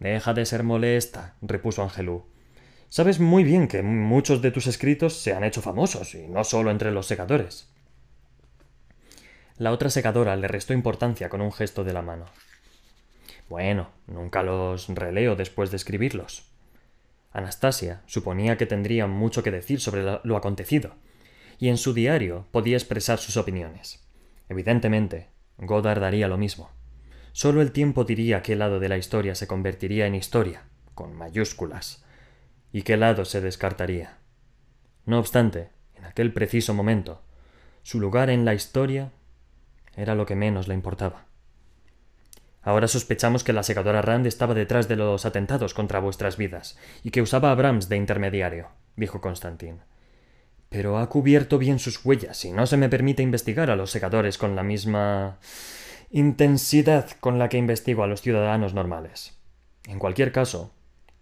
Deja 0.00 0.34
de 0.34 0.46
ser 0.46 0.62
molesta, 0.62 1.34
repuso 1.40 1.82
Angelú. 1.82 2.24
Sabes 2.88 3.20
muy 3.20 3.44
bien 3.44 3.68
que 3.68 3.82
muchos 3.82 4.40
de 4.42 4.50
tus 4.50 4.66
escritos 4.66 5.14
se 5.14 5.32
han 5.32 5.44
hecho 5.44 5.62
famosos, 5.62 6.14
y 6.14 6.28
no 6.28 6.44
solo 6.44 6.70
entre 6.70 6.92
los 6.92 7.06
segadores. 7.06 7.68
La 9.56 9.72
otra 9.72 9.90
segadora 9.90 10.36
le 10.36 10.48
restó 10.48 10.72
importancia 10.72 11.28
con 11.28 11.40
un 11.40 11.52
gesto 11.52 11.84
de 11.84 11.92
la 11.92 12.02
mano. 12.02 12.26
Bueno, 13.48 13.90
nunca 14.06 14.42
los 14.42 14.88
releo 14.88 15.36
después 15.36 15.70
de 15.70 15.76
escribirlos. 15.76 16.50
Anastasia 17.32 18.02
suponía 18.06 18.56
que 18.56 18.66
tendría 18.66 19.06
mucho 19.06 19.42
que 19.42 19.50
decir 19.50 19.80
sobre 19.80 20.20
lo 20.22 20.36
acontecido, 20.36 20.94
y 21.58 21.68
en 21.68 21.76
su 21.76 21.94
diario 21.94 22.46
podía 22.52 22.76
expresar 22.76 23.18
sus 23.18 23.36
opiniones. 23.36 24.04
Evidentemente, 24.48 25.28
Godard 25.58 26.00
daría 26.00 26.28
lo 26.28 26.38
mismo. 26.38 26.70
Solo 27.32 27.62
el 27.62 27.72
tiempo 27.72 28.04
diría 28.04 28.42
qué 28.42 28.54
lado 28.56 28.78
de 28.78 28.88
la 28.88 28.98
historia 28.98 29.34
se 29.34 29.46
convertiría 29.46 30.06
en 30.06 30.14
historia, 30.14 30.64
con 30.94 31.14
mayúsculas, 31.14 32.03
y 32.74 32.82
qué 32.82 32.96
lado 32.96 33.24
se 33.24 33.40
descartaría. 33.40 34.18
No 35.06 35.20
obstante, 35.20 35.70
en 35.94 36.04
aquel 36.04 36.32
preciso 36.32 36.74
momento, 36.74 37.22
su 37.84 38.00
lugar 38.00 38.28
en 38.28 38.44
la 38.44 38.52
historia 38.52 39.12
era 39.96 40.16
lo 40.16 40.26
que 40.26 40.34
menos 40.34 40.66
le 40.68 40.74
importaba. 40.74 41.24
Ahora 42.60 42.88
sospechamos 42.88 43.44
que 43.44 43.52
la 43.52 43.62
segadora 43.62 44.02
Rand 44.02 44.26
estaba 44.26 44.54
detrás 44.54 44.88
de 44.88 44.96
los 44.96 45.24
atentados 45.24 45.72
contra 45.72 46.00
vuestras 46.00 46.36
vidas 46.36 46.76
y 47.04 47.12
que 47.12 47.22
usaba 47.22 47.52
a 47.52 47.54
Brahms 47.54 47.88
de 47.88 47.96
intermediario, 47.96 48.68
dijo 48.96 49.20
Constantín 49.20 49.80
pero 50.74 50.98
ha 50.98 51.08
cubierto 51.08 51.56
bien 51.56 51.78
sus 51.78 52.04
huellas 52.04 52.44
y 52.44 52.50
no 52.50 52.66
se 52.66 52.76
me 52.76 52.88
permite 52.88 53.22
investigar 53.22 53.70
a 53.70 53.76
los 53.76 53.92
segadores 53.92 54.38
con 54.38 54.56
la 54.56 54.64
misma 54.64 55.38
intensidad 56.10 57.08
con 57.20 57.38
la 57.38 57.48
que 57.48 57.58
investigo 57.58 58.02
a 58.02 58.08
los 58.08 58.22
ciudadanos 58.22 58.74
normales. 58.74 59.38
En 59.86 60.00
cualquier 60.00 60.32
caso, 60.32 60.72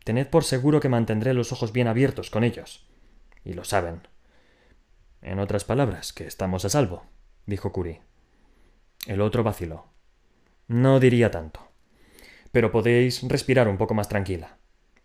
tened 0.04 0.28
por 0.28 0.44
seguro 0.44 0.80
que 0.80 0.88
mantendré 0.88 1.34
los 1.34 1.52
ojos 1.52 1.72
bien 1.72 1.88
abiertos 1.88 2.30
con 2.30 2.44
ellos. 2.44 2.86
Y 3.44 3.54
lo 3.54 3.64
saben. 3.64 4.06
En 5.20 5.38
otras 5.38 5.64
palabras, 5.64 6.12
que 6.12 6.26
estamos 6.26 6.64
a 6.64 6.68
salvo, 6.68 7.04
dijo 7.46 7.72
Curie. 7.72 8.02
El 9.06 9.20
otro 9.20 9.42
vaciló. 9.42 9.86
No 10.68 11.00
diría 11.00 11.30
tanto. 11.30 11.68
Pero 12.50 12.70
podéis 12.70 13.22
respirar 13.28 13.68
un 13.68 13.78
poco 13.78 13.94
más 13.94 14.08
tranquila. 14.08 14.58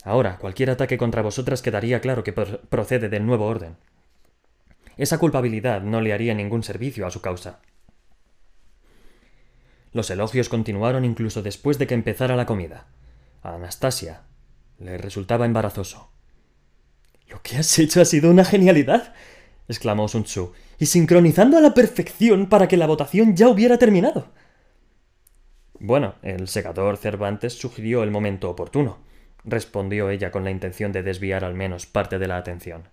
Ahora, 0.04 0.38
cualquier 0.38 0.70
ataque 0.70 0.98
contra 0.98 1.22
vosotras 1.22 1.62
quedaría 1.62 2.02
claro 2.02 2.24
que 2.24 2.34
procede 2.34 3.10
del 3.10 3.26
nuevo 3.26 3.46
orden. 3.46 3.78
Esa 4.98 5.20
culpabilidad 5.20 5.82
no 5.82 6.02
le 6.02 6.14
haría 6.14 6.34
ningún 6.34 6.64
servicio 6.64 7.06
a 7.06 7.12
su 7.12 7.22
causa. 7.22 7.60
Los 9.94 10.10
elogios 10.10 10.50
continuaron 10.50 11.06
incluso 11.06 11.42
después 11.42 11.78
de 11.78 11.88
que 11.88 11.94
empezara 11.94 12.36
la 12.36 12.46
comida. 12.46 12.88
Anastasia 13.44 14.24
le 14.80 14.98
resultaba 14.98 15.46
embarazoso. 15.46 16.10
Lo 17.28 17.42
que 17.42 17.58
has 17.58 17.78
hecho 17.80 18.02
ha 18.02 18.06
sido 18.06 18.32
una 18.32 18.46
genialidad, 18.46 19.14
exclamó 19.68 20.08
Sun 20.08 20.24
Tzu, 20.24 20.54
y 20.80 20.86
sincronizando 20.86 21.58
a 21.58 21.62
la 21.62 21.74
perfección 21.74 22.48
para 22.48 22.68
que 22.68 22.78
la 22.78 22.88
votación 22.88 23.36
ya 23.36 23.50
hubiera 23.50 23.78
terminado. 23.78 24.32
Bueno, 25.80 26.16
el 26.22 26.48
segador 26.48 26.98
Cervantes 26.98 27.54
sugirió 27.54 28.04
el 28.04 28.12
momento 28.12 28.50
oportuno, 28.50 29.00
respondió 29.44 30.10
ella 30.10 30.32
con 30.32 30.44
la 30.44 30.52
intención 30.52 30.92
de 30.92 31.04
desviar 31.04 31.44
al 31.44 31.54
menos 31.54 31.86
parte 31.86 32.20
de 32.20 32.28
la 32.28 32.38
atención. 32.38 32.90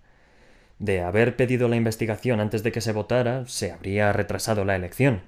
De 0.77 1.01
haber 1.01 1.35
pedido 1.35 1.67
la 1.67 1.77
investigación 1.77 2.39
antes 2.39 2.61
de 2.61 2.71
que 2.71 2.81
se 2.81 2.91
votara, 2.91 3.45
se 3.47 3.71
habría 3.71 4.11
retrasado 4.13 4.65
la 4.65 4.75
elección, 4.75 5.21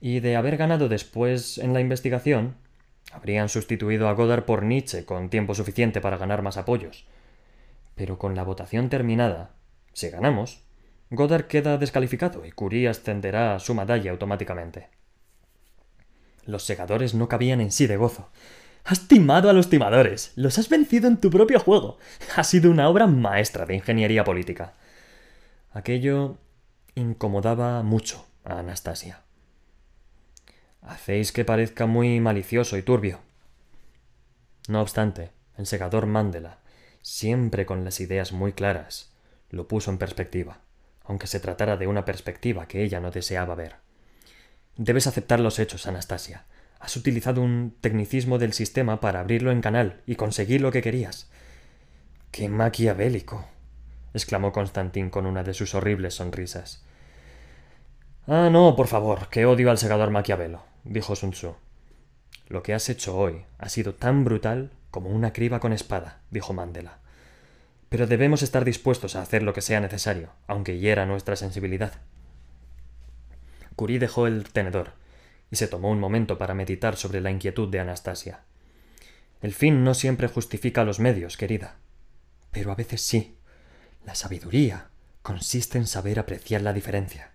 y 0.00 0.20
de 0.20 0.36
haber 0.36 0.56
ganado 0.56 0.88
después 0.88 1.58
en 1.58 1.72
la 1.72 1.80
investigación, 1.80 2.56
Habrían 3.12 3.48
sustituido 3.48 4.08
a 4.08 4.12
Godard 4.12 4.44
por 4.44 4.62
Nietzsche 4.62 5.04
con 5.04 5.30
tiempo 5.30 5.54
suficiente 5.54 6.00
para 6.00 6.18
ganar 6.18 6.42
más 6.42 6.56
apoyos. 6.56 7.06
Pero 7.94 8.18
con 8.18 8.34
la 8.34 8.44
votación 8.44 8.90
terminada, 8.90 9.50
si 9.92 10.10
ganamos, 10.10 10.62
Godard 11.10 11.46
queda 11.46 11.78
descalificado 11.78 12.44
y 12.44 12.52
Curie 12.52 12.88
ascenderá 12.88 13.58
su 13.58 13.74
medalla 13.74 14.10
automáticamente. 14.10 14.88
Los 16.44 16.64
segadores 16.64 17.14
no 17.14 17.28
cabían 17.28 17.60
en 17.60 17.72
sí 17.72 17.86
de 17.86 17.96
gozo. 17.96 18.30
Has 18.84 19.08
timado 19.08 19.50
a 19.50 19.52
los 19.52 19.68
timadores. 19.68 20.32
Los 20.34 20.58
has 20.58 20.68
vencido 20.68 21.08
en 21.08 21.18
tu 21.18 21.30
propio 21.30 21.60
juego. 21.60 21.98
Ha 22.36 22.44
sido 22.44 22.70
una 22.70 22.88
obra 22.88 23.06
maestra 23.06 23.66
de 23.66 23.74
ingeniería 23.74 24.24
política. 24.24 24.74
Aquello 25.72 26.38
incomodaba 26.94 27.82
mucho 27.82 28.26
a 28.44 28.60
Anastasia. 28.60 29.20
Hacéis 30.88 31.32
que 31.32 31.44
parezca 31.44 31.84
muy 31.84 32.18
malicioso 32.18 32.78
y 32.78 32.82
turbio. 32.82 33.20
No 34.68 34.80
obstante, 34.80 35.32
el 35.58 35.66
segador 35.66 36.06
Mandela, 36.06 36.60
siempre 37.02 37.66
con 37.66 37.84
las 37.84 38.00
ideas 38.00 38.32
muy 38.32 38.54
claras, 38.54 39.12
lo 39.50 39.68
puso 39.68 39.90
en 39.90 39.98
perspectiva, 39.98 40.60
aunque 41.04 41.26
se 41.26 41.40
tratara 41.40 41.76
de 41.76 41.86
una 41.86 42.06
perspectiva 42.06 42.66
que 42.66 42.82
ella 42.82 43.00
no 43.00 43.10
deseaba 43.10 43.54
ver. 43.54 43.76
Debes 44.78 45.06
aceptar 45.06 45.40
los 45.40 45.58
hechos, 45.58 45.86
Anastasia. 45.86 46.46
Has 46.80 46.96
utilizado 46.96 47.42
un 47.42 47.76
tecnicismo 47.82 48.38
del 48.38 48.54
sistema 48.54 48.98
para 48.98 49.20
abrirlo 49.20 49.52
en 49.52 49.60
canal 49.60 50.00
y 50.06 50.16
conseguir 50.16 50.62
lo 50.62 50.72
que 50.72 50.80
querías. 50.80 51.28
¡Qué 52.30 52.48
maquiavélico! 52.48 53.46
exclamó 54.14 54.52
Constantín 54.52 55.10
con 55.10 55.26
una 55.26 55.44
de 55.44 55.52
sus 55.52 55.74
horribles 55.74 56.14
sonrisas. 56.14 56.82
Ah, 58.26 58.48
no, 58.50 58.74
por 58.74 58.86
favor, 58.86 59.28
que 59.28 59.44
odio 59.44 59.70
al 59.70 59.76
segador 59.76 60.10
Maquiavelo, 60.10 60.67
dijo 60.84 61.16
Sun 61.16 61.32
Tzu. 61.32 61.54
Lo 62.48 62.62
que 62.62 62.74
has 62.74 62.88
hecho 62.88 63.16
hoy 63.16 63.44
ha 63.58 63.68
sido 63.68 63.94
tan 63.94 64.24
brutal 64.24 64.70
como 64.90 65.10
una 65.10 65.32
criba 65.32 65.60
con 65.60 65.72
espada, 65.72 66.20
dijo 66.30 66.52
Mandela. 66.52 66.98
Pero 67.88 68.06
debemos 68.06 68.42
estar 68.42 68.64
dispuestos 68.64 69.16
a 69.16 69.22
hacer 69.22 69.42
lo 69.42 69.52
que 69.52 69.60
sea 69.60 69.80
necesario, 69.80 70.30
aunque 70.46 70.78
hiera 70.78 71.06
nuestra 71.06 71.36
sensibilidad. 71.36 71.92
Curie 73.76 73.98
dejó 73.98 74.26
el 74.26 74.44
tenedor 74.50 74.92
y 75.50 75.56
se 75.56 75.68
tomó 75.68 75.90
un 75.90 76.00
momento 76.00 76.36
para 76.38 76.54
meditar 76.54 76.96
sobre 76.96 77.20
la 77.20 77.30
inquietud 77.30 77.68
de 77.68 77.80
Anastasia. 77.80 78.40
El 79.40 79.54
fin 79.54 79.84
no 79.84 79.94
siempre 79.94 80.28
justifica 80.28 80.84
los 80.84 80.98
medios, 80.98 81.36
querida. 81.36 81.76
Pero 82.50 82.72
a 82.72 82.74
veces 82.74 83.02
sí. 83.02 83.36
La 84.04 84.14
sabiduría 84.14 84.88
consiste 85.22 85.78
en 85.78 85.86
saber 85.86 86.18
apreciar 86.18 86.62
la 86.62 86.72
diferencia. 86.72 87.32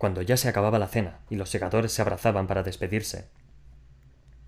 Cuando 0.00 0.22
ya 0.22 0.38
se 0.38 0.48
acababa 0.48 0.78
la 0.78 0.88
cena 0.88 1.18
y 1.28 1.36
los 1.36 1.50
segadores 1.50 1.92
se 1.92 2.00
abrazaban 2.00 2.46
para 2.46 2.62
despedirse, 2.62 3.28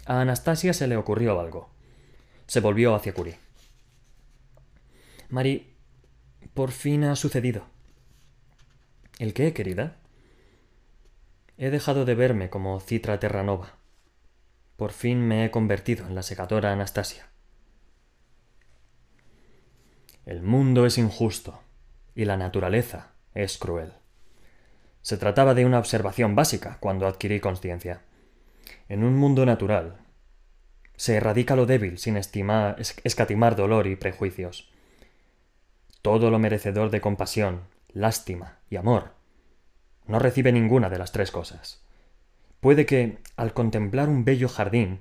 a 0.07 0.23
Anastasia 0.23 0.73
se 0.73 0.87
le 0.87 0.97
ocurrió 0.97 1.39
algo. 1.39 1.69
Se 2.47 2.61
volvió 2.61 2.95
hacia 2.95 3.13
Curie. 3.13 3.39
Mari, 5.29 5.77
por 6.55 6.71
fin 6.71 7.05
ha 7.05 7.17
sucedido. 7.17 7.67
¿El 9.19 9.35
qué, 9.35 9.53
querida? 9.53 9.99
He 11.59 11.69
dejado 11.69 12.07
de 12.07 12.15
verme 12.15 12.49
como 12.49 12.81
Citra 12.81 13.21
Terranova. 13.21 13.75
Por 14.77 14.93
fin 14.93 15.21
me 15.21 15.45
he 15.45 15.51
convertido 15.51 16.07
en 16.07 16.15
la 16.15 16.23
segadora 16.23 16.73
Anastasia. 16.73 17.29
El 20.25 20.43
mundo 20.43 20.87
es 20.87 20.97
injusto 20.97 21.61
y 22.15 22.25
la 22.25 22.39
naturaleza 22.39 23.13
es 23.35 23.59
cruel. 23.59 23.93
Se 25.03 25.17
trataba 25.17 25.55
de 25.55 25.67
una 25.67 25.79
observación 25.79 26.35
básica 26.35 26.79
cuando 26.81 27.07
adquirí 27.07 27.41
conciencia. 27.41 28.01
En 28.89 29.05
un 29.05 29.17
mundo 29.17 29.45
natural, 29.45 29.99
se 30.97 31.17
erradica 31.17 31.57
lo 31.57 31.67
débil 31.67 31.99
sin 31.99 32.17
estimar, 32.17 32.77
escatimar 33.05 33.57
dolor 33.57 33.87
y 33.87 33.97
prejuicios. 33.97 34.71
Todo 36.01 36.31
lo 36.31 36.39
merecedor 36.39 36.91
de 36.91 37.01
compasión, 37.01 37.63
lástima 37.93 38.59
y 38.71 38.77
amor 38.77 39.23
no 40.07 40.19
recibe 40.19 40.53
ninguna 40.53 40.91
de 40.91 40.99
las 40.99 41.13
tres 41.13 41.31
cosas. 41.31 41.83
Puede 42.61 42.87
que, 42.87 43.19
al 43.37 43.53
contemplar 43.53 44.09
un 44.09 44.25
bello 44.25 44.49
jardín, 44.49 45.01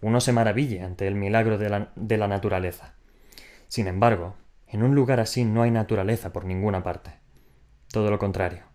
uno 0.00 0.20
se 0.20 0.32
maraville 0.32 0.82
ante 0.82 1.06
el 1.06 1.14
milagro 1.14 1.58
de 1.58 1.70
la, 1.70 1.92
de 1.96 2.16
la 2.16 2.28
naturaleza. 2.28 2.94
Sin 3.68 3.88
embargo, 3.88 4.36
en 4.66 4.82
un 4.82 4.94
lugar 4.94 5.20
así 5.20 5.44
no 5.44 5.62
hay 5.62 5.70
naturaleza 5.70 6.32
por 6.32 6.44
ninguna 6.44 6.82
parte. 6.82 7.12
Todo 7.88 8.10
lo 8.10 8.18
contrario. 8.18 8.73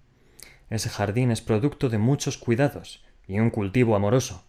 Ese 0.70 0.90
jardín 0.90 1.32
es 1.32 1.42
producto 1.42 1.90
de 1.90 1.98
muchos 1.98 2.38
cuidados 2.38 3.04
y 3.28 3.40
un 3.40 3.50
cultivo 3.50 3.96
amoroso. 3.96 4.44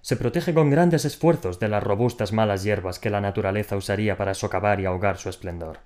Se 0.00 0.16
protege 0.16 0.54
con 0.54 0.70
grandes 0.70 1.04
esfuerzos 1.04 1.58
de 1.58 1.68
las 1.68 1.82
robustas 1.82 2.32
malas 2.32 2.62
hierbas 2.62 2.98
que 2.98 3.10
la 3.10 3.20
naturaleza 3.20 3.76
usaría 3.76 4.16
para 4.16 4.34
socavar 4.34 4.80
y 4.80 4.86
ahogar 4.86 5.18
su 5.18 5.28
esplendor. 5.28 5.80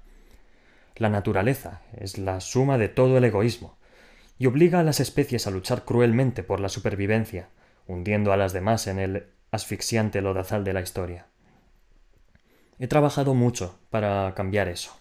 La 0.97 1.09
naturaleza 1.09 1.81
es 1.97 2.19
la 2.19 2.41
suma 2.41 2.79
de 2.79 2.89
todo 2.89 3.19
el 3.19 3.25
egoísmo, 3.25 3.77
y 4.39 4.47
obliga 4.47 4.81
a 4.81 4.83
las 4.83 5.01
especies 5.01 5.47
a 5.47 5.51
luchar 5.51 5.85
cruelmente 5.85 6.43
por 6.43 6.61
la 6.61 6.69
supervivencia, 6.69 7.49
hundiendo 7.87 8.33
a 8.33 8.37
las 8.37 8.53
demás 8.53 8.87
en 8.87 8.99
el 8.99 9.27
asfixiante 9.51 10.21
lodazal 10.21 10.65
de 10.65 10.73
la 10.73 10.81
historia. 10.81 11.27
He 12.79 12.89
trabajado 12.89 13.35
mucho 13.35 13.79
para 13.91 14.35
cambiar 14.35 14.69
eso. 14.69 14.93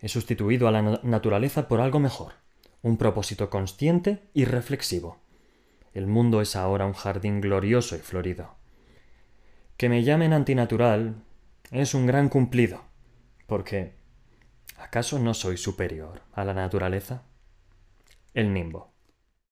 He 0.00 0.08
sustituido 0.08 0.68
a 0.68 0.72
la 0.72 1.00
naturaleza 1.02 1.68
por 1.68 1.80
algo 1.80 2.00
mejor, 2.00 2.34
un 2.82 2.96
propósito 2.96 3.50
consciente 3.50 4.28
y 4.34 4.44
reflexivo. 4.44 5.18
El 5.92 6.06
mundo 6.06 6.40
es 6.40 6.56
ahora 6.56 6.86
un 6.86 6.92
jardín 6.92 7.40
glorioso 7.40 7.96
y 7.96 8.00
florido. 8.00 8.54
Que 9.76 9.88
me 9.88 10.04
llamen 10.04 10.32
antinatural 10.32 11.22
es 11.70 11.94
un 11.94 12.06
gran 12.06 12.28
cumplido, 12.28 12.82
porque 13.46 13.94
¿acaso 14.76 15.18
no 15.18 15.34
soy 15.34 15.56
superior 15.56 16.22
a 16.32 16.44
la 16.44 16.54
naturaleza? 16.54 17.22
El 18.34 18.52
nimbo. 18.52 18.95